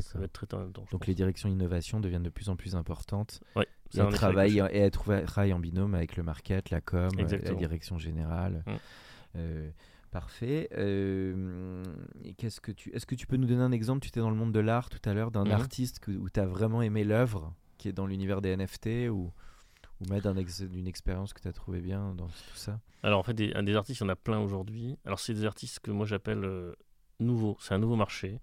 Ça 0.00 0.18
va 0.18 0.24
être 0.24 0.58
même 0.58 0.72
temps. 0.72 0.84
Donc 0.90 1.06
les 1.06 1.14
directions 1.14 1.48
innovation 1.48 2.00
deviennent 2.00 2.22
de 2.22 2.30
plus 2.30 2.48
en 2.48 2.56
plus 2.56 2.74
importantes. 2.74 3.40
Oui. 3.54 3.64
Et, 3.94 4.12
travailler, 4.12 4.64
et 4.72 4.78
être 4.78 5.04
travaille 5.26 5.52
en 5.52 5.60
binôme 5.60 5.94
avec 5.94 6.16
le 6.16 6.22
market, 6.22 6.70
la 6.70 6.80
com, 6.80 7.08
la 7.16 7.54
direction 7.54 7.98
générale. 7.98 8.64
Mm. 8.66 8.70
Euh, 9.36 9.70
parfait. 10.10 10.68
Euh, 10.76 11.84
qu'est-ce 12.36 12.60
que 12.60 12.72
tu, 12.72 12.90
est-ce 12.94 13.06
que 13.06 13.14
tu 13.14 13.26
peux 13.26 13.36
nous 13.36 13.46
donner 13.46 13.62
un 13.62 13.72
exemple? 13.72 14.00
Tu 14.00 14.08
étais 14.08 14.20
dans 14.20 14.30
le 14.30 14.36
monde 14.36 14.52
de 14.52 14.60
l'art 14.60 14.88
tout 14.88 15.08
à 15.08 15.14
l'heure, 15.14 15.30
d'un 15.30 15.44
mm-hmm. 15.44 15.52
artiste 15.52 15.98
que, 16.00 16.10
où 16.10 16.28
tu 16.28 16.40
as 16.40 16.46
vraiment 16.46 16.82
aimé 16.82 17.04
l'œuvre, 17.04 17.54
qui 17.78 17.88
est 17.88 17.92
dans 17.92 18.06
l'univers 18.06 18.40
des 18.40 18.56
NFT 18.56 19.08
ou, 19.10 19.32
ou 20.00 20.08
même 20.08 20.20
d'une 20.22 20.86
expérience 20.86 21.32
que 21.32 21.40
tu 21.40 21.48
as 21.48 21.52
trouvé 21.52 21.80
bien 21.80 22.14
dans 22.14 22.26
tout 22.26 22.56
ça? 22.56 22.80
Alors 23.02 23.20
en 23.20 23.22
fait, 23.22 23.34
des, 23.34 23.52
des 23.62 23.76
artistes, 23.76 24.00
il 24.00 24.04
y 24.04 24.06
en 24.06 24.10
a 24.10 24.16
plein 24.16 24.40
aujourd'hui. 24.40 24.98
Alors 25.04 25.20
c'est 25.20 25.34
des 25.34 25.44
artistes 25.44 25.80
que 25.80 25.90
moi 25.90 26.06
j'appelle 26.06 26.44
euh, 26.44 26.74
nouveaux. 27.20 27.56
C'est 27.60 27.74
un 27.74 27.78
nouveau 27.78 27.96
marché. 27.96 28.40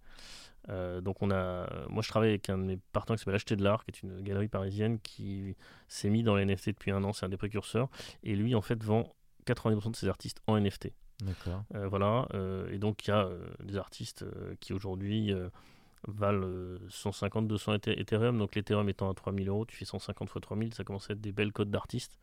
Euh, 0.70 1.02
donc 1.02 1.22
on 1.22 1.32
a, 1.32 1.68
moi 1.90 2.02
je 2.02 2.10
travaille 2.10 2.30
avec 2.30 2.50
un 2.50 2.58
de 2.58 2.64
mes 2.64 2.78
partenaires 2.92 3.18
qui 3.18 3.22
s'appelle 3.22 3.36
Acheter 3.36 3.56
de 3.56 3.64
l'Art, 3.64 3.84
qui 3.86 3.92
est 3.92 4.02
une 4.02 4.22
galerie 4.22 4.48
parisienne 4.48 5.00
qui 5.00 5.56
s'est 5.88 6.10
mis 6.10 6.24
dans 6.24 6.36
les 6.36 6.46
NFT 6.46 6.70
depuis 6.70 6.92
un 6.92 7.04
an, 7.04 7.14
c'est 7.14 7.26
un 7.26 7.30
des 7.30 7.38
précurseurs, 7.38 7.90
et 8.24 8.36
lui 8.36 8.56
en 8.56 8.62
fait 8.62 8.82
vend 8.84 9.14
90% 9.46 9.92
de 9.92 9.96
ses 9.96 10.08
artistes 10.08 10.42
en 10.48 10.60
NFT. 10.60 10.92
D'accord. 11.22 11.64
Euh, 11.76 11.88
voilà, 11.88 12.28
euh, 12.34 12.72
et 12.72 12.80
donc 12.80 13.06
il 13.06 13.10
y 13.10 13.14
a 13.14 13.30
des 13.64 13.78
artistes 13.78 14.26
qui 14.60 14.74
aujourd'hui 14.74 15.32
valent 16.08 16.78
150, 16.90 17.48
200 17.48 17.74
Ethereum. 17.88 18.38
Donc 18.38 18.56
l'Ethereum 18.56 18.90
étant 18.90 19.10
à 19.10 19.14
3000 19.14 19.50
euros, 19.50 19.66
tu 19.66 19.76
fais 19.76 19.86
150 19.86 20.30
fois 20.30 20.42
3000, 20.42 20.74
ça 20.74 20.84
commence 20.84 21.10
à 21.10 21.14
être 21.14 21.22
des 21.22 21.32
belles 21.32 21.52
codes 21.52 21.72
d'artistes. 21.72 22.18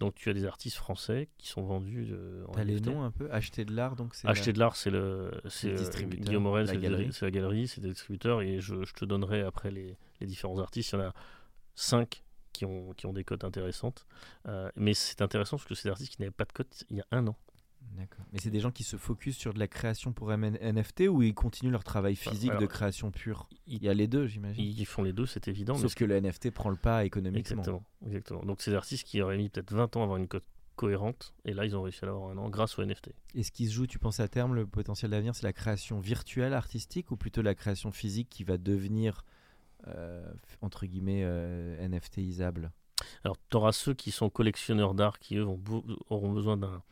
Donc 0.00 0.14
tu 0.14 0.30
as 0.30 0.34
des 0.34 0.44
artistes 0.44 0.76
français 0.76 1.28
qui 1.38 1.48
sont 1.48 1.62
vendus. 1.62 2.08
Euh, 2.10 2.44
T'as 2.52 2.64
les 2.64 2.80
noms 2.80 3.02
un 3.02 3.10
peu? 3.10 3.30
Acheter 3.30 3.64
de 3.64 3.74
l'art, 3.74 3.96
donc 3.96 4.14
c'est. 4.14 4.28
Acheter 4.28 4.52
de 4.52 4.58
l'art, 4.58 4.76
c'est 4.76 4.90
le, 4.90 5.30
c'est 5.48 5.72
euh, 5.72 6.06
Guillaume 6.06 6.42
Morel, 6.42 6.66
c'est 6.66 6.74
la 7.22 7.30
galerie, 7.30 7.68
c'est 7.68 7.80
des 7.80 7.90
distributeurs 7.90 8.42
et 8.42 8.60
je, 8.60 8.84
je, 8.84 8.92
te 8.94 9.04
donnerai 9.04 9.42
après 9.42 9.70
les, 9.70 9.96
les, 10.20 10.26
différents 10.26 10.58
artistes. 10.58 10.92
Il 10.92 10.96
y 10.96 11.02
en 11.02 11.06
a 11.06 11.12
5 11.74 12.22
qui 12.52 12.64
ont, 12.64 12.92
qui 12.94 13.06
ont 13.06 13.12
des 13.12 13.24
cotes 13.24 13.44
intéressantes. 13.44 14.06
Euh, 14.46 14.70
mais 14.76 14.94
c'est 14.94 15.20
intéressant 15.20 15.56
parce 15.56 15.68
que 15.68 15.74
c'est 15.74 15.88
des 15.88 15.92
artistes 15.92 16.14
qui 16.14 16.22
n'avaient 16.22 16.30
pas 16.30 16.44
de 16.44 16.52
cotes 16.52 16.84
il 16.88 16.96
y 16.96 17.00
a 17.00 17.06
un 17.10 17.26
an. 17.26 17.36
D'accord. 17.96 18.24
Mais 18.32 18.38
c'est 18.40 18.50
des 18.50 18.60
gens 18.60 18.70
qui 18.70 18.82
se 18.82 18.96
focusent 18.96 19.36
sur 19.36 19.54
de 19.54 19.58
la 19.58 19.68
création 19.68 20.12
pour 20.12 20.30
NFT 20.36 21.02
ou 21.08 21.22
ils 21.22 21.34
continuent 21.34 21.70
leur 21.70 21.84
travail 21.84 22.16
physique 22.16 22.56
de 22.58 22.66
création 22.66 23.10
pure? 23.10 23.48
Il 23.66 23.82
y 23.82 23.88
a 23.88 23.94
les 23.94 24.08
deux, 24.08 24.26
j'imagine. 24.26 24.64
Ils 24.64 24.86
font 24.86 25.02
les 25.02 25.12
deux, 25.12 25.26
c'est 25.26 25.48
évident. 25.48 25.74
Sauf 25.76 25.94
que 25.94 26.04
le 26.04 26.20
NFT 26.20 26.50
prend 26.50 26.70
le 26.70 26.76
pas 26.76 27.04
économiquement. 27.04 27.58
Exactement. 27.58 27.84
Exactement. 28.06 28.42
Donc 28.44 28.62
ces 28.62 28.74
artistes 28.74 29.06
qui 29.06 29.22
auraient 29.22 29.36
mis 29.36 29.48
peut-être 29.48 29.72
20 29.72 29.96
ans 29.96 30.00
à 30.00 30.04
avoir 30.04 30.18
une 30.18 30.28
cote 30.28 30.44
cohérente, 30.76 31.34
et 31.44 31.52
là 31.52 31.64
ils 31.64 31.76
ont 31.76 31.82
réussi 31.82 32.00
à 32.02 32.06
l'avoir 32.06 32.30
un 32.30 32.38
an 32.38 32.48
grâce 32.48 32.78
au 32.78 32.84
NFT. 32.84 33.12
Et 33.34 33.42
ce 33.42 33.52
qui 33.52 33.66
se 33.66 33.72
joue, 33.72 33.86
tu 33.86 33.98
penses 33.98 34.20
à 34.20 34.28
terme, 34.28 34.54
le 34.54 34.66
potentiel 34.66 35.12
d'avenir, 35.12 35.34
c'est 35.34 35.46
la 35.46 35.52
création 35.52 36.00
virtuelle 36.00 36.52
artistique 36.52 37.10
ou 37.10 37.16
plutôt 37.16 37.42
la 37.42 37.54
création 37.54 37.92
physique 37.92 38.28
qui 38.28 38.44
va 38.44 38.58
devenir, 38.58 39.24
euh, 39.86 40.26
entre 40.62 40.86
guillemets, 40.86 41.22
euh, 41.22 41.86
NFTisable 41.88 42.72
Alors 43.22 43.36
tu 43.50 43.56
auras 43.56 43.72
ceux 43.72 43.94
qui 43.94 44.10
sont 44.10 44.30
collectionneurs 44.30 44.94
d'art 44.94 45.18
qui 45.20 45.36
eux 45.36 45.46
auront 45.46 46.32
besoin 46.32 46.56
d'un 46.56 46.82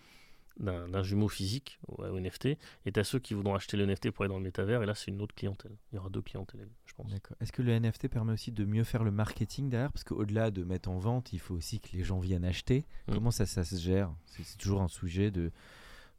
d'un 0.63 1.03
jumeau 1.03 1.29
physique 1.29 1.79
au, 1.89 2.19
NFT, 2.19 2.47
et 2.87 2.93
tu 2.93 3.05
ceux 3.05 3.19
qui 3.19 3.35
voudront 3.35 3.55
acheter 3.55 3.77
le 3.77 3.85
NFT 3.85 4.11
pour 4.11 4.25
aller 4.25 4.31
dans 4.33 4.39
le 4.39 4.45
métavers, 4.45 4.83
et 4.83 4.87
là 4.87 4.95
c'est 4.95 5.11
une 5.11 5.21
autre 5.21 5.35
clientèle. 5.35 5.77
Il 5.93 5.97
y 5.97 5.99
aura 5.99 6.09
deux 6.09 6.23
clientèles, 6.23 6.69
je 6.87 6.95
pense. 6.95 7.13
Est-ce 7.41 7.53
que 7.53 7.63
le 7.63 7.79
NFT 7.79 8.09
permet 8.09 8.33
aussi 8.33 8.53
de 8.53 8.65
mieux 8.65 8.85
faire 8.85 9.03
le 9.03 9.11
marketing 9.11 9.69
derrière? 9.69 9.93
Parce 9.93 10.05
qu'au-delà 10.05 10.51
de 10.51 10.63
mettre 10.63 10.89
en 10.89 10.99
vente, 10.99 11.33
il 11.33 11.41
faut 11.41 11.55
aussi 11.55 11.81
que 11.81 11.97
les 11.97 12.05
gens 12.05 12.21
viennent 12.21 12.45
acheter. 12.45 12.87
Mm. 13.09 13.15
Comment 13.15 13.31
ça, 13.31 13.45
ça 13.45 13.65
se 13.65 13.77
gère? 13.77 14.15
C'est 14.27 14.57
toujours 14.57 14.83
un 14.83 14.89
sujet 14.89 15.31
de, 15.31 15.51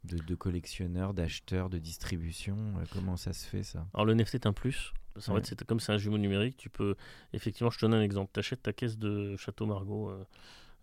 de, 0.04 0.34
collectionneurs, 0.34 1.14
d'acheteurs, 1.14 1.70
de 1.70 1.78
distribution. 1.78 2.56
Euh, 2.56 2.84
comment 2.92 3.16
ça 3.16 3.32
se 3.32 3.46
fait 3.46 3.62
ça? 3.62 3.86
Alors 3.94 4.04
le 4.04 4.14
NFT 4.14 4.34
est 4.34 4.46
un 4.46 4.52
plus. 4.52 4.92
En 5.28 5.40
fait, 5.40 5.64
comme 5.64 5.78
c'est 5.78 5.92
un 5.92 5.98
jumeau 5.98 6.18
numérique, 6.18 6.56
tu 6.56 6.68
peux 6.68 6.96
effectivement, 7.32 7.70
je 7.70 7.78
te 7.78 7.86
donne 7.86 7.94
un 7.94 8.02
exemple. 8.02 8.30
Tu 8.34 8.40
achètes 8.40 8.62
ta 8.62 8.72
caisse 8.72 8.98
de 8.98 9.36
Château 9.36 9.64
Margaux, 9.64 10.10
euh, 10.10 10.24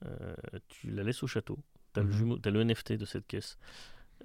euh, 0.06 0.36
tu 0.70 0.90
la 0.90 1.04
laisses 1.04 1.22
au 1.22 1.28
château, 1.28 1.60
tu 1.94 2.00
as, 2.00 2.04
mhm. 2.04 2.40
le 2.44 2.64
NFT 2.64 2.94
de 2.94 3.06
cette 3.06 3.28
caisse. 3.28 3.58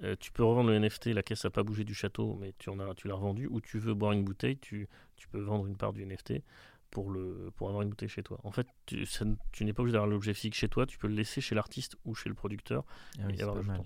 Euh, 0.03 0.15
tu 0.19 0.31
peux 0.31 0.43
revendre 0.43 0.69
le 0.69 0.79
NFT, 0.79 1.07
la 1.07 1.23
caisse 1.23 1.43
n'a 1.43 1.49
pas 1.49 1.63
bougé 1.63 1.83
du 1.83 1.95
château, 1.95 2.37
mais 2.39 2.53
tu, 2.59 2.69
en 2.69 2.79
as, 2.79 2.93
tu 2.95 3.07
l'as 3.07 3.15
revendu, 3.15 3.47
ou 3.47 3.61
tu 3.61 3.79
veux 3.79 3.93
boire 3.93 4.11
une 4.11 4.23
bouteille, 4.23 4.57
tu, 4.57 4.87
tu, 5.15 5.27
peux 5.27 5.39
vendre 5.39 5.65
une 5.65 5.75
part 5.75 5.91
du 5.91 6.05
NFT 6.05 6.43
pour, 6.91 7.09
le, 7.09 7.51
pour 7.55 7.69
avoir 7.69 7.81
une 7.81 7.89
bouteille 7.89 8.09
chez 8.09 8.21
toi. 8.21 8.39
En 8.43 8.51
fait, 8.51 8.67
tu, 8.85 9.05
tu 9.51 9.65
n'es 9.65 9.73
pas 9.73 9.81
obligé 9.81 9.93
d'avoir 9.93 10.09
l'objet 10.09 10.35
physique 10.35 10.53
chez 10.53 10.69
toi, 10.69 10.85
tu 10.85 10.99
peux 10.99 11.07
le 11.07 11.15
laisser 11.15 11.41
chez 11.41 11.55
l'artiste 11.55 11.95
ou 12.05 12.13
chez 12.13 12.29
le 12.29 12.35
producteur. 12.35 12.85
Ah 13.17 13.23
oui, 13.27 13.37
pas 13.37 13.61
mal, 13.63 13.83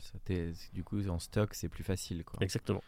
du 0.73 0.83
coup, 0.83 1.07
en 1.07 1.19
stock, 1.19 1.53
c'est 1.53 1.69
plus 1.69 1.83
facile. 1.83 2.25
Quoi. 2.25 2.39
Exactement. 2.41 2.83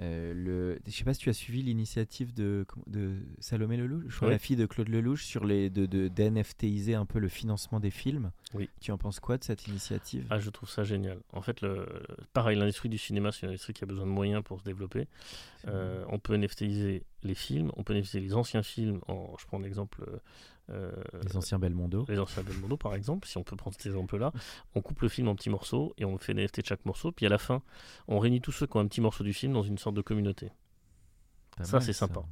Euh, 0.00 0.32
le, 0.32 0.78
je 0.86 0.92
sais 0.92 1.04
pas 1.04 1.12
si 1.12 1.20
tu 1.20 1.28
as 1.28 1.32
suivi 1.32 1.62
l'initiative 1.62 2.32
de, 2.32 2.66
de 2.86 3.16
Salomé 3.40 3.76
Lelouch, 3.76 4.04
je 4.08 4.16
crois, 4.16 4.30
la 4.30 4.38
fille 4.38 4.54
de 4.54 4.66
Claude 4.66 4.88
Lelouch, 4.88 5.24
sur 5.24 5.44
les 5.44 5.70
de, 5.70 5.86
de 5.86 6.08
d'NFTiser 6.08 6.94
un 6.94 7.04
peu 7.04 7.18
le 7.18 7.28
financement 7.28 7.80
des 7.80 7.90
films. 7.90 8.30
Oui. 8.54 8.68
Tu 8.80 8.92
en 8.92 8.98
penses 8.98 9.18
quoi 9.18 9.38
de 9.38 9.44
cette 9.44 9.66
initiative? 9.66 10.26
Ah, 10.30 10.38
je 10.38 10.50
trouve 10.50 10.68
ça 10.68 10.84
génial. 10.84 11.18
En 11.32 11.42
fait, 11.42 11.60
le, 11.62 11.86
pareil, 12.32 12.56
l'industrie 12.56 12.88
du 12.88 12.98
cinéma, 12.98 13.32
c'est 13.32 13.42
une 13.42 13.50
industrie 13.50 13.72
qui 13.72 13.82
a 13.82 13.86
besoin 13.86 14.06
de 14.06 14.10
moyens 14.10 14.42
pour 14.44 14.60
se 14.60 14.64
développer. 14.64 15.08
Euh, 15.66 16.04
on 16.08 16.20
peut 16.20 16.36
NFTiser 16.36 17.02
les 17.24 17.34
films, 17.34 17.72
on 17.76 17.82
peut 17.82 17.94
NFTiser 17.94 18.20
les 18.20 18.34
anciens 18.34 18.62
films. 18.62 19.00
En, 19.08 19.34
je 19.38 19.46
prends 19.46 19.58
l'exemple 19.58 20.04
euh, 20.70 20.92
les 21.24 21.36
anciens 21.36 21.58
Belmondo. 21.58 22.04
Les 22.08 22.18
anciens 22.18 22.42
Belmondo, 22.42 22.76
par 22.76 22.94
exemple, 22.94 23.26
si 23.26 23.38
on 23.38 23.42
peut 23.42 23.56
prendre 23.56 23.76
cet 23.76 23.86
exemple-là. 23.86 24.32
On 24.74 24.82
coupe 24.82 25.00
le 25.00 25.08
film 25.08 25.28
en 25.28 25.34
petits 25.34 25.50
morceaux 25.50 25.94
et 25.98 26.04
on 26.04 26.18
fait 26.18 26.34
des 26.34 26.42
NFT 26.44 26.60
de 26.60 26.66
chaque 26.66 26.84
morceau. 26.84 27.12
Puis 27.12 27.26
à 27.26 27.28
la 27.28 27.38
fin, 27.38 27.62
on 28.06 28.18
réunit 28.18 28.40
tous 28.40 28.52
ceux 28.52 28.66
qui 28.66 28.76
ont 28.76 28.80
un 28.80 28.86
petit 28.86 29.00
morceau 29.00 29.24
du 29.24 29.32
film 29.32 29.52
dans 29.52 29.62
une 29.62 29.78
sorte 29.78 29.96
de 29.96 30.02
communauté. 30.02 30.50
ça, 31.62 31.80
c'est 31.80 31.92
sympa. 31.92 32.22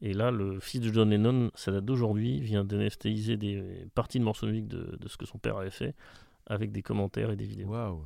Et 0.00 0.14
là, 0.14 0.30
le 0.30 0.58
fils 0.58 0.80
de 0.80 0.92
John 0.92 1.10
Lennon, 1.10 1.50
ça 1.54 1.70
date 1.70 1.84
d'aujourd'hui, 1.84 2.40
vient 2.40 2.64
d'NFTiser 2.64 3.36
des 3.36 3.86
parties 3.94 4.18
de 4.18 4.24
morceaux 4.24 4.46
de 4.46 4.52
musique 4.52 4.68
de, 4.68 4.96
de, 5.00 5.08
ce 5.08 5.16
que 5.16 5.26
son 5.26 5.38
père 5.38 5.56
avait 5.58 5.70
fait 5.70 5.94
avec 6.46 6.72
des 6.72 6.82
commentaires 6.82 7.30
et 7.30 7.36
des 7.36 7.46
vidéos. 7.46 7.68
Waouh! 7.68 8.02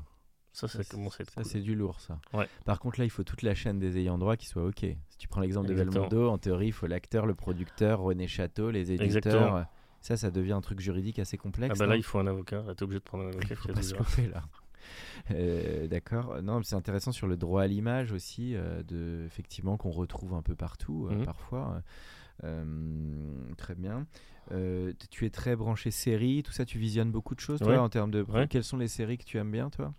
Ça, 0.57 0.69
ça, 0.69 0.83
commence 0.85 1.21
à 1.21 1.23
être 1.23 1.31
Ça, 1.33 1.43
cool. 1.43 1.51
c'est 1.51 1.61
du 1.61 1.75
lourd, 1.75 2.01
ça. 2.01 2.19
Ouais. 2.33 2.49
Par 2.65 2.81
contre, 2.81 2.99
là, 2.99 3.05
il 3.05 3.11
faut 3.11 3.25
toute 3.25 3.43
la 3.43 3.55
chaîne 3.55 3.79
des 3.79 3.99
ayants 3.99 4.17
droit 4.17 4.37
qui 4.39 4.47
soit 4.47 4.65
OK. 4.65 4.81
Si 4.81 5.19
tu 5.19 5.29
prends 5.29 5.43
l'exemple 5.43 5.69
de. 5.69 5.75
Belmondo, 5.75 6.31
en 6.31 6.39
théorie, 6.39 6.69
il 6.69 6.73
faut 6.73 6.87
l'acteur, 6.87 7.27
le 7.27 7.35
producteur, 7.35 8.01
René 8.01 8.27
Château, 8.27 8.71
les 8.71 8.91
éditeurs. 8.91 9.05
Exactement. 9.05 9.65
Ça, 10.01 10.17
ça 10.17 10.31
devient 10.31 10.53
un 10.53 10.63
truc 10.63 10.81
juridique 10.81 11.19
assez 11.19 11.37
complexe. 11.37 11.75
Ah 11.77 11.79
bah 11.79 11.87
là, 11.87 11.97
il 11.97 12.03
faut 12.03 12.19
un 12.19 12.27
avocat. 12.27 12.63
Là, 12.63 12.75
t'es 12.75 12.85
obligé 12.85 13.01
de 13.01 13.05
prendre 13.05 13.25
un 13.25 13.29
avocat 13.29 13.49
Il 13.51 13.57
faut 13.57 13.69
pas 13.73 13.83
se 13.83 13.95
là. 14.31 14.43
Euh, 15.33 15.89
D'accord. 15.89 16.41
Non, 16.43 16.63
c'est 16.63 16.77
intéressant 16.77 17.11
sur 17.13 17.27
le 17.27 17.37
droit 17.37 17.63
à 17.63 17.67
l'image 17.67 18.13
aussi, 18.13 18.55
euh, 18.55 18.83
de, 18.85 19.25
effectivement, 19.27 19.77
qu'on 19.77 19.91
retrouve 19.91 20.33
un 20.35 20.43
peu 20.43 20.55
partout, 20.55 21.09
euh, 21.11 21.17
Mhm. 21.17 21.25
parfois. 21.25 21.83
Très 23.59 23.75
bien. 23.75 24.07
Tu 25.11 25.27
es 25.27 25.31
très 25.31 25.57
branché 25.57 25.91
série, 25.91 26.43
tout 26.43 26.53
ça, 26.53 26.65
tu 26.65 26.79
visionnes 26.79 27.11
beaucoup 27.11 27.35
de 27.35 27.41
choses, 27.41 27.59
toi, 27.59 27.73
Ouais. 27.73 27.77
en 27.79 27.89
termes 27.89 28.11
de. 28.11 28.23
Ouais. 28.23 28.47
Quelles 28.49 28.65
sont 28.65 28.77
les 28.77 28.89
séries 28.89 29.19
que 29.19 29.25
tu 29.25 29.39
aimes 29.39 29.51
bien, 29.51 29.71
toi? 29.71 29.93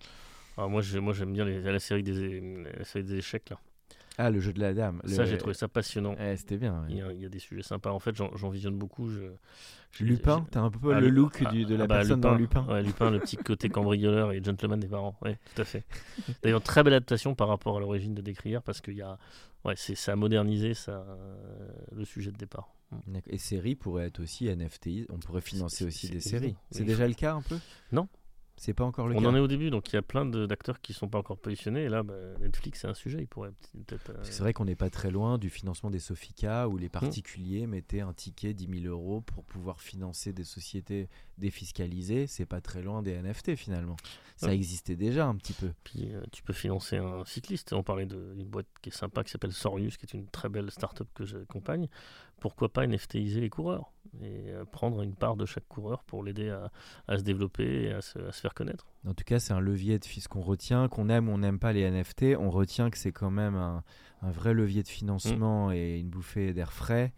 Ah, 0.58 0.68
moi, 0.68 0.82
j'ai- 0.82 1.00
moi, 1.00 1.14
j'aime 1.14 1.34
bien 1.34 1.46
les- 1.46 1.62
la, 1.62 1.80
série 1.80 2.04
des, 2.04 2.64
la 2.78 2.84
série 2.84 3.04
des 3.06 3.16
échecs. 3.18 3.50
Là. 3.52 3.60
Ah, 4.20 4.32
le 4.32 4.40
jeu 4.40 4.52
de 4.52 4.60
la 4.60 4.74
dame. 4.74 5.00
Ça, 5.06 5.26
j'ai 5.26 5.38
trouvé 5.38 5.54
ça 5.54 5.68
passionnant. 5.68 6.16
Ouais, 6.16 6.36
C'était 6.38 6.58
bien. 6.58 6.74
ouais. 6.82 6.88
Il 6.90 6.98
y, 6.98 7.02
a, 7.04 7.12
il 7.14 7.22
y 7.22 7.26
a 7.26 7.30
des 7.30 7.38
sujets 7.38 7.62
sympas. 7.62 7.92
En 7.92 8.00
fait, 8.00 8.16
j'en 8.16 8.36
j'en 8.36 8.50
visionne 8.50 8.76
beaucoup. 8.76 9.08
Je, 9.10 9.20
je- 9.92 10.04
Lupin, 10.04 10.42
j'ai- 10.46 10.52
t'as 10.52 10.62
un 10.62 10.72
peu 10.72 10.92
Ah, 10.96 11.00
le 11.00 11.10
look 11.10 11.44
ah, 11.46 11.52
du- 11.52 11.66
de 11.66 11.76
ah 11.76 11.78
la 11.78 11.86
bah, 11.88 11.98
personne 11.98 12.22
dans 12.22 12.34
Lupin. 12.34 12.66
Ouais, 12.68 12.82
Lupin, 12.82 13.12
le 13.12 13.20
petit 13.20 13.38
côté 13.38 13.70
cambrioleur 13.70 14.32
et 14.32 14.44
gentleman 14.44 14.80
des 14.80 14.88
parents. 14.88 15.16
Ouais, 15.22 15.38
tout 15.54 15.62
à 15.62 15.66
fait. 15.66 15.84
D'ailleurs, 16.44 16.64
très 16.64 16.82
belle 16.84 16.94
adaptation 16.96 17.36
par 17.36 17.48
rapport 17.48 17.78
à 17.78 17.80
l'origine 17.80 18.16
de 18.16 18.22
Décrire 18.24 18.64
parce 18.64 18.82
qu'il 18.82 18.96
y 18.96 19.04
a, 19.04 19.20
ouais, 19.66 19.76
c'est 19.78 19.94
ça 19.94 20.14
a 20.14 20.16
modernisé 20.16 20.74
ça, 20.74 21.06
le 21.96 22.04
sujet 22.04 22.32
de 22.32 22.38
départ. 22.38 22.70
D'accord. 23.06 23.32
Et 23.34 23.38
séries 23.38 23.76
pourraient 23.76 24.08
être 24.08 24.22
aussi 24.22 24.48
NFTI. 24.48 25.06
On 25.10 25.20
pourrait 25.20 25.42
financer 25.42 25.78
C'est- 25.80 25.86
aussi 25.86 26.08
c'est 26.08 26.14
des 26.14 26.20
séries. 26.22 26.56
C'est 26.72 26.86
déjà 26.86 27.08
le 27.08 27.14
cas 27.14 27.34
un 27.36 27.42
peu? 27.44 27.58
Non. 27.92 28.08
C'est 28.60 28.74
pas 28.74 28.84
encore 28.86 29.08
le 29.08 29.16
On 29.16 29.22
cas. 29.22 29.28
en 29.28 29.36
est 29.36 29.40
au 29.40 29.48
début, 29.48 29.70
donc 29.70 29.88
il 29.92 29.96
y 29.96 30.00
a 30.00 30.02
plein 30.02 30.26
d'acteurs 30.26 30.82
qui 30.82 30.92
sont 30.94 31.08
pas 31.08 31.20
encore 31.20 31.38
positionnés. 31.38 31.84
Et 31.84 31.90
là, 31.90 32.02
bah, 32.02 32.16
Netflix, 32.40 32.82
c'est 32.82 32.88
un 32.88 32.96
sujet. 32.96 33.20
Il 33.22 33.28
pourrait 33.28 33.52
peut-être. 33.86 34.10
euh, 34.10 34.18
c'est 34.24 34.40
vrai 34.42 34.52
qu'on 34.54 34.66
n'est 34.66 34.76
pas 34.76 34.90
très 34.90 35.12
loin 35.12 35.38
du 35.38 35.50
financement 35.52 35.92
des 35.92 36.00
Sofica 36.00 36.68
où 36.68 36.78
les 36.78 36.90
particuliers 36.90 37.68
mettaient 37.68 38.02
un 38.02 38.14
ticket 38.14 38.54
10 38.56 38.82
000 38.82 38.92
euros 38.94 39.22
pour 39.22 39.44
pouvoir 39.44 39.80
financer 39.80 40.34
des 40.34 40.44
sociétés 40.44 41.08
défiscalisées. 41.38 42.26
C'est 42.28 42.46
pas 42.48 42.60
très 42.62 42.82
loin 42.82 43.04
des 43.04 43.14
NFT 43.22 43.56
finalement. 43.56 43.96
Ça 44.36 44.48
Ouais. 44.48 44.56
existait 44.56 44.96
déjà 44.96 45.26
un 45.28 45.36
petit 45.36 45.54
peu. 45.54 45.72
Puis 45.84 46.14
euh, 46.14 46.22
tu 46.32 46.42
peux 46.44 46.54
financer 46.54 46.98
un 46.98 47.26
cycliste. 47.26 47.74
On 47.74 47.84
parlait 47.84 48.06
d'une 48.06 48.46
boîte 48.46 48.68
qui 48.82 48.90
est 48.90 48.92
sympa 48.96 49.24
qui 49.24 49.32
s'appelle 49.32 49.54
Sorius, 49.54 49.98
qui 49.98 50.06
est 50.06 50.14
une 50.14 50.28
très 50.28 50.50
belle 50.50 50.70
start-up 50.72 51.08
que 51.14 51.26
j'accompagne. 51.26 51.88
Pourquoi 52.40 52.70
pas 52.72 52.86
NFTiser 52.86 53.42
les 53.42 53.50
coureurs 53.50 53.92
et 54.22 54.52
euh, 54.52 54.64
prendre 54.66 55.02
une 55.02 55.16
part 55.16 55.36
de 55.36 55.46
chaque 55.46 55.68
coureur 55.68 56.04
pour 56.04 56.24
l'aider 56.24 56.50
à, 56.50 56.72
à 57.08 57.18
se 57.18 57.24
développer 57.24 57.84
et 57.84 57.92
à 57.94 58.02
se, 58.02 58.18
à 58.20 58.32
se 58.32 58.40
faire 58.42 58.54
connaître. 58.54 58.88
En 59.08 59.14
tout 59.14 59.24
cas, 59.26 59.40
c'est 59.40 59.54
un 59.54 59.60
levier 59.60 60.00
de 60.00 60.06
ce 60.06 60.28
qu'on 60.28 60.42
retient, 60.42 60.88
qu'on 60.88 61.10
aime 61.10 61.28
ou 61.30 61.34
on 61.34 61.38
n'aime 61.40 61.60
pas 61.60 61.74
les 61.74 61.82
NFT. 61.90 62.36
On 62.40 62.50
retient 62.50 62.90
que 62.90 62.98
c'est 62.98 63.12
quand 63.12 63.32
même 63.32 63.56
un, 63.56 63.84
un 64.22 64.32
vrai 64.32 64.54
levier 64.54 64.82
de 64.84 64.88
Mm. 64.88 64.92
financement 64.92 65.72
et 65.72 66.00
une 66.00 66.10
bouffée 66.10 66.54
d'air 66.54 66.72
frais 66.74 67.14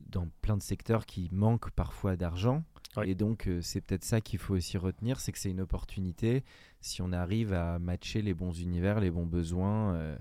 dans 0.00 0.28
plein 0.42 0.56
de 0.56 0.62
secteurs 0.62 1.06
qui 1.06 1.28
manquent 1.32 1.70
parfois 1.70 2.16
d'argent. 2.16 2.62
Et 3.04 3.14
donc, 3.14 3.46
euh, 3.46 3.60
c'est 3.60 3.80
peut-être 3.82 4.04
ça 4.04 4.20
qu'il 4.20 4.38
faut 4.38 4.54
aussi 4.54 4.78
retenir, 4.78 5.20
c'est 5.20 5.30
que 5.32 5.38
c'est 5.38 5.50
une 5.50 5.60
opportunité 5.60 6.44
si 6.80 7.02
on 7.02 7.12
arrive 7.12 7.52
à 7.52 7.78
matcher 7.78 8.22
les 8.22 8.32
bons 8.34 8.58
univers, 8.60 9.00
les 9.00 9.10
bons 9.10 9.26
besoins. 9.26 9.94
euh, 9.94 10.16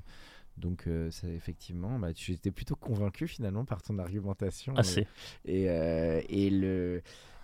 donc, 0.58 0.88
euh, 0.88 1.12
ça, 1.12 1.28
effectivement, 1.28 2.00
bah, 2.00 2.14
tu 2.14 2.32
étais 2.32 2.52
plutôt 2.52 2.76
convaincu 2.76 3.28
finalement 3.28 3.66
par 3.66 3.82
ton 3.82 3.98
argumentation. 4.00 4.76
Assez. 4.76 5.08
et, 5.46 5.70
euh, 5.70 6.22
et 6.30 6.50
le. 6.50 7.02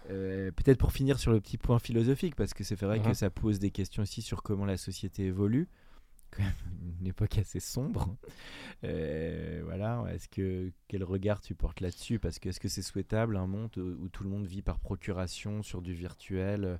euh, 0.09 0.51
Peut-être 0.51 0.77
pour 0.79 0.91
finir 0.93 1.19
sur 1.19 1.31
le 1.31 1.39
petit 1.41 1.57
point 1.57 1.79
philosophique, 1.79 2.35
parce 2.35 2.53
que 2.53 2.63
c'est 2.63 2.75
vrai 2.79 2.99
que 3.01 3.09
Mhm. 3.09 3.13
ça 3.13 3.29
pose 3.29 3.59
des 3.59 3.71
questions 3.71 4.03
aussi 4.03 4.21
sur 4.21 4.43
comment 4.43 4.65
la 4.65 4.77
société 4.77 5.25
évolue. 5.25 5.67
Quand 6.31 6.43
même 6.43 6.53
une 7.01 7.07
époque 7.07 7.37
assez 7.37 7.59
sombre. 7.59 8.15
Euh, 8.85 9.61
voilà. 9.65 10.05
Est-ce 10.13 10.29
que 10.29 10.71
quel 10.87 11.03
regard 11.03 11.41
tu 11.41 11.55
portes 11.55 11.81
là-dessus? 11.81 12.19
Parce 12.19 12.39
que 12.39 12.47
est-ce 12.49 12.59
que 12.61 12.69
c'est 12.69 12.81
souhaitable 12.81 13.35
un 13.35 13.47
monde 13.47 13.75
où 13.77 14.07
tout 14.09 14.23
le 14.23 14.29
monde 14.29 14.45
vit 14.45 14.61
par 14.61 14.79
procuration 14.79 15.61
sur 15.61 15.81
du 15.81 15.93
virtuel? 15.93 16.79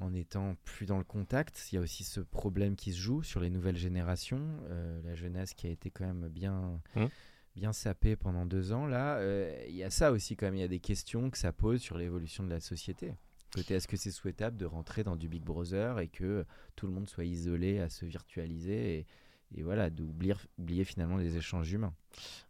En 0.00 0.12
étant 0.14 0.56
plus 0.64 0.86
dans 0.86 0.98
le 0.98 1.04
contact 1.04 1.68
Il 1.70 1.76
y 1.76 1.78
a 1.78 1.80
aussi 1.80 2.04
ce 2.04 2.20
problème 2.20 2.76
qui 2.76 2.92
se 2.92 2.98
joue 2.98 3.22
sur 3.22 3.40
les 3.40 3.50
nouvelles 3.50 3.76
générations, 3.76 4.46
euh, 4.70 5.00
la 5.04 5.14
jeunesse 5.14 5.54
qui 5.54 5.66
a 5.66 5.70
été 5.70 5.90
quand 5.90 6.04
même 6.06 6.28
bien 6.28 6.80
Mhm. 6.96 7.08
bien 7.56 7.72
sapé 7.72 8.16
pendant 8.16 8.46
deux 8.46 8.72
ans, 8.72 8.86
là, 8.86 9.16
euh, 9.16 9.64
il 9.68 9.74
y 9.74 9.82
a 9.84 9.90
ça 9.90 10.12
aussi 10.12 10.36
quand 10.36 10.46
même, 10.46 10.54
il 10.56 10.60
y 10.60 10.64
a 10.64 10.68
des 10.68 10.80
questions 10.80 11.30
que 11.30 11.36
ça 11.38 11.52
pose 11.52 11.80
sur 11.80 11.98
l'évolution 11.98 12.44
de 12.44 12.50
la 12.50 12.60
société. 12.60 13.12
Côté, 13.52 13.74
est-ce 13.74 13.88
que 13.88 13.96
c'est 13.96 14.12
souhaitable 14.12 14.56
de 14.56 14.64
rentrer 14.66 15.02
dans 15.02 15.16
du 15.16 15.28
Big 15.28 15.42
Brother 15.42 15.98
et 15.98 16.06
que 16.08 16.44
tout 16.76 16.86
le 16.86 16.92
monde 16.92 17.08
soit 17.08 17.24
isolé 17.24 17.80
à 17.80 17.88
se 17.88 18.04
virtualiser 18.06 18.98
et, 19.00 19.06
et 19.56 19.62
voilà, 19.64 19.90
d'oublier 19.90 20.34
oublier 20.58 20.84
finalement 20.84 21.16
les 21.16 21.36
échanges 21.36 21.72
humains? 21.72 21.92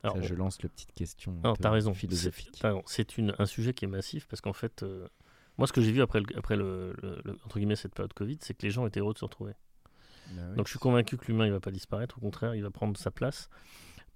Alors, 0.03 0.17
Ça, 0.17 0.23
on- 0.23 0.27
je 0.27 0.35
lance 0.35 0.63
le 0.63 0.69
petite 0.69 0.93
question 0.93 1.39
Alors, 1.43 1.57
t'as 1.57 1.71
raison. 1.71 1.95
philosophique. 1.95 2.61
C'est- 2.87 3.19
un 3.41 3.47
sujet 3.47 3.73
qui 3.73 3.87
est 3.87 3.89
massif 3.89 4.27
parce 4.29 4.43
qu'en 4.43 4.53
fait, 4.53 4.83
euh, 4.83 5.09
moi, 5.61 5.66
ce 5.66 5.75
que 5.75 5.83
j'ai 5.83 5.92
vu 5.92 6.01
après, 6.01 6.20
le, 6.20 6.27
après 6.38 6.57
le, 6.57 6.96
entre 7.44 7.59
guillemets, 7.59 7.77
cette 7.77 7.94
période 7.94 8.14
Covid, 8.14 8.38
c'est 8.40 8.55
que 8.55 8.62
les 8.62 8.70
gens 8.70 8.87
étaient 8.87 9.01
heureux 9.01 9.12
de 9.12 9.18
se 9.18 9.25
retrouver. 9.27 9.53
Bah 10.33 10.42
oui. 10.49 10.57
Donc, 10.57 10.66
je 10.66 10.70
suis 10.70 10.79
convaincu 10.79 11.18
que 11.18 11.27
l'humain, 11.27 11.44
il 11.44 11.53
va 11.53 11.61
pas 11.61 11.70
disparaître. 11.70 12.16
Au 12.16 12.20
contraire, 12.23 12.55
il 12.55 12.62
va 12.62 12.70
prendre 12.70 12.96
sa 12.96 13.11
place. 13.11 13.51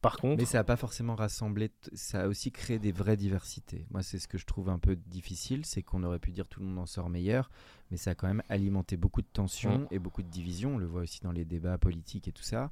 Par 0.01 0.17
contre, 0.17 0.39
Mais 0.39 0.47
ça 0.47 0.57
n'a 0.57 0.65
pas 0.65 0.77
forcément 0.77 1.15
rassemblé, 1.15 1.71
ça 1.93 2.23
a 2.23 2.29
aussi 2.29 2.51
créé 2.51 2.79
des 2.79 2.93
vraies 2.93 3.19
diversités. 3.19 3.87
Moi, 3.91 4.03
c'est 4.03 4.19
ce 4.19 4.27
que 4.27 4.39
je 4.39 4.47
trouve 4.47 4.71
un 4.71 4.79
peu 4.79 4.97
difficile, 4.97 5.67
c'est 5.67 5.83
qu'on 5.83 6.03
aurait 6.03 6.19
pu 6.19 6.33
dire 6.33 6.49
tout 6.49 6.61
le 6.61 6.67
monde 6.67 6.79
en 6.79 6.87
sort 6.87 7.11
meilleur, 7.11 7.51
mais 7.91 7.99
ça 7.99 8.13
a 8.13 8.15
quand 8.15 8.27
même 8.27 8.43
alimenté 8.49 8.97
beaucoup 8.97 9.21
de 9.21 9.29
tensions 9.31 9.81
Mm. 9.81 9.89
et 9.91 9.99
beaucoup 9.99 10.23
de 10.23 10.29
divisions. 10.31 10.75
On 10.77 10.79
le 10.79 10.87
voit 10.87 11.03
aussi 11.03 11.21
dans 11.21 11.33
les 11.33 11.45
débats 11.45 11.77
politiques 11.77 12.27
et 12.27 12.33
tout 12.33 12.43
ça. 12.43 12.71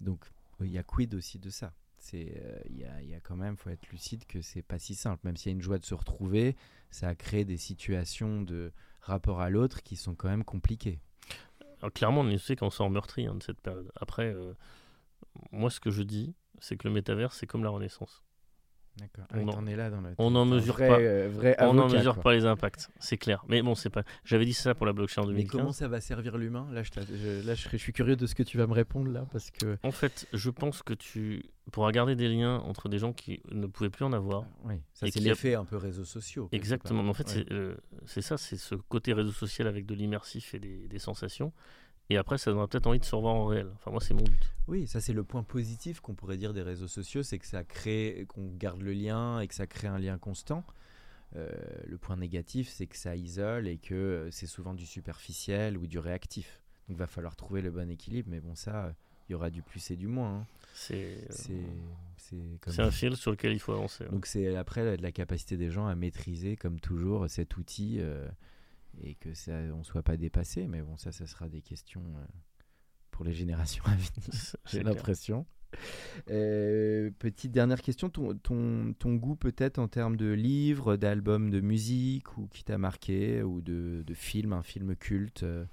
Donc, 0.00 0.24
il 0.60 0.72
y 0.72 0.78
a 0.78 0.82
quid 0.82 1.14
aussi 1.14 1.38
de 1.38 1.50
ça? 1.50 1.72
C'est, 2.08 2.40
euh, 2.40 2.60
il 2.70 2.78
y, 2.78 3.14
a, 3.14 3.20
quand 3.20 3.34
même, 3.34 3.56
faut 3.56 3.68
être 3.68 3.88
lucide 3.90 4.26
que 4.26 4.40
c'est 4.40 4.62
pas 4.62 4.78
si 4.78 4.94
simple. 4.94 5.20
Même 5.24 5.36
s'il 5.36 5.50
y 5.50 5.54
a 5.54 5.56
une 5.56 5.62
joie 5.62 5.78
de 5.78 5.84
se 5.84 5.94
retrouver, 5.94 6.54
ça 6.88 7.08
a 7.08 7.16
créé 7.16 7.44
des 7.44 7.56
situations 7.56 8.42
de 8.42 8.72
rapport 9.00 9.40
à 9.40 9.50
l'autre 9.50 9.82
qui 9.82 9.96
sont 9.96 10.14
quand 10.14 10.28
même 10.28 10.44
compliquées. 10.44 11.00
Clairement, 11.94 12.20
on 12.20 12.38
sait 12.38 12.54
qu'on 12.54 12.70
sort 12.70 12.90
meurtri 12.90 13.26
hein, 13.26 13.34
de 13.34 13.42
cette 13.42 13.60
période. 13.60 13.90
Après, 13.96 14.32
euh, 14.32 14.54
moi, 15.50 15.68
ce 15.68 15.80
que 15.80 15.90
je 15.90 16.04
dis, 16.04 16.32
c'est 16.60 16.76
que 16.76 16.86
le 16.86 16.94
métavers, 16.94 17.32
c'est 17.32 17.48
comme 17.48 17.64
la 17.64 17.70
Renaissance. 17.70 18.22
D'accord. 18.98 19.26
On 19.34 19.46
en- 19.48 19.52
t'en 19.52 19.66
es 19.66 19.76
là 19.76 19.90
dans 19.90 20.00
le. 20.00 20.14
on 20.16 20.44
mesure 20.46 20.72
vrai, 20.74 20.88
pas. 20.88 20.98
euh, 20.98 21.28
vrai 21.30 21.54
on 21.60 21.74
mesure 21.74 22.14
quoi. 22.14 22.22
pas 22.22 22.32
les 22.34 22.46
impacts, 22.46 22.88
c'est 22.98 23.18
clair. 23.18 23.44
Mais 23.48 23.60
bon, 23.62 23.74
c'est 23.74 23.90
pas. 23.90 24.02
J'avais 24.24 24.46
dit 24.46 24.54
ça 24.54 24.74
pour 24.74 24.86
la 24.86 24.92
blockchain 24.94 25.20
en 25.22 25.26
Mais 25.26 25.32
2015. 25.34 25.50
comment 25.60 25.72
ça 25.72 25.86
va 25.88 26.00
servir 26.00 26.38
l'humain? 26.38 26.66
Là, 26.72 26.82
je, 26.82 26.90
je- 26.94 27.46
là 27.46 27.54
je, 27.54 27.62
serais- 27.62 27.76
je 27.76 27.82
suis 27.82 27.92
curieux 27.92 28.16
de 28.16 28.26
ce 28.26 28.34
que 28.34 28.42
tu 28.42 28.56
vas 28.56 28.66
me 28.66 28.72
répondre 28.72 29.10
là, 29.10 29.26
parce 29.30 29.50
que. 29.50 29.76
En 29.82 29.90
fait, 29.90 30.26
je 30.32 30.48
pense 30.48 30.82
que 30.82 30.94
tu 30.94 31.44
pourras 31.72 31.90
garder 31.92 32.14
des 32.16 32.28
liens 32.28 32.56
entre 32.60 32.88
des 32.88 32.98
gens 32.98 33.12
qui 33.12 33.42
ne 33.50 33.66
pouvaient 33.66 33.90
plus 33.90 34.04
en 34.04 34.12
avoir. 34.14 34.44
Oui, 34.64 34.76
ça 34.94 35.06
c'est 35.06 35.10
qui 35.12 35.18
a- 35.18 35.30
l'effet 35.30 35.54
un 35.56 35.64
peu 35.66 35.76
réseaux 35.76 36.04
sociaux. 36.04 36.48
Exactement. 36.52 37.02
Mais 37.02 37.10
en 37.10 37.14
fait, 37.14 37.26
Ouais. 37.28 37.44
c'est 37.48 37.52
euh, 37.52 37.76
c'est 38.06 38.22
ça, 38.22 38.38
c'est 38.38 38.56
ce 38.56 38.74
côté 38.76 39.12
réseau 39.12 39.32
social 39.32 39.66
avec 39.66 39.84
de 39.84 39.94
l'immersif 39.94 40.54
et 40.54 40.58
des, 40.58 40.88
des 40.88 40.98
sensations. 40.98 41.52
Et 42.08 42.16
après, 42.16 42.38
ça 42.38 42.50
donnera 42.50 42.68
peut-être 42.68 42.86
envie 42.86 43.00
de 43.00 43.04
se 43.04 43.14
revoir 43.16 43.34
en 43.34 43.46
réel. 43.46 43.68
Enfin, 43.74 43.90
moi, 43.90 44.00
c'est 44.00 44.14
mon 44.14 44.22
but. 44.22 44.52
Oui, 44.68 44.86
ça 44.86 45.00
c'est 45.00 45.12
le 45.12 45.24
point 45.24 45.42
positif 45.42 46.00
qu'on 46.00 46.14
pourrait 46.14 46.36
dire 46.36 46.52
des 46.52 46.62
réseaux 46.62 46.86
sociaux, 46.88 47.22
c'est 47.22 47.38
que 47.38 47.46
ça 47.46 47.64
crée, 47.64 48.26
qu'on 48.28 48.46
garde 48.56 48.80
le 48.80 48.92
lien 48.92 49.40
et 49.40 49.48
que 49.48 49.54
ça 49.54 49.66
crée 49.66 49.88
un 49.88 49.98
lien 49.98 50.16
constant. 50.18 50.64
Euh, 51.34 51.50
le 51.86 51.98
point 51.98 52.16
négatif, 52.16 52.68
c'est 52.68 52.86
que 52.86 52.96
ça 52.96 53.16
isole 53.16 53.66
et 53.68 53.78
que 53.78 53.94
euh, 53.94 54.30
c'est 54.30 54.46
souvent 54.46 54.74
du 54.74 54.86
superficiel 54.86 55.76
ou 55.76 55.86
du 55.86 55.98
réactif. 55.98 56.62
Donc, 56.88 56.98
va 56.98 57.06
falloir 57.08 57.34
trouver 57.34 57.60
le 57.62 57.70
bon 57.72 57.90
équilibre. 57.90 58.28
Mais 58.30 58.40
bon, 58.40 58.54
ça, 58.54 58.94
il 59.28 59.32
y 59.32 59.34
aura 59.34 59.50
du 59.50 59.62
plus 59.62 59.90
et 59.90 59.96
du 59.96 60.06
moins. 60.06 60.40
hein. 60.40 60.46
C'est 60.72 61.18
euh, 61.30 61.62
C'est, 62.68 62.80
un 62.82 62.90
fil 62.90 63.16
sur 63.16 63.30
lequel 63.32 63.52
il 63.52 63.58
faut 63.58 63.72
avancer. 63.72 64.04
hein. 64.04 64.08
Donc 64.12 64.26
c'est 64.26 64.54
après 64.56 64.84
la- 64.84 64.96
de 64.96 65.02
la 65.02 65.12
capacité 65.12 65.56
des 65.56 65.70
gens 65.70 65.86
à 65.86 65.94
maîtriser, 65.94 66.56
comme 66.56 66.78
toujours, 66.80 67.28
cet 67.28 67.56
outil 67.56 67.96
euh, 68.00 68.26
et 69.02 69.14
que 69.14 69.34
ça, 69.34 69.52
on 69.74 69.82
soit 69.84 70.02
pas 70.02 70.16
dépassé. 70.16 70.66
Mais 70.66 70.82
bon, 70.82 70.96
ça, 70.96 71.12
ça 71.12 71.26
sera 71.26 71.48
des 71.48 71.62
questions 71.62 72.02
euh, 72.16 72.24
pour 73.10 73.24
les 73.24 73.32
générations 73.32 73.84
à 73.86 73.94
venir. 73.94 74.56
J'ai 74.66 74.82
l'impression. 74.82 75.46
Euh, 76.30 77.10
petite 77.18 77.52
dernière 77.52 77.82
question, 77.82 78.08
ton, 78.08 78.34
ton, 78.36 78.94
ton 78.98 79.14
goût 79.14 79.36
peut-être 79.36 79.78
en 79.78 79.88
termes 79.88 80.16
de 80.16 80.32
livres, 80.32 80.96
d'albums 80.96 81.50
de 81.50 81.60
musique 81.60 82.38
ou 82.38 82.46
qui 82.48 82.64
t'a 82.64 82.78
marqué 82.78 83.42
ou 83.42 83.60
de, 83.60 84.02
de 84.06 84.14
films, 84.14 84.52
un 84.52 84.62
film 84.62 84.96
culte. 84.96 85.42
euh, 85.42 85.66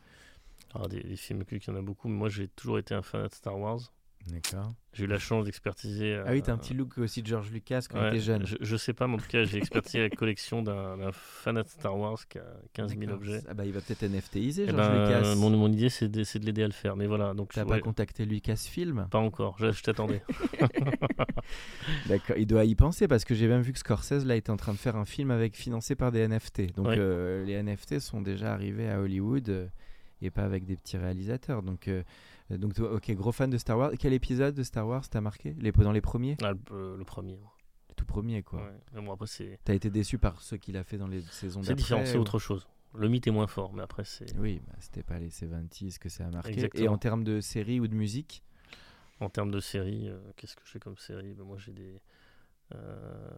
Alors, 0.73 0.89
des, 0.89 1.01
des 1.01 1.15
films 1.15 1.45
cultes, 1.45 1.65
il 1.67 1.69
y 1.69 1.73
en 1.73 1.77
a 1.77 1.81
beaucoup. 1.81 2.07
Mais 2.09 2.17
moi, 2.17 2.29
j'ai 2.29 2.47
toujours 2.49 2.79
été 2.79 2.93
un 2.93 3.01
fan 3.01 3.27
de 3.27 3.33
Star 3.33 3.57
Wars. 3.57 3.93
D'accord. 4.27 4.71
J'ai 4.93 5.03
eu 5.03 5.07
la 5.07 5.17
chance 5.19 5.45
d'expertiser. 5.45 6.21
Ah 6.25 6.31
oui, 6.31 6.41
t'as 6.41 6.51
un 6.53 6.55
euh, 6.55 6.57
petit 6.59 6.73
look 6.73 6.97
aussi 6.99 7.21
de 7.21 7.27
George 7.27 7.51
Lucas 7.51 7.85
quand 7.89 7.99
ouais, 7.99 8.11
t'étais 8.11 8.21
jeune. 8.23 8.45
Je, 8.45 8.55
je 8.61 8.77
sais 8.77 8.93
pas, 8.93 9.07
mais 9.07 9.15
en 9.15 9.17
tout 9.17 9.27
cas, 9.27 9.43
j'ai 9.43 9.57
expertisé 9.57 9.99
la 10.01 10.09
collection 10.15 10.61
d'un 10.61 11.11
fanat 11.11 11.65
Star 11.65 11.97
Wars 11.97 12.19
qui 12.29 12.37
a 12.37 12.43
15 12.73 12.91
000 12.91 13.01
D'accord. 13.01 13.15
objets. 13.15 13.41
Ah 13.49 13.53
bah, 13.53 13.65
il 13.65 13.73
va 13.73 13.81
peut-être 13.81 14.03
NFTiser 14.03 14.63
Eh 14.63 14.69
George 14.69 14.77
ben, 14.87 15.05
Lucas. 15.05 15.35
mon, 15.35 15.49
mon 15.49 15.71
idée, 15.71 15.89
c'est 15.89 16.07
de, 16.07 16.23
l'aider 16.45 16.63
à 16.63 16.67
le 16.67 16.73
faire. 16.73 16.95
Mais 16.95 17.07
voilà, 17.07 17.33
donc 17.33 17.51
T'as 17.53 17.63
ouais, 17.63 17.69
pas 17.69 17.79
contacté 17.79 18.25
Lucasfilm? 18.25 19.07
Pas 19.11 19.19
encore. 19.19 19.55
Je, 19.59 19.71
je 19.71 19.81
t'attendais. 19.83 20.21
D'accord, 22.07 22.37
il 22.37 22.47
doit 22.47 22.65
y 22.65 22.75
penser 22.75 23.07
parce 23.07 23.25
que 23.25 23.35
j'ai 23.35 23.47
même 23.47 23.61
vu 23.61 23.73
que 23.73 23.79
Scorsese 23.79 24.25
là 24.25 24.35
était 24.35 24.51
en 24.51 24.57
train 24.57 24.73
de 24.73 24.77
faire 24.77 24.95
un 24.95 25.05
film 25.05 25.31
avec 25.31 25.55
financé 25.55 25.95
par 25.95 26.11
des 26.11 26.27
NFT. 26.27 26.75
Donc 26.75 26.87
Ouais. 26.87 26.95
euh, 26.97 27.43
les 27.45 27.61
NFT 27.61 27.99
sont 27.99 28.21
déjà 28.21 28.53
arrivés 28.53 28.89
à 28.89 28.99
Hollywood 28.99 29.49
euh, 29.49 29.67
et 30.21 30.29
pas 30.29 30.43
avec 30.43 30.65
des 30.65 30.75
petits 30.75 30.97
réalisateurs. 30.97 31.63
Donc, 31.63 31.87
euh, 31.87 32.03
donc 32.49 32.77
ok, 32.79 33.11
gros 33.11 33.31
fan 33.31 33.49
de 33.49 33.57
Star 33.57 33.77
Wars. 33.77 33.91
Quel 33.97 34.13
épisode 34.13 34.55
de 34.55 34.63
Star 34.63 34.87
Wars 34.87 35.07
t'as 35.09 35.21
marqué? 35.21 35.55
Les, 35.59 35.71
Dans 35.71 35.91
les 35.91 36.01
premiers? 36.01 36.37
Ah, 36.41 36.51
le, 36.51 37.03
premier. 37.03 37.33
Le 37.89 37.95
tout 37.95 38.05
premier, 38.05 38.43
quoi. 38.43 38.61
Ouais. 38.61 39.01
Bon, 39.01 39.13
après, 39.13 39.27
T'as 39.63 39.73
été 39.73 39.89
déçu 39.89 40.17
par 40.17 40.41
ce 40.41 40.55
qu'il 40.55 40.77
a 40.77 40.83
fait 40.83 40.97
dans 40.97 41.07
les 41.07 41.21
saisons 41.21 41.63
C'est 41.63 41.75
différent, 41.75 42.05
c'est 42.05 42.17
autre 42.17 42.39
chose. 42.39 42.67
Le 42.95 43.09
mythe 43.09 43.25
est 43.25 43.31
moins 43.31 43.47
fort, 43.47 43.73
mais 43.73 43.81
après, 43.81 44.03
c'est. 44.03 44.35
Oui, 44.37 44.61
bah, 44.67 44.73
c'était 44.79 45.03
pas 45.03 45.17
les 45.17 45.29
70s 45.29 45.97
que 45.97 46.09
ça 46.09 46.27
a 46.27 46.29
marqué. 46.29 46.69
Et 46.75 46.87
en 46.87 46.97
termes 46.97 47.23
de 47.23 47.41
série 47.41 47.79
ou 47.79 47.87
de 47.87 47.95
musique? 47.95 48.43
En 49.19 49.29
termes 49.29 49.51
de 49.51 49.59
série, 49.59 50.09
euh, 50.09 50.19
qu'est-ce 50.35 50.55
que 50.55 50.63
j'ai 50.65 50.79
comme 50.79 50.97
série? 50.97 51.33
Ben, 51.33 51.43
Moi, 51.43 51.57
j'ai 51.57 51.71
des. 51.71 52.01
Euh, 52.75 53.31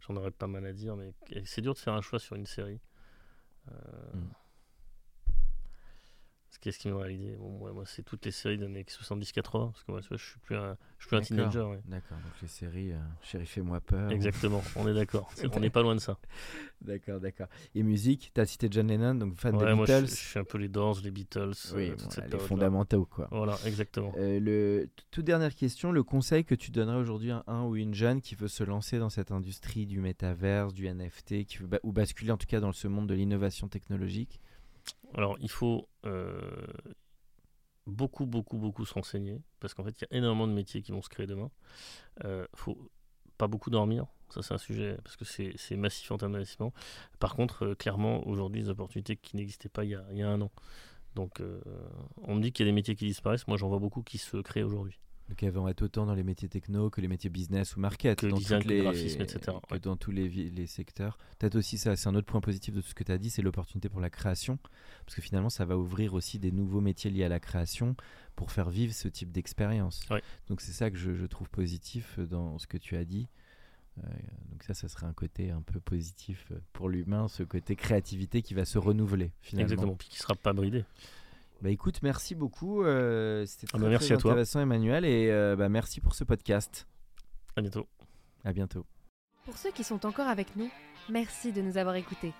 j'en 0.00 0.16
aurais 0.16 0.30
pas 0.30 0.46
mal 0.46 0.66
à 0.66 0.72
dire, 0.72 0.96
mais 0.96 1.12
c'est 1.44 1.60
dur 1.60 1.74
de 1.74 1.78
faire 1.78 1.94
un 1.94 2.00
choix 2.00 2.18
sur 2.18 2.36
une 2.36 2.46
série. 2.46 2.80
Euh... 3.70 3.74
Qu'est-ce 6.62 6.78
qui 6.78 6.88
me 6.88 7.00
à 7.00 7.08
l'idée 7.08 7.34
bon, 7.40 7.72
Moi, 7.74 7.82
c'est 7.86 8.04
toutes 8.04 8.24
les 8.24 8.30
séries 8.30 8.56
des 8.56 8.66
années 8.66 8.84
70-80, 8.84 9.72
parce 9.72 9.82
que 9.82 9.90
moi, 9.90 10.00
je 10.00 10.16
suis 10.16 10.38
plus 10.38 10.54
un, 10.54 10.76
je 10.96 11.02
suis 11.02 11.08
plus 11.08 11.16
un 11.16 11.20
teenager. 11.20 11.66
D'accord, 11.86 12.18
donc 12.18 12.40
les 12.40 12.46
séries 12.46 12.92
euh, 12.92 13.44
fais-moi 13.44 13.80
peur. 13.80 14.12
Exactement, 14.12 14.62
on 14.76 14.86
est 14.86 14.94
d'accord. 14.94 15.28
on 15.52 15.58
n'est 15.58 15.70
pas 15.70 15.82
loin 15.82 15.96
de 15.96 16.00
ça. 16.00 16.18
D'accord, 16.80 17.18
d'accord. 17.18 17.48
Et 17.74 17.82
musique, 17.82 18.30
tu 18.32 18.40
as 18.40 18.46
cité 18.46 18.68
John 18.70 18.86
Lennon, 18.86 19.16
donc 19.16 19.34
fan 19.34 19.58
des 19.58 19.74
Beatles. 19.74 20.06
Je, 20.06 20.14
suis 20.14 20.38
un 20.38 20.44
peu 20.44 20.56
les 20.56 20.68
Doors, 20.68 21.00
les 21.02 21.10
Beatles. 21.10 21.50
Oui, 21.74 21.90
euh, 21.90 22.26
les 22.30 22.38
fondamentaux, 22.38 23.06
quoi. 23.06 23.26
Voilà, 23.32 23.58
exactement. 23.66 24.12
Euh, 24.16 24.38
le, 24.38 24.88
toute 25.10 25.24
dernière 25.24 25.56
question, 25.56 25.90
le 25.90 26.04
conseil 26.04 26.44
que 26.44 26.54
tu 26.54 26.70
donnerais 26.70 26.98
aujourd'hui 26.98 27.32
à 27.32 27.42
un 27.48 27.64
ou 27.64 27.74
une 27.74 27.94
jeune 27.94 28.20
qui 28.20 28.36
veut 28.36 28.46
se 28.46 28.62
lancer 28.62 29.00
dans 29.00 29.10
cette 29.10 29.32
industrie 29.32 29.84
du 29.86 29.98
métaverse, 29.98 30.74
du 30.74 30.88
NFT, 30.88 31.44
qui 31.44 31.58
veut 31.58 31.68
ou 31.82 31.90
basculer 31.90 32.30
en 32.30 32.36
tout 32.36 32.46
cas 32.46 32.60
dans 32.60 32.70
ce 32.70 32.86
monde 32.86 33.08
de 33.08 33.14
l'innovation 33.14 33.66
technologique? 33.66 34.38
Alors, 35.14 35.36
il 35.40 35.50
faut 35.50 35.88
euh, 36.06 36.66
beaucoup, 37.86 38.26
beaucoup, 38.26 38.58
beaucoup 38.58 38.84
se 38.86 38.94
renseigner, 38.94 39.40
parce 39.60 39.74
qu'en 39.74 39.84
fait, 39.84 40.00
il 40.00 40.06
y 40.10 40.14
a 40.14 40.18
énormément 40.18 40.46
de 40.46 40.52
métiers 40.52 40.82
qui 40.82 40.92
vont 40.92 41.02
se 41.02 41.08
créer 41.08 41.26
demain. 41.26 41.50
Il 42.20 42.26
euh, 42.26 42.46
faut 42.54 42.90
pas 43.38 43.48
beaucoup 43.48 43.70
dormir, 43.70 44.06
ça 44.30 44.42
c'est 44.42 44.54
un 44.54 44.58
sujet, 44.58 44.96
parce 45.04 45.16
que 45.16 45.24
c'est 45.24 45.76
massif 45.76 46.10
en 46.12 46.18
termes 46.18 46.32
d'investissement. 46.32 46.72
Par 47.18 47.34
contre, 47.34 47.66
euh, 47.66 47.74
clairement, 47.74 48.26
aujourd'hui, 48.26 48.62
des 48.62 48.68
opportunités 48.70 49.16
qui 49.16 49.36
n'existaient 49.36 49.68
pas 49.68 49.84
il 49.84 49.90
y, 49.90 49.94
a, 49.94 50.04
il 50.10 50.18
y, 50.18 50.22
a, 50.22 50.28
un 50.28 50.40
an. 50.40 50.50
Donc, 51.14 51.42
on 52.22 52.36
me 52.36 52.40
dit 52.40 52.52
qu'il 52.52 52.64
y 52.64 52.68
a 52.68 52.70
des 52.70 52.74
métiers 52.74 52.96
qui 52.96 53.04
disparaissent, 53.04 53.46
moi 53.46 53.58
j'en 53.58 53.68
vois 53.68 53.78
beaucoup 53.78 54.02
qui 54.02 54.16
se 54.16 54.38
créent 54.38 54.62
aujourd'hui. 54.62 54.98
Donc 55.28 55.42
elles 55.42 55.52
vont 55.52 55.68
être 55.68 55.82
autant 55.82 56.04
dans 56.04 56.14
les 56.14 56.22
métiers 56.22 56.48
techno 56.48 56.90
que 56.90 57.00
les 57.00 57.08
métiers 57.08 57.30
business 57.30 57.76
ou 57.76 57.80
market, 57.80 58.20
que 58.20 58.26
dans 58.26 58.36
design, 58.36 58.62
les, 58.66 58.82
graphisme, 58.82 59.22
etc. 59.22 59.56
Que 59.70 59.78
dans 59.78 59.96
tous 59.96 60.10
les, 60.10 60.28
les 60.28 60.66
secteurs. 60.66 61.16
Peut-être 61.38 61.56
aussi 61.56 61.78
ça, 61.78 61.96
c'est 61.96 62.08
un 62.08 62.14
autre 62.14 62.26
point 62.26 62.40
positif 62.40 62.74
de 62.74 62.80
tout 62.80 62.88
ce 62.88 62.94
que 62.94 63.04
tu 63.04 63.12
as 63.12 63.18
dit, 63.18 63.30
c'est 63.30 63.42
l'opportunité 63.42 63.88
pour 63.88 64.00
la 64.00 64.10
création, 64.10 64.58
parce 65.06 65.14
que 65.14 65.22
finalement 65.22 65.50
ça 65.50 65.64
va 65.64 65.76
ouvrir 65.76 66.14
aussi 66.14 66.38
des 66.38 66.52
nouveaux 66.52 66.80
métiers 66.80 67.10
liés 67.10 67.24
à 67.24 67.28
la 67.28 67.40
création 67.40 67.96
pour 68.36 68.50
faire 68.50 68.70
vivre 68.70 68.92
ce 68.92 69.08
type 69.08 69.30
d'expérience. 69.30 70.06
Donc 70.48 70.60
c'est 70.60 70.72
ça 70.72 70.90
que 70.90 70.96
je, 70.96 71.26
trouve 71.26 71.48
positif 71.48 72.18
dans 72.18 72.58
ce 72.58 72.66
que 72.66 72.76
tu 72.76 72.96
as 72.96 73.04
dit. 73.04 73.28
Euh, 73.98 74.08
donc 74.50 74.62
ça, 74.62 74.74
ça 74.74 74.88
serait 74.88 75.06
un 75.06 75.12
côté 75.12 75.50
un 75.50 75.62
peu 75.62 75.78
positif 75.80 76.50
pour 76.72 76.88
l'humain, 76.88 77.28
ce 77.28 77.42
côté 77.42 77.76
créativité 77.76 78.42
qui 78.42 78.54
va 78.54 78.64
se 78.64 78.78
renouveler 78.78 79.32
finalement. 79.40 79.70
Exactement, 79.70 79.94
puis 79.94 80.08
qui 80.08 80.16
ne 80.16 80.22
sera 80.22 80.34
pas 80.34 80.52
bridé. 80.52 80.84
Bah 81.62 81.70
écoute, 81.70 82.00
merci 82.02 82.34
beaucoup. 82.34 82.82
Euh, 82.82 83.46
c'était 83.46 83.68
ah 83.72 83.78
bah, 83.78 83.82
très, 83.82 83.90
merci 83.90 84.12
intéressant, 84.12 84.60
Emmanuel. 84.60 85.04
Et 85.04 85.30
euh, 85.30 85.54
bah, 85.54 85.68
merci 85.68 86.00
pour 86.00 86.16
ce 86.16 86.24
podcast. 86.24 86.88
À 87.54 87.60
bientôt. 87.60 87.86
À 88.44 88.52
bientôt. 88.52 88.84
Pour 89.44 89.56
ceux 89.56 89.70
qui 89.70 89.84
sont 89.84 90.04
encore 90.04 90.26
avec 90.26 90.56
nous, 90.56 90.68
merci 91.08 91.52
de 91.52 91.62
nous 91.62 91.78
avoir 91.78 91.94
écoutés. 91.94 92.32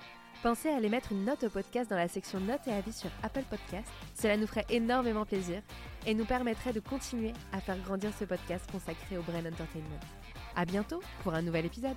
Pensez 0.42 0.70
à 0.70 0.76
aller 0.76 0.88
mettre 0.88 1.12
une 1.12 1.24
note 1.24 1.44
au 1.44 1.50
podcast 1.50 1.88
dans 1.88 1.96
la 1.96 2.08
section 2.08 2.40
notes 2.40 2.66
et 2.66 2.72
avis 2.72 2.92
sur 2.92 3.10
Apple 3.22 3.44
Podcast. 3.48 3.88
Cela 4.16 4.36
nous 4.36 4.48
ferait 4.48 4.66
énormément 4.70 5.24
plaisir 5.24 5.62
et 6.04 6.14
nous 6.14 6.24
permettrait 6.24 6.72
de 6.72 6.80
continuer 6.80 7.32
à 7.52 7.60
faire 7.60 7.78
grandir 7.78 8.10
ce 8.18 8.24
podcast 8.24 8.68
consacré 8.72 9.18
au 9.18 9.22
Brain 9.22 9.46
Entertainment. 9.46 10.00
À 10.56 10.64
bientôt 10.64 11.00
pour 11.22 11.32
un 11.34 11.42
nouvel 11.42 11.66
épisode. 11.66 11.96